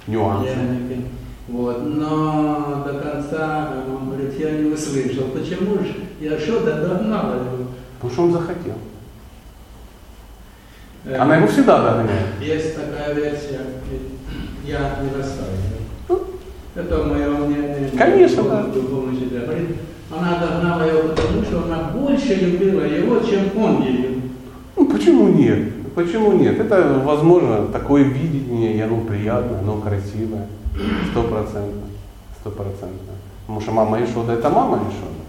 Нюансы. 0.05 0.51
пряники. 0.53 1.05
Вот. 1.47 1.81
Но 1.85 2.83
до 2.85 2.99
конца, 2.99 3.73
он 3.87 4.09
говорит, 4.09 4.37
я 4.37 4.51
не 4.51 4.71
услышал. 4.71 5.29
Почему 5.29 5.75
же 5.75 5.95
Яшода 6.19 6.81
догнала 6.89 7.35
его? 7.35 7.67
Потому 7.95 8.13
что 8.13 8.23
он 8.23 8.31
захотел. 8.33 8.75
Она 11.17 11.37
его 11.37 11.47
всегда 11.47 11.83
догоняет. 11.83 12.41
Есть 12.41 12.75
такая 12.75 13.13
версия, 13.13 13.61
я 14.65 14.99
не 15.01 15.17
расстраиваюсь. 15.17 15.63
Это 16.75 17.03
мое 17.03 17.29
мнение. 17.29 17.91
Конечно, 17.97 18.43
да. 18.43 18.65
Она 20.15 20.39
догнала 20.39 20.85
его, 20.85 21.09
потому 21.09 21.43
что 21.43 21.63
она 21.63 21.89
больше 21.89 22.35
любила 22.35 22.81
его, 22.81 23.19
чем 23.19 23.57
он 23.57 23.81
ее. 23.81 24.21
Ну, 24.75 24.85
почему 24.87 25.29
нет? 25.29 25.93
Почему 25.95 26.33
нет? 26.33 26.59
Это, 26.59 27.01
возможно, 27.03 27.67
такое 27.67 28.03
видение, 28.03 28.73
и 28.73 28.81
оно 28.81 29.01
приятное, 29.01 29.59
оно 29.59 29.77
красивое. 29.77 30.47
Сто 31.11 31.23
процентов. 31.23 31.89
Сто 32.39 32.49
процентов. 32.51 33.15
Потому 33.41 33.61
что 33.61 33.71
мама 33.71 34.03
Ишода 34.03 34.33
это 34.33 34.49
мама 34.49 34.77
Ишода. 34.77 35.23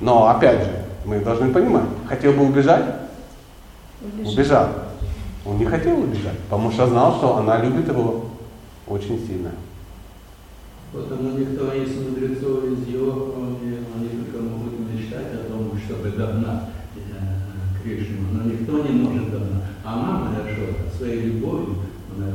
Но, 0.00 0.28
опять 0.28 0.64
же, 0.64 0.72
мы 1.04 1.20
должны 1.20 1.50
понимать, 1.50 1.84
хотел 2.06 2.32
бы 2.32 2.46
убежать? 2.46 2.84
Убежал. 4.24 4.68
Он 5.46 5.58
не 5.58 5.64
хотел 5.64 5.98
убежать, 5.98 6.38
потому 6.48 6.70
что 6.70 6.86
знал, 6.86 7.16
что 7.16 7.38
она 7.38 7.62
любит 7.62 7.88
его 7.88 8.26
очень 8.86 9.18
сильно. 9.26 9.50
Потому 10.92 11.38
никто 11.38 11.72
из 11.72 11.96
мудрецов 11.96 12.64
из 12.64 12.88
его, 12.88 13.34
они, 13.36 13.78
они 13.96 13.99
чтобы 16.00 16.16
догнать 16.16 16.62
э, 16.96 17.82
Кришну, 17.82 18.32
но 18.32 18.44
никто 18.44 18.82
не 18.82 18.90
может 18.90 19.30
догнать. 19.30 19.64
А 19.84 19.96
мама 19.96 20.32
Яшода 20.32 20.96
своей 20.96 21.22
любовью, 21.22 21.76
она. 22.16 22.26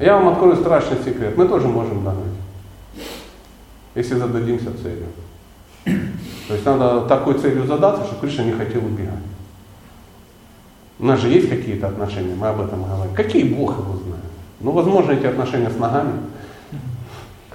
Я 0.00 0.16
вам 0.16 0.28
открою 0.28 0.56
страшный 0.56 0.98
секрет. 1.04 1.36
Мы 1.36 1.46
тоже 1.46 1.68
можем 1.68 2.04
догнать. 2.04 2.34
Если 3.94 4.14
зададимся 4.16 4.70
целью. 4.82 5.06
То 5.84 6.54
есть 6.54 6.64
надо 6.64 7.06
такой 7.06 7.38
целью 7.38 7.66
задаться, 7.66 8.04
чтобы 8.04 8.22
Кришна 8.22 8.44
не 8.44 8.52
хотел 8.52 8.84
убегать. 8.84 9.14
У 10.98 11.04
нас 11.04 11.20
же 11.20 11.28
есть 11.28 11.48
какие-то 11.48 11.88
отношения, 11.88 12.34
мы 12.34 12.48
об 12.48 12.60
этом 12.60 12.84
говорим. 12.84 13.14
Какие 13.14 13.44
Бог 13.44 13.78
его 13.78 13.96
знает? 13.96 14.24
Ну, 14.60 14.70
возможно, 14.70 15.12
эти 15.12 15.26
отношения 15.26 15.70
с 15.70 15.76
ногами, 15.76 16.12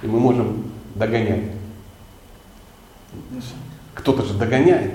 и 0.02 0.06
мы 0.06 0.20
можем 0.20 0.64
догонять. 0.94 1.44
Кто-то 3.94 4.22
же 4.22 4.34
догоняет, 4.34 4.92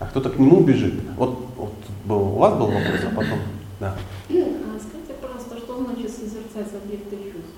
а 0.00 0.06
кто-то 0.06 0.30
к 0.30 0.38
нему 0.38 0.60
бежит. 0.60 0.94
Вот, 1.16 1.46
вот 1.56 1.74
был, 2.04 2.22
у 2.22 2.38
вас 2.38 2.54
был 2.54 2.66
вопрос, 2.66 3.00
а 3.04 3.14
потом, 3.14 3.38
да. 3.80 3.94
А 3.96 4.30
Скажите, 4.30 5.14
пожалуйста, 5.20 5.56
что 5.58 5.84
значит 5.84 6.10
созерцать 6.10 6.74
объекты 6.82 7.16
чувств? 7.16 7.54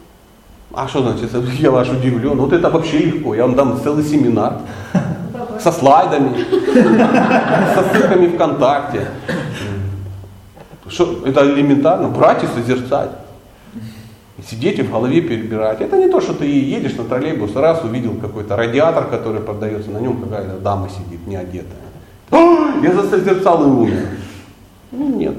А 0.73 0.89
что 0.89 1.03
значит, 1.03 1.31
я 1.61 1.71
ваш 1.71 1.89
удивлен? 1.89 2.39
Вот 2.39 2.53
это 2.53 2.71
вообще 2.71 2.99
легко. 2.99 3.35
Я 3.35 3.47
вам 3.47 3.55
дам 3.55 3.81
целый 3.83 4.05
семинар 4.05 4.61
Давай. 5.33 5.61
со 5.61 5.73
слайдами, 5.73 6.45
со 7.75 7.85
ссылками 7.93 8.29
ВКонтакте. 8.29 9.09
Что, 10.89 11.23
это 11.27 11.45
элементарно, 11.53 12.09
брать 12.09 12.45
и 12.45 12.47
созерцать. 12.47 13.11
Сидеть 14.49 14.79
и 14.79 14.83
в 14.83 14.91
голове 14.93 15.21
перебирать. 15.21 15.81
Это 15.81 15.97
не 15.97 16.09
то, 16.09 16.21
что 16.21 16.33
ты 16.33 16.47
едешь 16.47 16.95
на 16.97 17.05
троллейбус, 17.05 17.57
раз 17.57 17.83
увидел 17.83 18.15
какой-то 18.15 18.57
радиатор, 18.57 19.07
который 19.07 19.41
продается, 19.41 19.91
на 19.91 19.99
нем 19.99 20.23
какая-то 20.23 20.59
дама 20.61 20.89
сидит, 20.89 21.27
не 21.27 21.35
одетая. 21.37 21.67
«А, 22.31 22.79
Я 22.83 22.93
засозерцал 22.93 23.65
и 23.65 23.67
умер. 23.71 24.09
Ну 24.93 25.09
нет, 25.17 25.35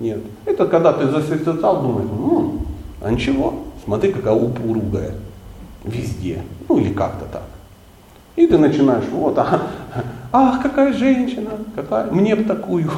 нет. 0.00 0.20
Это 0.46 0.66
когда 0.66 0.92
ты 0.94 1.08
засозерцал, 1.08 1.82
думаешь, 1.82 2.08
«М, 2.10 2.60
а 3.02 3.10
ничего, 3.10 3.54
смотри, 3.84 4.12
какая 4.12 4.34
упругая. 4.34 5.12
Везде. 5.84 6.42
Ну 6.68 6.78
или 6.78 6.92
как-то 6.92 7.26
так. 7.26 7.42
И 8.36 8.46
ты 8.46 8.56
начинаешь, 8.56 9.04
вот, 9.12 9.36
а, 9.38 9.60
ах, 10.32 10.62
какая 10.62 10.94
женщина, 10.94 11.50
какая, 11.74 12.10
мне 12.10 12.34
бы 12.34 12.44
такую. 12.44 12.88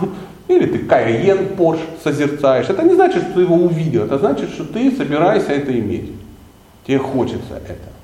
Или 0.49 0.67
ты 0.67 0.79
Кайен 0.81 1.57
Порш 1.57 1.81
созерцаешь. 2.03 2.69
Это 2.69 2.83
не 2.83 2.95
значит, 2.95 3.23
что 3.23 3.35
ты 3.35 3.41
его 3.41 3.57
увидел, 3.57 4.05
это 4.05 4.19
значит, 4.19 4.51
что 4.51 4.65
ты 4.65 4.91
собираешься 4.95 5.53
это 5.53 5.79
иметь. 5.79 6.13
Тебе 6.87 6.99
хочется 6.99 7.61
это. 7.67 7.95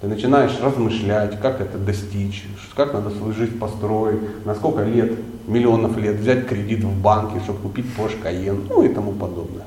Ты 0.00 0.08
начинаешь 0.08 0.52
размышлять, 0.60 1.40
как 1.40 1.60
это 1.60 1.78
достичь, 1.78 2.44
как 2.74 2.92
надо 2.92 3.10
свою 3.10 3.32
жизнь 3.32 3.58
построить, 3.58 4.44
на 4.44 4.54
сколько 4.54 4.84
лет, 4.84 5.12
миллионов 5.46 5.96
лет 5.96 6.16
взять 6.16 6.46
кредит 6.46 6.84
в 6.84 7.02
банке, 7.02 7.40
чтобы 7.40 7.60
купить 7.60 7.86
Porsche 7.96 8.22
Cayenne, 8.22 8.66
ну 8.68 8.82
и 8.82 8.88
тому 8.88 9.12
подобное. 9.12 9.64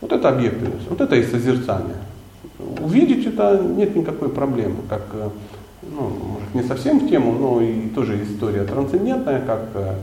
Вот 0.00 0.12
это 0.12 0.30
объективность, 0.30 0.88
вот 0.88 1.00
это 1.00 1.14
и 1.14 1.22
созерцание. 1.22 1.96
Увидеть 2.80 3.26
это 3.26 3.62
нет 3.62 3.94
никакой 3.94 4.30
проблемы, 4.30 4.76
как, 4.88 5.02
э, 5.12 5.28
ну, 5.82 6.10
может 6.32 6.54
не 6.54 6.62
совсем 6.62 6.98
в 6.98 7.08
тему, 7.08 7.32
но 7.32 7.60
и 7.60 7.88
тоже 7.88 8.20
история 8.22 8.64
трансцендентная, 8.64 9.40
как 9.40 9.68
э, 9.74 9.94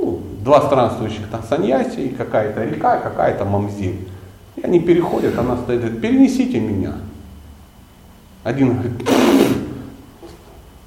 ну, 0.00 0.20
два 0.42 0.62
странствующих 0.62 1.28
там 1.30 1.42
саньяси, 1.48 2.08
какая-то 2.08 2.64
река, 2.64 2.98
какая-то 2.98 3.44
мамзель. 3.44 4.08
И 4.56 4.62
они 4.62 4.80
переходят, 4.80 5.38
она 5.38 5.56
стоит, 5.56 5.80
говорит, 5.80 6.00
перенесите 6.00 6.60
меня. 6.60 6.94
Один 8.42 8.74
говорит, 8.74 9.08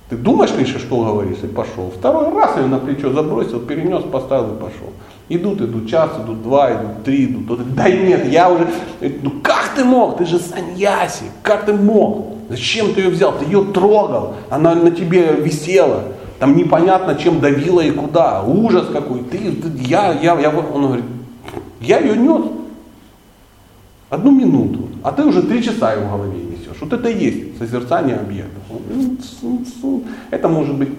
ты 0.09 0.18
думаешь, 0.18 0.51
Миша, 0.57 0.80
что 0.80 1.03
говоришь, 1.03 1.39
и 1.43 1.47
пошел. 1.47 1.91
Второй 1.95 2.34
раз 2.34 2.57
ее 2.57 2.66
на 2.66 2.80
плечо 2.80 3.11
забросил, 3.11 3.59
перенес, 3.59 4.03
поставил 4.03 4.55
и 4.55 4.59
пошел. 4.59 4.89
Идут, 5.30 5.61
идут, 5.61 5.89
час, 5.89 6.11
идут, 6.24 6.43
два, 6.43 6.72
идут, 6.72 7.03
три, 7.03 7.26
идут. 7.26 7.47
Тот 7.47 7.74
да 7.76 7.89
нет, 7.89 8.30
я 8.30 8.51
уже, 8.51 8.68
ну 8.99 9.32
как 9.41 9.72
ты 9.76 9.86
мог, 9.86 10.18
ты 10.18 10.26
же 10.26 10.39
саньяси, 10.39 11.26
как 11.41 11.66
ты 11.66 11.74
мог? 11.74 12.34
Зачем 12.49 12.93
ты 12.93 13.01
ее 13.01 13.09
взял? 13.09 13.34
Ты 13.34 13.45
ее 13.45 13.64
трогал, 13.64 14.36
она 14.49 14.76
на 14.76 14.91
тебе 14.91 15.34
висела. 15.34 16.03
Там 16.43 16.57
непонятно, 16.57 17.15
чем 17.15 17.39
давила 17.39 17.79
и 17.79 17.91
куда. 17.91 18.43
Ужас 18.43 18.87
какой. 18.91 19.23
Ты, 19.23 19.55
я, 19.77 20.11
я, 20.11 20.37
я, 20.37 20.49
он 20.49 20.87
говорит, 20.87 21.05
я 21.79 21.99
ее 21.99 22.17
нес. 22.17 22.51
Одну 24.09 24.31
минуту. 24.31 24.89
А 25.03 25.13
ты 25.13 25.23
уже 25.23 25.41
три 25.43 25.63
часа 25.63 25.93
ее 25.93 26.05
в 26.05 26.09
голове 26.09 26.43
несешь. 26.43 26.81
Вот 26.81 26.91
это 26.91 27.07
и 27.07 27.17
есть 27.17 27.57
созерцание 27.57 28.17
объектов. 28.17 28.61
Это 30.31 30.49
может 30.49 30.75
быть 30.75 30.89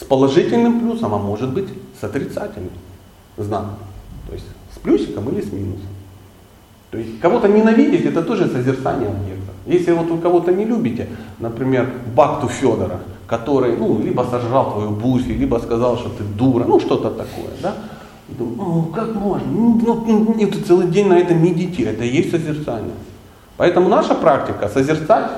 с 0.00 0.04
положительным 0.04 0.80
плюсом, 0.80 1.12
а 1.12 1.18
может 1.18 1.52
быть 1.52 1.68
с 2.00 2.04
отрицательным 2.04 2.72
знаком. 3.36 3.76
То 4.26 4.32
есть 4.32 4.46
с 4.74 4.78
плюсиком 4.78 5.28
или 5.28 5.42
с 5.42 5.52
минусом. 5.52 5.90
То 6.90 6.96
есть 6.96 7.20
кого-то 7.20 7.46
ненавидеть, 7.46 8.06
это 8.06 8.22
тоже 8.22 8.48
созерцание 8.48 9.10
объекта. 9.10 9.52
Если 9.66 9.92
вот 9.92 10.06
вы 10.06 10.16
кого-то 10.16 10.50
не 10.50 10.64
любите, 10.64 11.10
например, 11.38 11.92
Бакту 12.16 12.48
Федора, 12.48 13.00
который, 13.28 13.76
ну, 13.76 14.00
либо 14.00 14.22
сожрал 14.22 14.72
твою 14.72 14.90
буфи, 14.90 15.32
либо 15.32 15.58
сказал, 15.58 15.98
что 15.98 16.08
ты 16.08 16.24
дура, 16.24 16.64
ну, 16.64 16.80
что-то 16.80 17.10
такое, 17.10 17.50
да? 17.62 17.74
И 18.28 18.34
думаю, 18.34 18.56
ну, 18.56 18.82
как 18.84 19.14
можно? 19.14 19.46
Ну, 19.46 19.80
ну, 19.84 20.04
ну, 20.06 20.34
ну, 20.34 20.50
ты 20.50 20.60
целый 20.62 20.88
день 20.88 21.08
на 21.08 21.18
этом 21.18 21.42
медитируешь, 21.42 21.94
это 21.94 22.04
и 22.04 22.08
есть 22.08 22.30
созерцание. 22.30 22.94
Поэтому 23.58 23.88
наша 23.88 24.14
практика 24.14 24.68
созерцать, 24.68 25.30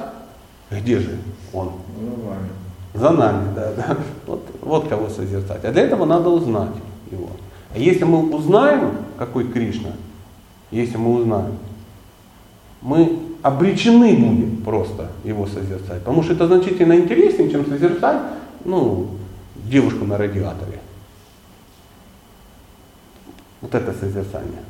где 0.70 1.00
же 1.00 1.18
он? 1.52 1.72
За 2.94 3.10
нами, 3.10 3.54
да, 3.54 3.72
да. 3.76 3.96
Вот, 4.26 4.42
вот 4.62 4.88
кого 4.88 5.08
созерцать. 5.08 5.64
А 5.64 5.72
для 5.72 5.82
этого 5.82 6.04
надо 6.04 6.28
узнать 6.28 6.74
его. 7.10 7.28
А 7.74 7.78
если 7.78 8.04
мы 8.04 8.34
узнаем, 8.34 8.92
какой 9.16 9.44
Кришна, 9.48 9.90
если 10.70 10.96
мы 10.96 11.14
узнаем, 11.14 11.56
мы 12.82 13.18
обречены 13.42 14.16
будем 14.16 14.62
просто 14.62 15.10
его 15.24 15.46
созерцать. 15.46 16.00
Потому 16.00 16.22
что 16.22 16.34
это 16.34 16.46
значительно 16.46 16.94
интереснее, 16.94 17.50
чем 17.50 17.66
созерцать 17.66 18.20
ну, 18.64 19.08
девушку 19.64 20.04
на 20.04 20.16
радиаторе. 20.18 20.80
Вот 23.60 23.74
это 23.74 23.92
созерцание. 23.92 24.62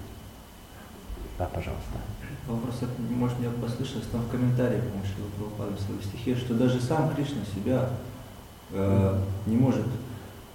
Да, 1.38 1.46
пожалуйста. 1.46 1.98
Вопрос, 2.46 2.74
может, 3.10 3.38
мне 3.38 3.48
послышалось 3.48 4.06
там 4.10 4.22
в 4.22 4.30
комментариях, 4.30 4.82
потому 4.84 5.04
что 5.04 5.22
вы 5.38 5.46
упали 5.46 5.76
в 5.76 5.80
своей 5.80 6.02
стихе, 6.02 6.34
что 6.34 6.54
даже 6.54 6.80
сам 6.80 7.14
Кришна 7.14 7.42
себя 7.54 7.90
э, 8.72 9.18
не 9.46 9.56
может 9.56 9.86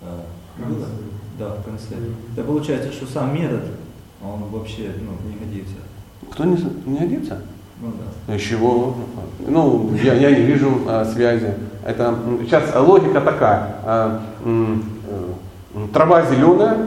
э, 0.02 0.20
было? 0.58 0.88
Да, 1.40 1.56
в 1.56 1.64
конце. 1.64 1.96
Да 2.36 2.44
получается, 2.44 2.92
что 2.92 3.08
сам 3.08 3.34
метод, 3.34 3.64
он 4.22 4.44
вообще 4.50 4.92
ну, 5.00 5.30
не 5.30 5.38
годится. 5.38 5.76
Кто 6.32 6.44
не, 6.44 6.58
не 6.86 7.00
годится? 7.00 7.42
Ну 7.82 7.92
да. 8.28 8.36
Из 8.36 8.42
чего? 8.42 8.96
Ну, 9.48 9.92
я, 10.02 10.14
я 10.14 10.32
не 10.32 10.44
вижу 10.44 10.82
а, 10.88 11.06
связи. 11.06 11.54
Это 11.86 12.16
сейчас 12.44 12.64
логика 12.76 13.22
такая. 13.22 13.76
а, 13.84 14.22
э, 14.44 14.76
трава 15.94 16.24
зеленая, 16.24 16.78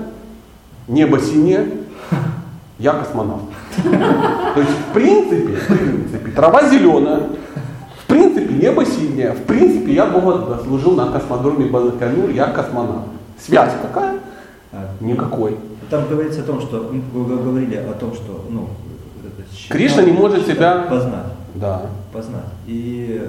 небо 0.89 1.21
синее, 1.21 1.67
я 2.79 2.93
космонавт. 2.93 3.45
То 3.83 4.61
есть, 4.61 4.73
в 4.73 4.93
принципе, 4.95 5.57
в 5.57 5.67
принципе, 5.67 6.31
трава 6.33 6.69
зеленая, 6.69 7.21
в 8.03 8.07
принципе, 8.07 8.55
небо 8.55 8.85
синее. 8.85 9.33
В 9.33 9.43
принципе, 9.43 9.93
я 9.93 10.07
Бога 10.07 10.59
служил 10.65 10.97
на 10.97 11.13
космодроме 11.13 11.67
Байконур, 11.67 12.31
я 12.31 12.47
космонавт. 12.47 13.09
Связь 13.39 13.73
какая? 13.83 14.19
Никакой. 15.01 15.57
Там 15.91 16.07
говорится 16.09 16.41
о 16.41 16.45
том, 16.45 16.61
что 16.61 16.91
ну, 16.93 17.23
вы 17.23 17.37
говорили 17.37 17.77
о 17.77 17.93
том, 17.95 18.13
что 18.15 18.45
ну, 18.51 18.69
Кришна 19.69 20.03
не 20.03 20.13
может 20.13 20.47
себя- 20.47 20.83
познать. 20.89 21.27
Да. 21.55 21.87
познать. 22.13 22.45
И 22.67 23.21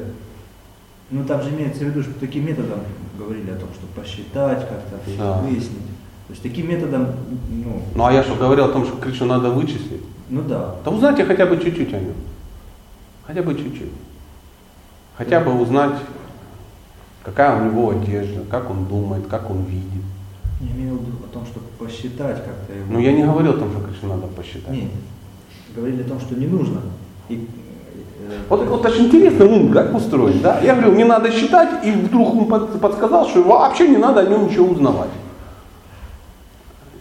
ну 1.09 1.23
там 1.25 1.41
же 1.41 1.49
имеется 1.49 1.79
в 1.79 1.87
виду, 1.87 2.03
что 2.03 2.13
таким 2.19 2.45
методом 2.45 2.79
говорили 3.17 3.49
о 3.51 3.55
том, 3.55 3.69
что 3.73 3.87
посчитать 3.99 4.59
как-то, 4.69 4.99
Да. 5.17 5.33
выяснить. 5.39 5.85
То 6.27 6.31
есть 6.33 6.43
таким 6.43 6.69
методом, 6.69 7.07
ну, 7.49 7.81
Ну 7.95 8.05
а 8.05 8.13
я 8.13 8.23
что, 8.23 8.35
говорил 8.35 8.65
о 8.65 8.69
том, 8.69 8.85
что 8.85 8.97
Кришну 8.97 9.25
надо 9.25 9.49
вычислить? 9.49 10.01
ну 10.29 10.41
да. 10.43 10.75
Да 10.85 10.91
узнайте 10.91 11.25
хотя 11.25 11.45
бы 11.47 11.57
чуть-чуть 11.57 11.93
о 11.93 11.99
нем. 11.99 12.13
Хотя 13.25 13.41
бы 13.41 13.55
чуть-чуть. 13.55 13.91
Хотя 15.17 15.39
бы 15.39 15.59
узнать, 15.59 15.95
какая 17.23 17.59
у 17.59 17.65
него 17.65 17.89
одежда, 17.89 18.41
как 18.49 18.69
он 18.69 18.85
думает, 18.85 19.27
как 19.27 19.49
он 19.49 19.63
видит. 19.63 20.03
Я 20.61 20.71
имею 20.71 20.97
в 20.97 21.01
виду 21.05 21.17
о 21.25 21.33
том, 21.33 21.45
чтобы 21.45 21.65
посчитать 21.79 22.43
как-то 22.45 22.73
его. 22.73 22.85
Но 22.93 22.99
я 22.99 23.11
не 23.13 23.23
говорил 23.23 23.51
о 23.53 23.57
том, 23.57 23.71
что 23.71 23.81
Кришну 23.81 24.09
надо 24.09 24.27
посчитать. 24.27 24.71
Нет. 24.73 24.91
Говорили 25.79 26.01
о 26.01 26.09
том, 26.09 26.19
что 26.19 26.35
не 26.35 26.45
нужно. 26.45 26.81
И, 27.29 27.35
э, 27.35 28.33
Вот, 28.49 28.67
вот 28.67 28.85
очень 28.85 29.05
интересно 29.05 29.45
ум 29.45 29.71
как 29.71 29.95
устроен, 29.95 30.41
да? 30.41 30.59
Я 30.61 30.75
говорю, 30.75 30.91
не 30.91 31.05
надо 31.05 31.31
считать, 31.31 31.69
и 31.85 31.91
вдруг 31.91 32.49
под- 32.49 32.81
подсказал, 32.81 33.25
что 33.29 33.41
вообще 33.43 33.87
не 33.87 33.95
надо 33.95 34.19
о 34.19 34.25
нем 34.25 34.47
ничего 34.47 34.67
узнавать. 34.67 35.09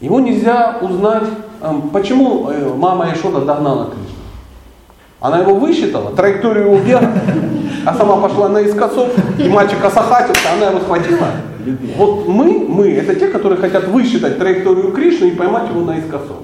Его 0.00 0.20
нельзя 0.20 0.78
узнать, 0.80 1.24
эм, 1.60 1.90
почему 1.90 2.50
э, 2.50 2.72
мама 2.72 3.12
Ишода 3.12 3.40
догнала 3.40 3.86
Кришну. 3.86 4.14
Она 5.20 5.38
его 5.38 5.56
высчитала, 5.56 6.12
траекторию 6.14 6.66
его 6.66 6.78
бега, 6.78 7.10
а 7.84 7.94
сама 7.94 8.16
пошла 8.18 8.48
наискосок, 8.48 9.08
и 9.38 9.48
мальчик 9.48 9.84
осахатился, 9.84 10.52
она 10.56 10.66
его 10.68 10.78
схватила. 10.78 11.26
Любви. 11.68 11.94
Вот 11.96 12.28
мы, 12.28 12.66
мы, 12.68 12.90
это 12.90 13.14
те, 13.14 13.28
которые 13.28 13.58
хотят 13.60 13.88
высчитать 13.88 14.38
траекторию 14.38 14.92
Кришны 14.92 15.26
и 15.26 15.36
поймать 15.36 15.70
его 15.70 15.82
наискосок. 15.82 16.42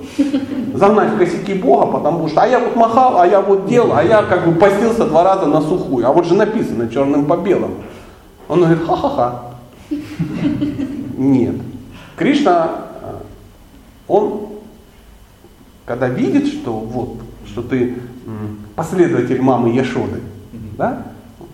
Загнать 0.74 1.10
в 1.10 1.18
косяки 1.18 1.54
Бога, 1.54 1.86
потому 1.86 2.28
что, 2.28 2.42
а 2.42 2.46
я 2.46 2.58
вот 2.58 2.76
махал, 2.76 3.20
а 3.20 3.26
я 3.26 3.40
вот 3.40 3.66
делал, 3.66 3.92
а 3.94 4.02
я 4.02 4.22
как 4.22 4.46
бы 4.46 4.54
постился 4.54 5.06
два 5.06 5.24
раза 5.24 5.46
на 5.46 5.60
сухую. 5.60 6.06
А 6.06 6.12
вот 6.12 6.26
же 6.26 6.34
написано 6.34 6.88
черным 6.88 7.26
по 7.26 7.36
белому. 7.36 7.76
Он 8.48 8.60
говорит, 8.60 8.84
ха-ха-ха. 8.86 9.54
Нет. 11.16 11.56
Кришна, 12.16 12.70
он, 14.08 14.48
когда 15.86 16.08
видит, 16.08 16.46
что 16.48 16.72
вот, 16.72 17.16
что 17.46 17.62
ты 17.62 17.96
последователь 18.74 19.40
мамы 19.40 19.70
Яшоды, 19.70 20.20
да, 20.76 21.02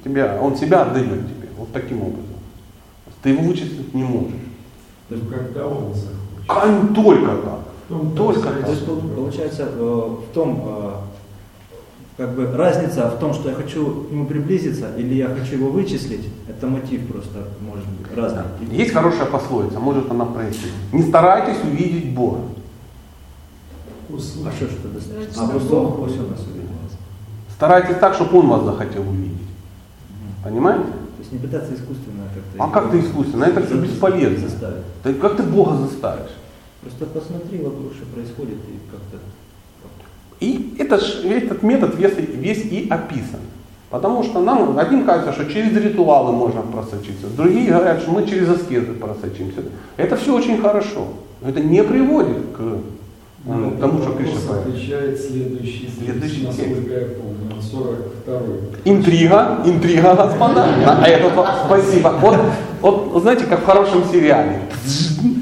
тебя, 0.04 0.38
он 0.40 0.56
себя 0.56 0.82
отдает 0.82 1.08
тебе, 1.08 1.48
вот 1.56 1.72
таким 1.72 2.02
образом. 2.02 2.29
Ты 3.22 3.30
его 3.30 3.42
вычислить 3.42 3.94
не 3.94 4.02
можешь. 4.02 4.32
Ну, 5.10 5.16
когда 5.28 5.66
он 5.66 5.92
захочет. 5.94 6.94
Только 6.94 7.26
так. 7.36 7.60
Том-то 7.88 8.16
Только 8.16 8.40
вся 8.40 8.62
То 8.64 8.70
есть 8.70 8.84
получается 9.16 9.68
э, 9.72 9.82
в 9.82 10.32
том, 10.32 10.62
э, 10.64 10.92
как 12.16 12.34
бы 12.36 12.46
разница 12.52 13.10
в 13.10 13.18
том, 13.18 13.34
что 13.34 13.48
я 13.50 13.54
хочу 13.56 14.04
к 14.04 14.12
нему 14.12 14.26
приблизиться 14.26 14.94
или 14.96 15.14
я 15.14 15.26
хочу 15.28 15.56
его 15.56 15.70
вычислить, 15.70 16.28
это 16.48 16.66
мотив 16.66 17.08
просто 17.08 17.48
может 17.60 17.86
быть 17.88 18.16
разный. 18.16 18.42
Есть 18.70 18.92
хорошая 18.92 19.26
пословица, 19.26 19.80
может 19.80 20.10
она 20.10 20.24
пройти. 20.24 20.68
Не 20.92 21.02
старайтесь 21.02 21.62
увидеть 21.64 22.14
Бога. 22.14 22.40
А 24.10 24.14
Услышь. 24.14 24.54
что 24.54 24.66
ж 24.66 24.70
это 24.72 24.88
достаточно? 24.88 25.32
Значит, 25.34 25.38
А 25.38 25.74
Бог- 25.74 25.98
он 26.00 26.08
все 26.08 26.22
нас 26.22 26.40
увидел. 26.40 26.68
Старайтесь 27.54 27.96
так, 27.96 28.14
чтобы 28.14 28.38
Он 28.38 28.48
вас 28.48 28.64
захотел 28.64 29.02
увидеть. 29.02 29.36
Понимаете? 30.44 30.86
Есть 31.30 31.32
не 31.32 31.38
пытаться 31.38 31.74
искусственно 31.74 32.24
как-то... 32.34 32.64
А 32.64 32.68
как 32.68 32.90
ты 32.90 33.00
искусственно? 33.00 33.44
Это 33.44 33.64
все 33.64 33.76
бесполезно. 33.76 34.48
Заставить. 34.48 34.84
Ты, 35.02 35.14
как 35.14 35.36
ты 35.36 35.42
Бога 35.42 35.76
заставишь? 35.76 36.30
Просто 36.82 37.06
посмотри 37.06 37.58
вокруг, 37.58 37.92
что 37.94 38.06
происходит, 38.06 38.56
и 38.68 38.78
как-то... 38.90 39.18
И 40.40 40.74
это 40.78 40.98
ж- 40.98 41.24
этот 41.24 41.62
метод 41.62 41.94
весь, 41.96 42.16
весь 42.16 42.64
и 42.64 42.88
описан. 42.88 43.40
Потому 43.90 44.22
что 44.22 44.40
нам 44.40 44.78
одним 44.78 45.04
кажется, 45.04 45.32
что 45.32 45.44
через 45.52 45.76
ритуалы 45.76 46.32
можно 46.32 46.62
просочиться, 46.62 47.26
другие 47.36 47.70
говорят, 47.72 48.00
что 48.00 48.12
мы 48.12 48.26
через 48.26 48.48
аскезы 48.48 48.92
просочимся. 48.94 49.62
Это 49.96 50.16
все 50.16 50.34
очень 50.34 50.60
хорошо. 50.62 51.08
Но 51.42 51.50
это 51.50 51.60
не 51.60 51.82
приводит 51.82 52.38
к 52.56 52.78
Ну, 53.44 53.72
тому, 53.80 54.02
что 54.02 54.12
Кришна 54.12 54.60
отвечает 54.60 55.18
следующий, 55.18 55.88
Следующий 55.98 56.42
текст. 56.44 56.58
насколько 56.58 56.92
я 56.92 57.06
помню, 57.06 57.54
он 57.56 57.62
42 57.62 58.40
Интрига, 58.84 59.58
интрига, 59.64 60.14
господа. 60.14 60.66
На 60.84 61.06
этот 61.06 61.34
вопрос. 61.34 61.56
Спасибо. 61.66 62.14
Вот, 62.20 62.36
вот, 62.82 63.22
знаете, 63.22 63.46
как 63.46 63.60
в 63.60 63.64
хорошем 63.64 64.04
сериале. 64.04 64.60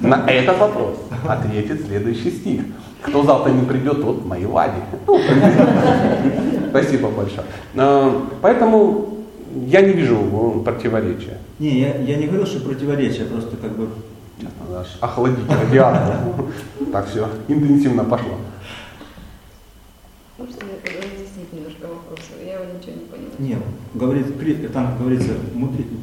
На 0.03 0.25
этот 0.29 0.59
вопрос 0.59 0.97
ответит 1.27 1.87
следующий 1.87 2.31
стих. 2.31 2.61
Кто 3.03 3.25
завтра 3.25 3.51
не 3.51 3.65
придет, 3.65 4.01
тот 4.01 4.25
мои 4.25 4.45
вади. 4.45 4.81
Ну, 5.07 5.19
Спасибо 6.71 7.09
большое. 7.11 7.43
Э, 7.75 8.13
Поэтому 8.43 9.09
я 9.67 9.81
не 9.81 9.93
вижу 9.93 10.17
э, 10.17 10.65
противоречия. 10.65 11.39
Не, 11.59 11.81
я, 11.81 11.97
я 11.97 12.17
не 12.17 12.27
говорил, 12.27 12.47
что 12.47 12.61
противоречие, 12.61 13.27
просто 13.27 13.57
как 13.57 13.77
бы... 13.77 13.89
Надо 14.41 14.81
аж 14.81 14.99
охладить 15.01 15.49
радиатор. 15.49 16.17
Так 16.93 17.09
все, 17.09 17.29
интенсивно 17.49 18.05
пошло. 18.05 18.37
Можно 20.39 20.61
разъяснить 20.85 21.53
немножко 21.53 21.89
вопрос? 21.89 22.21
Я 22.45 22.61
его 22.61 22.65
ничего 22.73 22.93
не 22.93 23.07
поняла. 23.07 23.31
Не, 23.39 23.59
говорит, 23.95 24.73
там 24.73 24.97
говорится, 24.97 25.33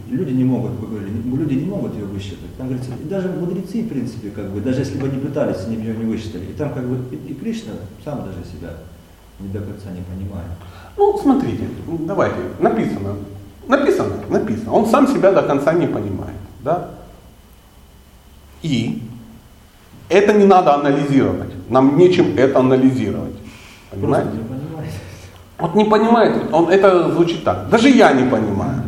люди 0.10 0.32
не 0.34 0.44
могут, 0.44 0.72
вы 0.72 0.88
говорили, 0.88 1.22
люди 1.24 1.54
не 1.54 1.66
могут 1.66 1.94
ее 1.94 2.04
высчитать. 2.04 2.54
Там 2.58 2.68
говорится, 2.68 2.92
и 3.02 3.08
даже 3.08 3.30
мудрецы, 3.30 3.84
в 3.84 3.88
принципе, 3.88 4.32
как 4.32 4.50
бы, 4.50 4.60
даже 4.60 4.80
если 4.80 4.98
бы 4.98 5.08
они 5.08 5.20
пытались, 5.20 5.64
они 5.66 5.78
бы 5.78 5.84
ее 5.84 5.96
не 5.96 6.04
высчитали. 6.04 6.44
И 6.46 6.54
там 6.54 6.74
как 6.74 6.84
бы 6.84 7.16
и, 7.16 7.32
и 7.32 7.34
Кришна 7.34 7.74
сам 8.04 8.26
даже 8.26 8.44
себя 8.44 8.74
не 9.40 9.48
до 9.48 9.60
конца 9.60 9.90
не 9.92 10.02
понимает. 10.02 10.52
Ну, 10.98 11.18
смотрите, 11.18 11.70
давайте, 12.00 12.36
написано, 12.60 13.16
написано, 13.68 14.16
написано. 14.30 14.74
Он 14.74 14.86
сам 14.86 15.08
себя 15.08 15.32
до 15.32 15.44
конца 15.44 15.72
не 15.74 15.88
понимает, 15.88 16.36
да? 16.62 16.90
И 18.66 18.99
это 20.09 20.34
не 20.34 20.45
надо 20.45 20.74
анализировать. 20.74 21.51
Нам 21.70 21.97
нечем 21.97 22.36
это 22.36 22.59
анализировать. 22.59 23.36
Понимаете? 23.91 24.32
Вот 25.59 25.76
не 25.76 25.86
понимает, 25.86 26.51
он, 26.51 26.70
это 26.70 27.11
звучит 27.11 27.43
так. 27.43 27.70
Даже 27.70 27.89
я 27.89 28.11
не 28.11 28.28
понимаю. 28.28 28.82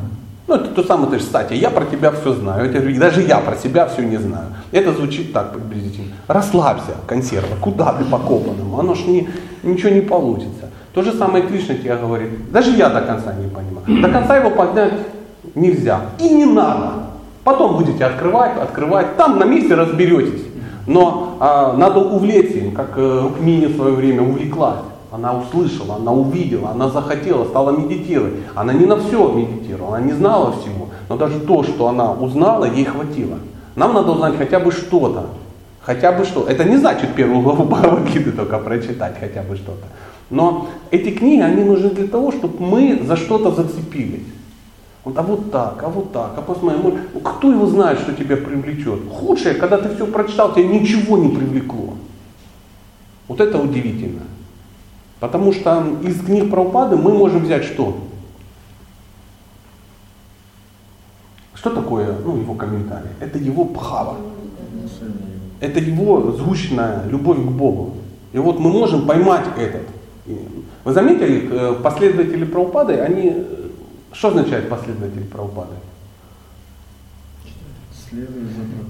Ну, 0.48 0.56
это 0.56 0.70
то 0.70 0.84
самое, 0.84 1.12
ты 1.12 1.20
же, 1.20 1.26
кстати, 1.26 1.54
я 1.54 1.70
про 1.70 1.86
тебя 1.86 2.12
все 2.12 2.34
знаю. 2.34 2.72
Говорю, 2.72 3.00
даже 3.00 3.22
я 3.22 3.38
про 3.38 3.56
себя 3.56 3.86
все 3.86 4.02
не 4.02 4.18
знаю. 4.18 4.48
Это 4.72 4.94
звучит 4.94 5.32
так 5.32 5.54
приблизительно. 5.54 6.16
Расслабься, 6.28 6.96
консерва, 7.06 7.56
куда 7.62 7.94
ты 7.94 8.04
по 8.06 8.18
копанному? 8.18 8.80
Оно 8.80 8.96
ж 8.96 9.06
не, 9.06 9.30
ничего 9.62 9.92
не 9.92 10.02
получится. 10.02 10.70
То 10.94 11.04
же 11.04 11.14
самое 11.14 11.46
Кришна 11.46 11.76
тебе 11.76 11.96
говорит. 11.96 12.52
Даже 12.52 12.72
я 12.72 12.90
до 12.90 13.02
конца 13.02 13.34
не 13.34 13.48
понимаю. 13.48 14.02
До 14.02 14.10
конца 14.10 14.38
его 14.38 14.50
поднять 14.50 14.94
нельзя. 15.54 16.02
И 16.20 16.30
не 16.30 16.46
надо. 16.46 17.07
Потом 17.48 17.78
будете 17.78 18.04
открывать, 18.04 18.58
открывать. 18.58 19.16
Там 19.16 19.40
на 19.40 19.46
месте 19.46 19.74
разберетесь. 19.74 20.44
Но 20.86 21.38
а, 21.40 21.78
надо 21.78 22.02
увлечься 22.02 22.58
им, 22.58 22.74
как 22.74 22.98
э, 22.98 23.22
Рукмини 23.24 23.68
в 23.68 23.78
свое 23.78 23.94
время 23.94 24.24
увлеклась. 24.24 24.82
Она 25.14 25.34
услышала, 25.34 25.96
она 25.96 26.12
увидела, 26.12 26.72
она 26.72 26.90
захотела, 26.90 27.46
стала 27.46 27.72
медитировать. 27.72 28.34
Она 28.54 28.74
не 28.74 28.86
на 28.86 28.98
все 28.98 29.32
медитировала, 29.32 29.96
она 29.96 30.06
не 30.08 30.12
знала 30.12 30.56
всего. 30.60 30.90
Но 31.08 31.16
даже 31.16 31.40
то, 31.40 31.64
что 31.64 31.88
она 31.88 32.12
узнала, 32.12 32.66
ей 32.66 32.84
хватило. 32.84 33.38
Нам 33.78 33.94
надо 33.94 34.12
узнать 34.12 34.36
хотя 34.38 34.60
бы 34.60 34.74
что-то. 34.74 35.28
Хотя 35.80 36.12
бы 36.12 36.26
что. 36.26 36.46
Это 36.50 36.66
не 36.66 36.76
значит 36.76 37.14
первую 37.16 37.44
главу 37.44 37.64
Бхагавадгиты 37.64 38.34
только 38.34 38.60
прочитать, 38.60 39.16
хотя 39.18 39.42
бы 39.44 39.56
что-то. 39.56 39.86
Но 40.30 40.68
эти 40.92 41.12
книги, 41.12 41.40
они 41.40 41.64
нужны 41.64 41.92
для 41.92 42.08
того, 42.08 42.34
чтобы 42.34 42.56
мы 42.60 43.04
за 43.08 43.16
что-то 43.16 43.52
зацепились. 43.52 44.26
Вот, 45.04 45.18
а 45.18 45.22
вот 45.22 45.52
так, 45.52 45.82
а 45.84 45.90
вот 45.90 46.12
так, 46.12 46.34
а 46.38 46.42
посмотри, 46.42 46.80
ну, 46.84 47.20
кто 47.22 47.52
его 47.52 47.66
знает, 47.68 48.00
что 48.00 48.14
тебя 48.14 48.36
привлечет? 48.36 49.00
Худшее, 49.10 49.56
когда 49.56 49.78
ты 49.78 49.96
все 49.96 50.06
прочитал, 50.06 50.54
тебя 50.54 50.68
ничего 50.68 51.18
не 51.18 51.30
привлекло. 51.30 51.94
Вот 53.28 53.40
это 53.40 53.58
удивительно. 53.58 54.24
Потому 55.20 55.52
что 55.54 55.84
из 56.04 56.22
книг 56.22 56.50
Прабхупады 56.52 56.96
мы 56.96 57.14
можем 57.14 57.44
взять 57.44 57.64
что? 57.64 57.98
Что 61.56 61.72
такое 61.72 62.16
ну, 62.24 62.38
его 62.38 62.54
комментарий? 62.54 63.10
Это 63.20 63.38
его 63.40 63.64
бхава. 63.64 64.18
Это 65.60 65.80
его 65.80 66.32
сгущенная 66.32 67.06
любовь 67.08 67.40
к 67.40 67.50
Богу. 67.50 67.96
И 68.32 68.38
вот 68.38 68.60
мы 68.60 68.70
можем 68.70 69.08
поймать 69.08 69.46
этот. 69.58 69.88
Вы 70.84 70.94
заметили, 70.94 71.50
э, 71.52 71.76
последователи 71.82 72.46
Прабхупады, 72.46 72.94
они... 72.94 73.44
Что 74.12 74.30
означает 74.30 74.70
последователи 74.70 75.24
Прабхупады? 75.24 75.76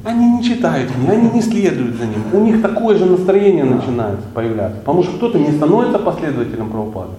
Они 0.03 0.29
не 0.29 0.43
читают 0.43 0.91
книги, 0.91 1.09
они 1.09 1.31
не 1.31 1.41
следуют 1.41 1.95
за 1.95 2.05
ним. 2.05 2.23
У 2.33 2.39
них 2.39 2.61
такое 2.61 2.97
же 2.97 3.05
настроение 3.05 3.63
начинается 3.63 4.27
появляться. 4.33 4.79
Потому 4.79 5.03
что 5.03 5.17
кто-то 5.17 5.39
не 5.39 5.51
становится 5.51 5.99
последователем 5.99 6.69
Прабхупады. 6.69 7.13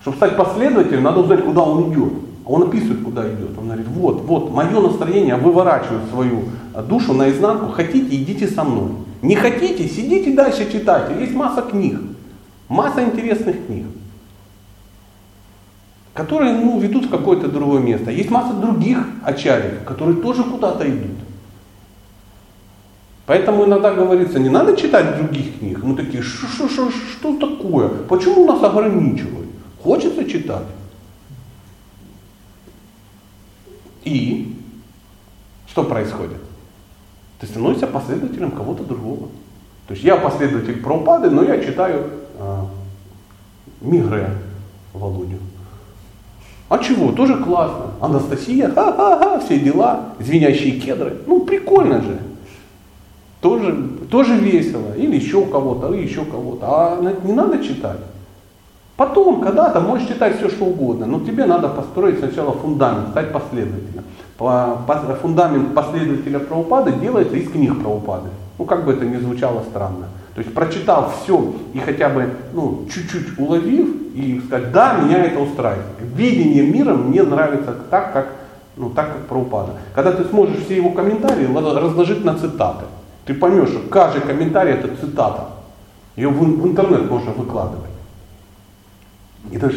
Чтобы 0.00 0.16
стать 0.16 0.36
последователем, 0.36 1.02
надо 1.02 1.20
узнать, 1.20 1.44
куда 1.44 1.62
он 1.62 1.92
идет. 1.92 2.12
А 2.46 2.50
он 2.50 2.64
описывает, 2.64 3.02
куда 3.02 3.26
идет. 3.26 3.56
Он 3.58 3.66
говорит, 3.66 3.86
вот, 3.88 4.22
вот, 4.22 4.50
мое 4.50 4.80
настроение, 4.80 5.36
выворачиваю 5.36 6.02
свою 6.10 6.44
душу 6.88 7.14
наизнанку, 7.14 7.72
хотите, 7.72 8.14
идите 8.14 8.48
со 8.48 8.64
мной. 8.64 8.90
Не 9.22 9.36
хотите, 9.36 9.88
сидите 9.88 10.34
дальше 10.34 10.70
читайте. 10.70 11.18
Есть 11.18 11.34
масса 11.34 11.62
книг, 11.62 11.98
масса 12.68 13.02
интересных 13.02 13.66
книг, 13.66 13.86
которые 16.14 16.54
ну, 16.54 16.78
ведут 16.78 17.06
в 17.06 17.10
какое-то 17.10 17.48
другое 17.48 17.82
место. 17.82 18.10
Есть 18.10 18.30
масса 18.30 18.54
других 18.54 18.98
ачарьев, 19.24 19.84
которые 19.84 20.22
тоже 20.22 20.44
куда-то 20.44 20.88
идут. 20.88 21.18
Поэтому 23.26 23.64
иногда 23.64 23.92
говорится, 23.92 24.38
не 24.38 24.48
надо 24.48 24.76
читать 24.76 25.16
других 25.16 25.58
книг. 25.58 25.82
Мы 25.82 25.96
такие, 25.96 26.22
что, 26.22 26.46
что, 26.46 26.68
что, 26.68 26.90
что 26.90 27.36
такое? 27.36 27.88
Почему 27.88 28.46
нас 28.46 28.62
ограничивают? 28.62 29.48
Хочется 29.82 30.24
читать. 30.24 30.66
И 34.04 34.56
что 35.66 35.82
происходит? 35.84 36.38
Ты 37.40 37.46
становишься 37.46 37.86
последователем 37.86 38.52
кого-то 38.52 38.84
другого. 38.84 39.28
То 39.88 39.94
есть 39.94 40.04
я 40.04 40.16
последователь 40.16 40.80
Прабхупады, 40.80 41.30
но 41.30 41.42
я 41.42 41.62
читаю 41.62 42.10
э, 42.38 42.64
Мигре 43.80 44.30
Володю. 44.92 45.38
А 46.68 46.78
чего? 46.78 47.12
Тоже 47.12 47.36
классно. 47.36 47.86
Анастасия, 48.00 48.70
ха-ха-ха, 48.70 49.38
все 49.40 49.58
дела, 49.58 50.00
звенящие 50.18 50.80
кедры. 50.80 51.18
Ну, 51.26 51.40
прикольно 51.40 52.00
же 52.00 52.18
тоже, 53.40 53.76
тоже 54.10 54.36
весело, 54.36 54.94
или 54.96 55.16
еще 55.16 55.44
кого-то, 55.44 55.92
или 55.92 56.02
еще 56.06 56.24
кого-то. 56.24 56.66
А 56.66 57.14
не 57.24 57.32
надо 57.34 57.62
читать. 57.62 57.98
Потом, 58.96 59.42
когда-то 59.42 59.80
можешь 59.80 60.08
читать 60.08 60.38
все, 60.38 60.48
что 60.48 60.64
угодно, 60.64 61.04
но 61.04 61.20
тебе 61.20 61.44
надо 61.44 61.68
построить 61.68 62.20
сначала 62.20 62.52
фундамент, 62.52 63.10
стать 63.10 63.32
последователем. 63.32 64.04
Фундамент 65.20 65.74
последователя 65.74 66.38
правопады 66.38 66.92
делается 66.92 67.36
из 67.36 67.50
книг 67.50 67.82
правопады. 67.82 68.28
Ну, 68.58 68.64
как 68.64 68.86
бы 68.86 68.92
это 68.92 69.04
ни 69.04 69.16
звучало 69.18 69.62
странно. 69.68 70.06
То 70.34 70.40
есть, 70.40 70.52
прочитав 70.52 71.22
все 71.22 71.54
и 71.72 71.78
хотя 71.78 72.08
бы 72.08 72.28
ну, 72.52 72.86
чуть-чуть 72.92 73.38
уловив, 73.38 73.88
и 74.14 74.40
сказать, 74.46 74.72
да, 74.72 74.98
меня 74.98 75.24
это 75.24 75.40
устраивает. 75.40 75.86
Видение 76.00 76.66
мира 76.66 76.94
мне 76.94 77.22
нравится 77.22 77.74
так, 77.90 78.12
как, 78.12 78.28
ну, 78.76 78.90
так, 78.90 79.12
как 79.12 79.26
правопада. 79.26 79.72
Когда 79.94 80.12
ты 80.12 80.24
сможешь 80.24 80.64
все 80.64 80.76
его 80.76 80.90
комментарии 80.90 81.46
разложить 81.52 82.24
на 82.24 82.36
цитаты. 82.36 82.84
Ты 83.24 83.34
поймешь, 83.34 83.70
что 83.70 83.80
каждый 83.88 84.22
комментарий 84.22 84.72
это 84.72 84.94
цитата. 84.96 85.48
Ее 86.16 86.28
в, 86.28 86.38
в 86.38 86.66
интернет 86.66 87.10
можно 87.10 87.32
выкладывать. 87.32 87.90
Это 89.52 89.70
ж, 89.70 89.74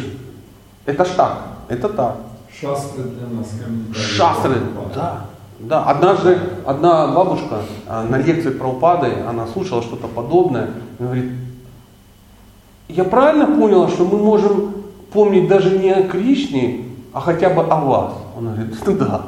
это 0.86 1.04
ж 1.04 1.08
так, 1.16 1.38
это 1.68 1.88
так. 1.88 2.16
Шастры 2.60 3.04
для 3.04 3.26
нас 3.26 3.48
комментарии. 3.62 4.04
Шастры, 4.04 4.54
да. 4.94 5.26
Да, 5.58 5.84
однажды 5.84 6.38
одна 6.64 7.08
бабушка 7.08 7.62
а, 7.88 8.04
на 8.04 8.16
лекции 8.16 8.50
про 8.50 8.68
упады, 8.68 9.08
она 9.28 9.46
слушала 9.46 9.82
что-то 9.82 10.06
подобное, 10.06 10.70
и 10.98 11.02
говорит, 11.02 11.32
я 12.88 13.04
правильно 13.04 13.46
поняла, 13.46 13.88
что 13.88 14.04
мы 14.04 14.18
можем 14.18 14.72
помнить 15.12 15.48
даже 15.48 15.76
не 15.76 15.90
о 15.90 16.04
Кришне, 16.04 16.84
а 17.12 17.20
хотя 17.20 17.50
бы 17.50 17.62
о 17.62 17.76
вас. 17.80 18.12
Он 18.36 18.54
говорит, 18.54 18.98
да, 18.98 19.22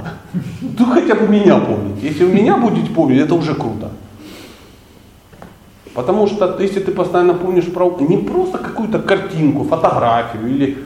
ну 0.79 0.87
хотя 0.87 1.17
бы 1.17 1.27
меня 1.27 1.59
помнить. 1.59 2.01
Если 2.01 2.25
вы 2.25 2.33
меня 2.33 2.57
будете 2.57 2.91
помнить, 2.91 3.21
это 3.21 3.35
уже 3.35 3.55
круто. 3.55 3.91
Потому 5.95 6.29
что 6.29 6.59
если 6.61 6.79
ты 6.79 6.93
постоянно 6.93 7.35
помнишь 7.35 7.67
про 7.73 7.97
не 7.99 8.19
просто 8.19 8.59
какую-то 8.59 9.01
картинку, 9.01 9.65
фотографию 9.65 10.47
или 10.47 10.79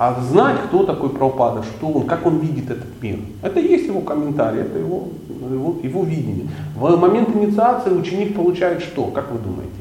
а 0.00 0.18
знать, 0.22 0.56
кто 0.66 0.84
такой 0.84 1.10
Прабхупада, 1.10 1.62
что 1.62 1.88
он, 1.88 2.06
как 2.06 2.24
он 2.24 2.38
видит 2.38 2.70
этот 2.70 2.88
мир. 3.02 3.18
Это 3.42 3.60
есть 3.60 3.86
его 3.86 4.00
комментарий, 4.00 4.62
это 4.62 4.78
его, 4.78 5.08
его, 5.28 5.76
его 5.82 6.04
видение. 6.04 6.48
В 6.74 6.96
момент 6.96 7.36
инициации 7.36 7.90
ученик 7.90 8.34
получает 8.34 8.82
что, 8.82 9.08
как 9.08 9.30
вы 9.30 9.38
думаете? 9.38 9.74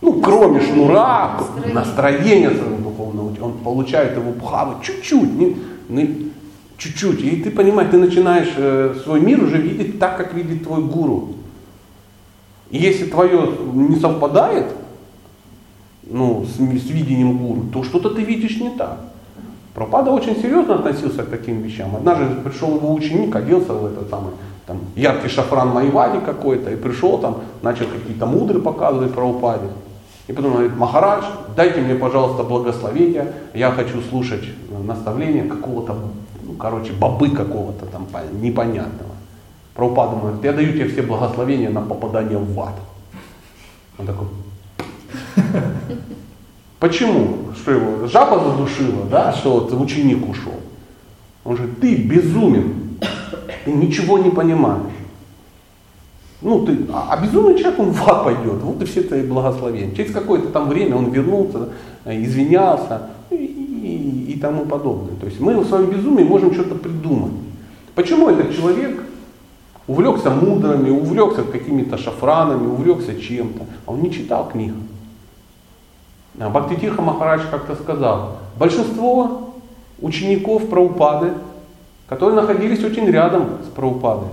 Ну, 0.00 0.22
кроме 0.22 0.62
шнура, 0.62 1.32
настроение, 1.36 1.74
настроение 1.74 2.50
своего 2.52 2.76
духовного, 2.78 3.44
он 3.44 3.52
получает 3.58 4.16
его 4.16 4.32
бхавы 4.32 4.76
чуть-чуть, 4.82 5.30
не, 5.30 5.56
не, 5.90 6.30
чуть-чуть. 6.78 7.20
И 7.20 7.42
ты 7.42 7.50
понимаешь, 7.50 7.90
ты 7.90 7.98
начинаешь 7.98 8.54
э, 8.56 8.94
свой 9.04 9.20
мир 9.20 9.44
уже 9.44 9.58
видеть 9.58 9.98
так, 9.98 10.16
как 10.16 10.32
видит 10.32 10.64
твой 10.64 10.82
гуру. 10.82 11.34
И 12.70 12.78
если 12.78 13.04
твое 13.04 13.46
не 13.74 13.96
совпадает 13.96 14.68
ну, 16.02 16.44
с, 16.44 16.56
с 16.56 16.90
видением 16.90 17.38
гуру, 17.38 17.62
то 17.72 17.82
что-то 17.84 18.10
ты 18.10 18.22
видишь 18.22 18.60
не 18.60 18.70
так. 18.70 18.98
Пропада 19.74 20.10
очень 20.10 20.36
серьезно 20.36 20.74
относился 20.74 21.22
к 21.22 21.30
таким 21.30 21.62
вещам. 21.62 21.94
Однажды 21.96 22.34
пришел 22.42 22.74
его 22.74 22.92
ученик, 22.92 23.34
оделся 23.34 23.72
в 23.72 23.86
этот 23.86 24.10
самый 24.10 24.32
там, 24.66 24.78
яркий 24.96 25.28
шафран 25.28 25.68
Майвади 25.68 26.20
какой-то, 26.24 26.70
и 26.70 26.76
пришел 26.76 27.18
там, 27.18 27.38
начал 27.62 27.86
какие-то 27.86 28.26
мудры 28.26 28.60
показывать 28.60 29.14
про 29.14 29.24
упаде. 29.24 29.68
И 30.26 30.32
потом 30.32 30.52
говорит, 30.52 30.76
Махарадж, 30.76 31.24
дайте 31.56 31.80
мне, 31.80 31.94
пожалуйста, 31.94 32.44
благословение, 32.44 33.32
я 33.54 33.72
хочу 33.72 34.00
слушать 34.00 34.44
наставления 34.86 35.48
какого-то, 35.48 35.96
ну, 36.42 36.52
короче, 36.54 36.92
бабы 36.92 37.30
какого-то 37.30 37.86
там 37.86 38.06
непонятного. 38.40 39.10
Прабхупада 39.74 40.16
говорит, 40.16 40.44
я 40.44 40.52
даю 40.52 40.72
тебе 40.72 40.88
все 40.88 41.02
благословения 41.02 41.70
на 41.70 41.80
попадание 41.80 42.38
в 42.38 42.60
ад. 42.60 42.74
Он 43.98 44.06
такой, 44.06 44.26
почему? 46.78 47.38
Что 47.56 47.72
его 47.72 48.06
жаба 48.06 48.42
задушила, 48.44 49.06
да, 49.10 49.32
что 49.32 49.60
вот 49.60 49.72
ученик 49.72 50.28
ушел? 50.28 50.54
Он 51.44 51.56
говорит, 51.56 51.80
ты 51.80 51.96
безумен, 51.96 52.98
ты 53.64 53.72
ничего 53.72 54.18
не 54.18 54.30
понимаешь. 54.30 54.92
Ну, 56.42 56.64
ты, 56.64 56.78
а, 56.92 57.08
а 57.10 57.22
безумный 57.22 57.58
человек, 57.58 57.80
он 57.80 57.90
в 57.90 58.08
ад 58.08 58.24
пойдет. 58.24 58.62
Вот 58.62 58.80
и 58.80 58.86
все 58.86 59.02
твои 59.02 59.22
благословения. 59.22 59.94
Через 59.94 60.12
какое-то 60.12 60.48
там 60.48 60.68
время 60.68 60.96
он 60.96 61.10
вернулся, 61.10 61.68
извинялся 62.06 63.10
и, 63.30 63.34
и, 63.34 64.32
и 64.32 64.40
тому 64.40 64.64
подобное. 64.64 65.16
То 65.16 65.26
есть 65.26 65.38
мы 65.38 65.58
в 65.58 65.66
своем 65.66 65.90
безумии 65.90 66.24
можем 66.24 66.54
что-то 66.54 66.76
придумать. 66.76 67.32
Почему 67.94 68.30
этот 68.30 68.56
человек 68.56 69.02
увлекся 69.86 70.30
мудрами, 70.30 70.88
увлекся 70.88 71.42
какими-то 71.42 71.98
шафранами, 71.98 72.66
увлекся 72.66 73.20
чем-то, 73.20 73.66
а 73.84 73.92
он 73.92 74.02
не 74.02 74.10
читал 74.10 74.48
книг. 74.48 74.72
А 76.38 76.48
Бхактитирха 76.48 77.02
Махарадж 77.02 77.42
как-то 77.50 77.74
сказал, 77.74 78.36
большинство 78.56 79.54
учеников 80.00 80.68
Праупады, 80.68 81.32
которые 82.08 82.40
находились 82.40 82.84
очень 82.84 83.06
рядом 83.06 83.58
с 83.66 83.68
Праупадой, 83.68 84.28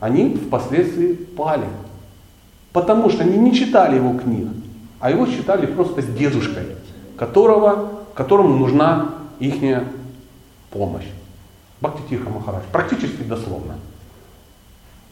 они 0.00 0.34
впоследствии 0.34 1.12
пали. 1.12 1.66
Потому 2.72 3.10
что 3.10 3.22
они 3.22 3.36
не 3.36 3.54
читали 3.54 3.96
его 3.96 4.18
книг, 4.18 4.48
а 4.98 5.10
его 5.10 5.26
считали 5.26 5.66
просто 5.66 6.02
дедушкой, 6.02 6.64
которого, 7.16 7.90
которому 8.14 8.56
нужна 8.56 9.10
их 9.38 9.56
помощь. 10.70 11.06
Бхактитирха 11.80 12.30
Махарадж, 12.30 12.62
практически 12.72 13.22
дословно. 13.22 13.74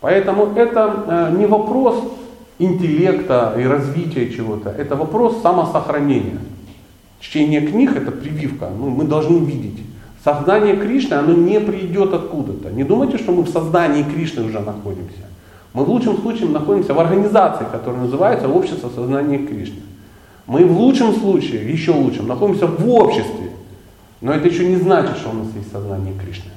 Поэтому 0.00 0.54
это 0.56 1.04
э, 1.06 1.36
не 1.36 1.46
вопрос 1.46 1.96
интеллекта 2.60 3.56
и 3.58 3.64
развития 3.64 4.30
чего-то, 4.30 4.70
это 4.70 4.94
вопрос 4.94 5.40
самосохранения. 5.42 6.38
Чтение 7.18 7.62
книг 7.62 7.96
это 7.96 8.12
прививка, 8.12 8.68
ну, 8.70 8.90
мы 8.90 9.04
должны 9.04 9.38
видеть. 9.38 9.80
Сознание 10.22 10.76
Кришны, 10.76 11.14
оно 11.14 11.32
не 11.32 11.58
придет 11.58 12.12
откуда-то. 12.12 12.70
Не 12.70 12.84
думайте, 12.84 13.16
что 13.16 13.32
мы 13.32 13.42
в 13.42 13.48
сознании 13.48 14.02
Кришны 14.02 14.44
уже 14.44 14.60
находимся. 14.60 15.24
Мы 15.72 15.84
в 15.84 15.88
лучшем 15.88 16.18
случае 16.18 16.50
находимся 16.50 16.92
в 16.92 17.00
организации, 17.00 17.64
которая 17.70 18.02
называется 18.02 18.48
Общество 18.48 18.90
сознания 18.90 19.38
Кришны. 19.38 19.80
Мы 20.46 20.66
в 20.66 20.78
лучшем 20.78 21.14
случае, 21.14 21.70
еще 21.70 21.92
лучшем, 21.92 22.26
находимся 22.26 22.66
в 22.66 22.88
обществе. 22.88 23.50
Но 24.20 24.32
это 24.32 24.48
еще 24.48 24.68
не 24.68 24.76
значит, 24.76 25.16
что 25.16 25.30
у 25.30 25.34
нас 25.34 25.46
есть 25.54 25.72
сознание 25.72 26.12
Кришны. 26.14 26.50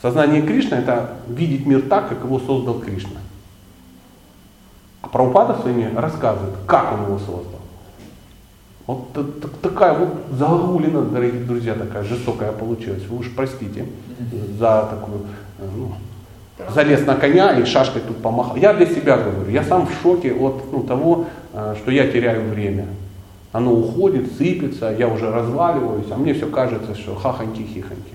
Сознание 0.00 0.40
Кришны 0.40 0.76
это 0.76 1.16
видеть 1.28 1.66
мир 1.66 1.82
так, 1.82 2.08
как 2.08 2.24
его 2.24 2.38
создал 2.38 2.78
Кришна. 2.80 3.20
А 5.02 5.08
Прабхупада 5.08 5.60
своими 5.60 5.92
рассказывает, 5.94 6.54
как 6.66 6.94
он 6.94 7.06
его 7.06 7.18
создал. 7.18 7.60
Вот 8.86 9.60
такая 9.60 9.96
вот 9.98 10.08
загрулина, 10.32 11.02
дорогие 11.02 11.44
друзья, 11.44 11.74
такая 11.74 12.02
жестокая 12.04 12.52
получилась. 12.52 13.04
Вы 13.06 13.18
уж 13.18 13.30
простите 13.34 13.86
за 14.58 14.88
такую, 14.90 15.26
э, 15.58 15.68
ну, 15.76 15.92
залез 16.72 17.06
на 17.06 17.14
коня 17.16 17.58
и 17.58 17.64
шашкой 17.64 18.02
тут 18.02 18.22
помахал. 18.22 18.56
Я 18.56 18.74
для 18.74 18.86
себя 18.86 19.18
говорю, 19.18 19.50
я 19.50 19.62
сам 19.62 19.86
в 19.86 19.92
шоке 20.02 20.32
от 20.32 20.72
ну, 20.72 20.82
того, 20.82 21.26
э, 21.52 21.74
что 21.80 21.90
я 21.90 22.10
теряю 22.10 22.48
время. 22.50 22.86
Оно 23.52 23.72
уходит, 23.72 24.32
сыпется, 24.36 24.94
я 24.98 25.08
уже 25.08 25.30
разваливаюсь, 25.30 26.10
а 26.10 26.16
мне 26.16 26.32
все 26.32 26.46
кажется, 26.46 26.94
что 26.94 27.14
хахоньки-хихоньки. 27.14 28.14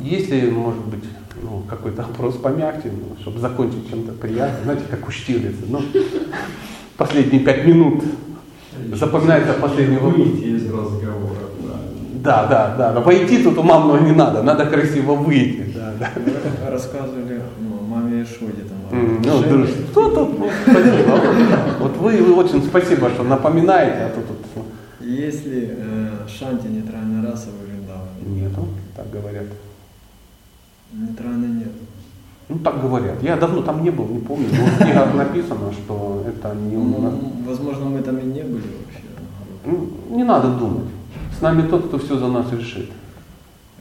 Если, 0.00 0.48
может 0.48 0.84
быть, 0.86 1.04
ну, 1.42 1.62
какой-то 1.68 2.02
вопрос 2.02 2.36
помягче, 2.36 2.90
ну, 2.92 3.16
чтобы 3.20 3.38
закончить 3.40 3.88
чем-то 3.90 4.12
приятным, 4.12 4.64
знаете, 4.64 4.84
как 4.90 5.06
у 5.08 5.10
Штирлица, 5.10 5.62
ну, 5.68 5.80
последние 6.96 7.40
пять 7.40 7.66
минут 7.66 8.02
запоминается 8.92 9.54
последний 9.54 9.96
вопрос. 9.96 10.16
Выйти 10.28 10.44
из 10.44 10.64
разговора. 10.66 11.46
Да, 12.22 12.46
да, 12.46 12.74
да. 12.76 12.92
Но 12.92 13.02
войти 13.02 13.42
тут 13.42 13.56
ума 13.58 13.78
много 13.78 14.00
не 14.00 14.12
надо, 14.12 14.42
надо 14.42 14.66
красиво 14.66 15.14
выйти. 15.14 15.72
Да, 15.74 15.92
да. 16.00 16.70
Рассказывали 16.70 17.40
ну, 17.60 17.86
маме 17.86 18.22
Ишоде 18.22 18.64
там. 18.68 19.20
Ну, 19.24 19.42
друж- 19.42 19.70
что 19.92 20.10
тут? 20.10 20.38
Ну, 20.38 20.48
спасибо. 20.64 21.20
Вот, 21.80 21.96
вы, 21.98 22.16
вы 22.22 22.34
очень 22.34 22.62
спасибо, 22.64 23.10
что 23.10 23.22
напоминаете, 23.22 24.06
а 24.06 24.08
то 24.10 24.20
тут 24.22 24.36
ну, 24.56 24.64
Есть 25.06 25.46
ли 25.46 25.70
э, 25.70 26.08
шанти 26.28 26.66
нейтральная 26.66 27.30
раса 27.30 27.48
в 27.50 27.64
Вриндаване? 27.64 28.42
нету, 28.42 28.66
так 28.96 29.08
говорят. 29.10 29.44
Нейтральной 30.92 31.48
нет. 31.48 31.72
Ну, 32.48 32.58
так 32.60 32.80
говорят. 32.80 33.22
Я 33.22 33.36
давно 33.36 33.62
там 33.62 33.82
не 33.82 33.90
был, 33.90 34.06
не 34.06 34.20
помню. 34.20 34.46
В 34.48 34.78
книгах 34.78 35.14
написано, 35.14 35.72
что 35.72 36.24
это 36.28 36.54
не. 36.54 36.76
Ну, 36.76 37.32
возможно, 37.46 37.86
мы 37.86 38.02
там 38.02 38.18
и 38.18 38.24
не 38.24 38.42
были 38.42 38.62
вообще. 38.62 39.02
Ну, 39.64 39.90
Не 40.16 40.24
надо 40.24 40.48
думать. 40.48 40.84
С 41.36 41.42
нами 41.42 41.68
тот, 41.68 41.88
кто 41.88 41.98
все 41.98 42.16
за 42.16 42.28
нас 42.28 42.50
решит. 42.52 42.88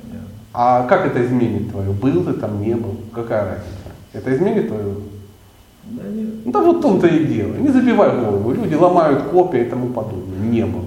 Понятно. 0.02 0.28
А 0.54 0.88
как 0.88 1.06
это 1.06 1.24
изменит 1.24 1.72
твою? 1.72 1.94
Был 1.94 2.24
ты 2.24 2.34
там, 2.34 2.62
не 2.62 2.74
был? 2.74 2.96
Какая 3.14 3.46
разница? 3.46 3.96
Это 4.14 4.36
изменит 4.36 4.68
твою? 4.68 5.02
Да 5.84 6.04
нет. 6.10 6.46
Ну 6.46 6.52
да 6.52 6.62
вот 6.62 6.78
в 6.78 6.82
том-то 6.82 7.08
и 7.08 7.26
дело. 7.26 7.54
Не 7.56 7.70
забивай 7.70 8.20
голову. 8.20 8.52
Люди 8.52 8.74
ломают 8.74 9.24
копии 9.24 9.62
и 9.62 9.70
тому 9.70 9.90
подобное. 9.90 10.40
Не 10.40 10.66
был. 10.66 10.86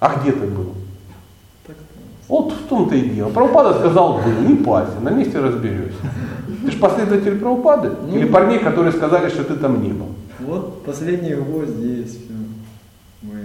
А 0.00 0.18
где 0.20 0.32
ты 0.32 0.46
был? 0.46 0.74
Вот 2.28 2.52
в 2.52 2.68
том-то 2.68 2.94
и 2.94 3.08
дело. 3.10 3.28
Правопада 3.28 3.78
сказал 3.78 4.14
был, 4.14 4.48
не 4.48 4.56
парься, 4.56 4.98
на 5.00 5.10
месте 5.10 5.38
разберешься. 5.38 5.98
Ты 6.64 6.70
же 6.70 6.78
последователь 6.78 7.38
правопады? 7.38 7.90
Ну. 8.06 8.16
Или 8.16 8.26
парней, 8.26 8.58
которые 8.58 8.92
сказали, 8.92 9.28
что 9.28 9.44
ты 9.44 9.54
там 9.54 9.82
не 9.82 9.92
был? 9.92 10.08
Вот 10.40 10.84
последний 10.84 11.34
гвоздь 11.34 11.70
здесь. 11.70 12.10
Все. 12.10 12.32
Мы. 13.22 13.38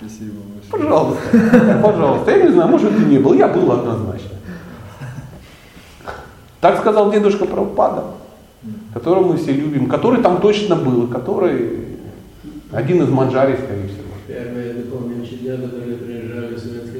Спасибо 0.00 0.40
большое. 0.52 0.70
Пожалуйста, 0.70 1.80
пожалуйста. 1.82 2.30
Я 2.32 2.42
не 2.42 2.52
знаю, 2.52 2.68
может 2.68 2.96
ты 2.96 3.04
не 3.04 3.18
был, 3.18 3.34
я 3.34 3.48
был 3.48 3.70
однозначно. 3.70 4.30
Так 6.60 6.78
сказал 6.78 7.10
дедушка 7.10 7.44
Прабхупада, 7.44 8.04
которого 8.94 9.32
мы 9.32 9.36
все 9.36 9.52
любим, 9.52 9.88
который 9.88 10.22
там 10.22 10.40
точно 10.40 10.76
был, 10.76 11.06
который 11.06 11.98
один 12.72 13.02
из 13.02 13.08
манджари, 13.08 13.56
скорее 13.56 13.88
всего. 13.88 14.02
Первые 14.26 14.74
духовные 14.74 15.22
учителя, 15.22 15.56
которые 15.56 15.96
приезжали 15.96 16.54
в 16.54 16.58
Советский 16.58 16.91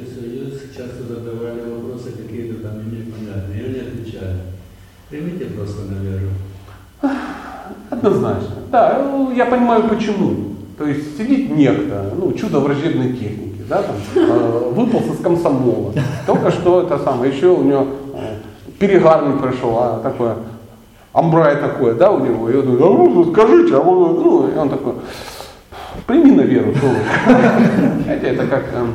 часто 0.75 1.03
задавали 1.03 1.61
вопросы 1.69 2.11
какие-то 2.11 2.67
там 2.67 2.79
им 2.79 2.91
непонятные. 2.91 3.59
И 3.59 3.65
они 3.65 3.79
отвечали. 3.79 4.39
Примите 5.09 5.45
просто 5.45 5.83
на 5.83 6.01
веру. 6.01 6.29
Однозначно. 7.89 8.55
Да, 8.71 9.01
ну, 9.03 9.31
я 9.31 9.45
понимаю 9.45 9.87
почему. 9.87 10.55
То 10.77 10.85
есть 10.87 11.17
сидит 11.17 11.55
некто, 11.55 12.13
ну, 12.17 12.33
чудо 12.33 12.59
враждебной 12.59 13.13
техники, 13.13 13.61
да, 13.69 13.83
там, 13.83 13.95
э, 14.15 14.71
выполз 14.73 15.05
из 15.05 15.19
комсомола. 15.21 15.93
Только 16.25 16.49
что 16.49 16.81
это 16.81 16.97
самое, 16.97 17.31
еще 17.31 17.49
у 17.49 17.63
него 17.63 17.87
э, 18.15 18.37
перегар 18.79 19.27
не 19.27 19.37
прошел, 19.37 19.77
а 19.77 19.99
такое, 20.01 20.37
амбрай 21.13 21.57
такое, 21.57 21.93
да, 21.93 22.11
у 22.11 22.25
него. 22.25 22.49
И 22.49 22.55
он 22.55 22.65
говорит, 22.65 22.81
а 22.81 22.89
ну, 22.89 23.31
скажите, 23.31 23.75
а 23.75 23.81
вы, 23.81 24.19
ну, 24.19 24.47
и 24.51 24.57
он 24.57 24.69
такой, 24.69 24.93
прими 26.07 26.31
на 26.31 26.41
веру, 26.41 26.73
что 26.75 26.87
вы». 26.87 26.95
Знаете, 28.03 28.27
это 28.27 28.47
как 28.47 28.63
а 28.73 28.87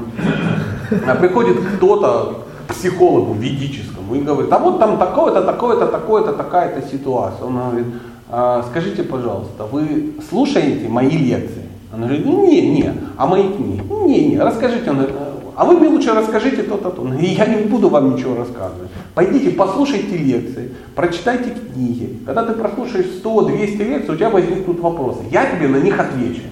приходит 0.91 1.57
кто-то 1.77 2.45
к 2.67 2.75
психологу 2.75 3.35
ведическому 3.35 4.15
и 4.15 4.21
говорит, 4.21 4.53
а 4.53 4.59
вот 4.59 4.79
там 4.79 4.99
такое-то, 4.99 5.43
такое-то, 5.43 5.87
такое-то, 5.87 6.33
такая-то 6.33 6.89
ситуация. 6.89 7.47
Он 7.47 7.57
говорит, 7.57 7.87
«А, 8.29 8.65
скажите, 8.71 9.03
пожалуйста, 9.03 9.65
вы 9.65 10.15
слушаете 10.29 10.89
мои 10.89 11.11
лекции? 11.11 11.65
Он 11.93 12.03
говорит, 12.03 12.27
не, 12.27 12.71
не, 12.71 12.93
а 13.17 13.27
мои 13.27 13.45
книги? 13.45 13.83
Не, 13.91 14.29
не, 14.29 14.39
расскажите. 14.39 14.91
Он 14.91 14.97
говорит, 14.97 15.17
а 15.59 15.65
вы 15.65 15.77
мне 15.79 15.89
лучше 15.89 16.13
расскажите 16.15 16.63
то-то, 16.63 16.91
то. 16.91 17.05
Я 17.15 17.47
не 17.47 17.65
буду 17.65 17.89
вам 17.89 18.15
ничего 18.15 18.37
рассказывать. 18.37 18.91
Пойдите, 19.15 19.51
послушайте 19.51 20.17
лекции, 20.17 20.71
прочитайте 20.95 21.51
книги. 21.51 22.21
Когда 22.25 22.45
ты 22.45 22.53
прослушаешь 22.53 23.07
100-200 23.25 23.77
лекций, 23.79 24.15
у 24.15 24.17
тебя 24.17 24.31
возникнут 24.31 24.79
вопросы. 24.79 25.21
Я 25.33 25.47
тебе 25.47 25.67
на 25.67 25.79
них 25.79 25.99
отвечу. 25.99 26.43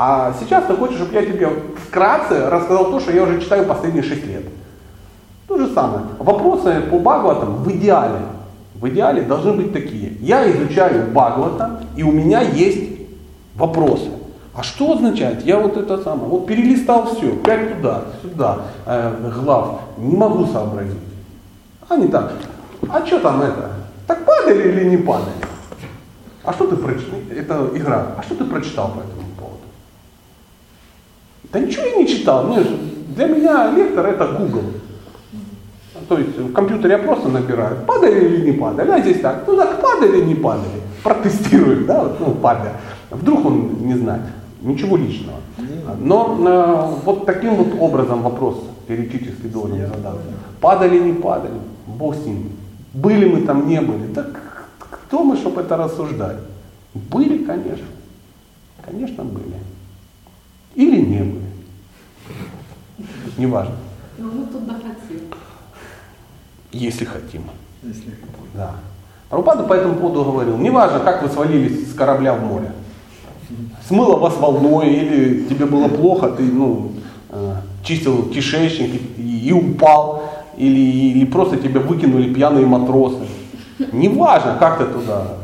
А 0.00 0.32
сейчас 0.38 0.64
ты 0.66 0.76
хочешь, 0.76 0.94
чтобы 0.94 1.12
я 1.14 1.26
тебе 1.26 1.50
вкратце 1.88 2.48
рассказал 2.48 2.92
то, 2.92 3.00
что 3.00 3.10
я 3.10 3.24
уже 3.24 3.40
читаю 3.40 3.66
последние 3.66 4.04
6 4.04 4.26
лет. 4.26 4.44
То 5.48 5.58
же 5.58 5.74
самое. 5.74 6.02
Вопросы 6.20 6.82
по 6.82 7.00
Бхагаватам 7.00 7.64
в 7.64 7.72
идеале, 7.72 8.20
в 8.76 8.88
идеале 8.90 9.22
должны 9.22 9.54
быть 9.54 9.72
такие. 9.72 10.12
Я 10.20 10.48
изучаю 10.52 11.10
Бхагавата, 11.10 11.80
и 11.96 12.04
у 12.04 12.12
меня 12.12 12.42
есть 12.42 12.92
вопросы. 13.56 14.08
А 14.54 14.62
что 14.62 14.92
означает? 14.92 15.44
Я 15.44 15.58
вот 15.58 15.76
это 15.76 16.00
самое, 16.00 16.28
вот 16.28 16.46
перелистал 16.46 17.06
все, 17.06 17.32
пять 17.34 17.74
туда, 17.74 18.02
сюда, 18.22 18.58
э, 18.86 19.32
глав, 19.42 19.80
не 19.96 20.16
могу 20.16 20.46
сообразить. 20.46 20.94
Они 21.88 22.06
так, 22.06 22.34
а 22.88 23.04
что 23.04 23.18
там 23.18 23.42
это? 23.42 23.72
Так 24.06 24.24
падали 24.24 24.68
или 24.68 24.90
не 24.90 24.96
падали? 24.98 25.34
А 26.44 26.52
что 26.52 26.68
ты 26.68 26.76
прочитал? 26.76 27.18
Это 27.36 27.68
игра. 27.74 28.06
А 28.16 28.22
что 28.22 28.36
ты 28.36 28.44
прочитал 28.44 28.92
по 28.92 29.00
этому? 29.00 29.27
Да 31.52 31.60
ничего 31.60 31.84
я 31.84 31.96
не 31.96 32.06
читал. 32.06 32.54
Для 33.16 33.26
меня 33.26 33.70
лектор 33.72 34.06
это 34.06 34.26
Google. 34.26 34.64
То 36.08 36.18
есть 36.18 36.38
в 36.38 36.52
компьютере 36.52 36.92
я 36.92 36.98
просто 36.98 37.28
набираю, 37.28 37.84
падали 37.84 38.24
или 38.24 38.50
не 38.50 38.52
падали, 38.52 38.90
а 38.90 39.00
здесь 39.00 39.20
так, 39.20 39.44
ну 39.46 39.56
так 39.56 39.80
падали 39.80 40.18
или 40.18 40.24
не 40.26 40.34
падали, 40.34 40.80
протестируем, 41.02 41.86
да, 41.86 42.04
вот, 42.04 42.20
ну 42.20 42.34
падая. 42.34 42.74
Вдруг 43.10 43.44
он 43.44 43.86
не 43.86 43.94
знает, 43.94 44.22
ничего 44.62 44.96
личного. 44.96 45.38
Но 45.98 46.38
э, 46.40 47.04
вот 47.04 47.26
таким 47.26 47.56
вот 47.56 47.74
образом 47.80 48.22
вопрос 48.22 48.62
теоретически 48.86 49.46
должен 49.46 49.78
задаться. 49.78 50.22
Падали, 50.60 50.98
не 50.98 51.12
падали, 51.12 51.58
Бог 51.86 52.14
с 52.14 52.24
ним. 52.24 52.52
Были 52.94 53.28
мы 53.28 53.42
там, 53.42 53.68
не 53.68 53.80
были. 53.80 54.12
Так 54.14 54.40
кто 54.78 55.24
мы, 55.24 55.36
чтобы 55.36 55.62
это 55.62 55.76
рассуждать? 55.76 56.38
Были, 56.94 57.44
конечно. 57.44 57.86
Конечно, 58.84 59.24
были. 59.24 59.54
Или 60.78 61.00
не 61.00 61.18
были. 61.18 61.44
Неважно, 63.36 63.74
Но 64.16 64.28
мы 64.30 64.46
туда 64.46 64.74
хотим. 64.74 65.22
если 66.70 67.04
хотим. 67.04 67.42
Если 67.82 68.14
Да. 68.54 68.76
Прабхупада 69.28 69.64
по 69.64 69.72
этому 69.72 69.96
поводу 69.96 70.24
говорил, 70.24 70.56
неважно, 70.56 71.00
как 71.00 71.24
вы 71.24 71.30
свалились 71.30 71.90
с 71.90 71.94
корабля 71.94 72.34
в 72.34 72.44
море. 72.44 72.70
Смыло 73.88 74.18
вас 74.18 74.36
волной, 74.36 74.88
или 74.88 75.44
тебе 75.48 75.66
было 75.66 75.88
плохо, 75.88 76.30
ты 76.30 76.44
ну, 76.44 76.92
э, 77.30 77.54
чистил 77.82 78.28
кишечник 78.30 79.02
и, 79.16 79.48
и 79.48 79.52
упал, 79.52 80.22
или, 80.56 80.78
или 80.78 81.24
просто 81.24 81.56
тебя 81.56 81.80
выкинули 81.80 82.32
пьяные 82.32 82.66
матросы. 82.66 83.26
Неважно, 83.92 84.56
как 84.60 84.78
ты 84.78 84.84
туда 84.84 85.38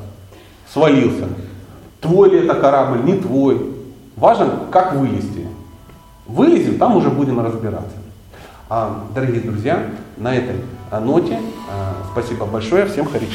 свалился. 0.73 1.27
Твой 2.01 2.31
ли 2.31 2.39
это 2.45 2.55
корабль, 2.55 3.03
не 3.03 3.19
твой. 3.19 3.74
Важно, 4.25 4.53
как 4.73 4.95
вылезти. 4.95 5.47
Вылезем, 6.27 6.79
там 6.79 6.97
уже 6.97 7.11
будем 7.11 7.45
разбираться. 7.45 7.99
А, 8.71 9.05
дорогие 9.15 9.43
друзья, 9.43 9.91
на 10.17 10.35
этой 10.35 10.57
ноте 10.91 11.39
а, 11.71 11.93
спасибо 12.11 12.47
большое, 12.47 12.87
всем 12.87 13.05
Хари. 13.05 13.29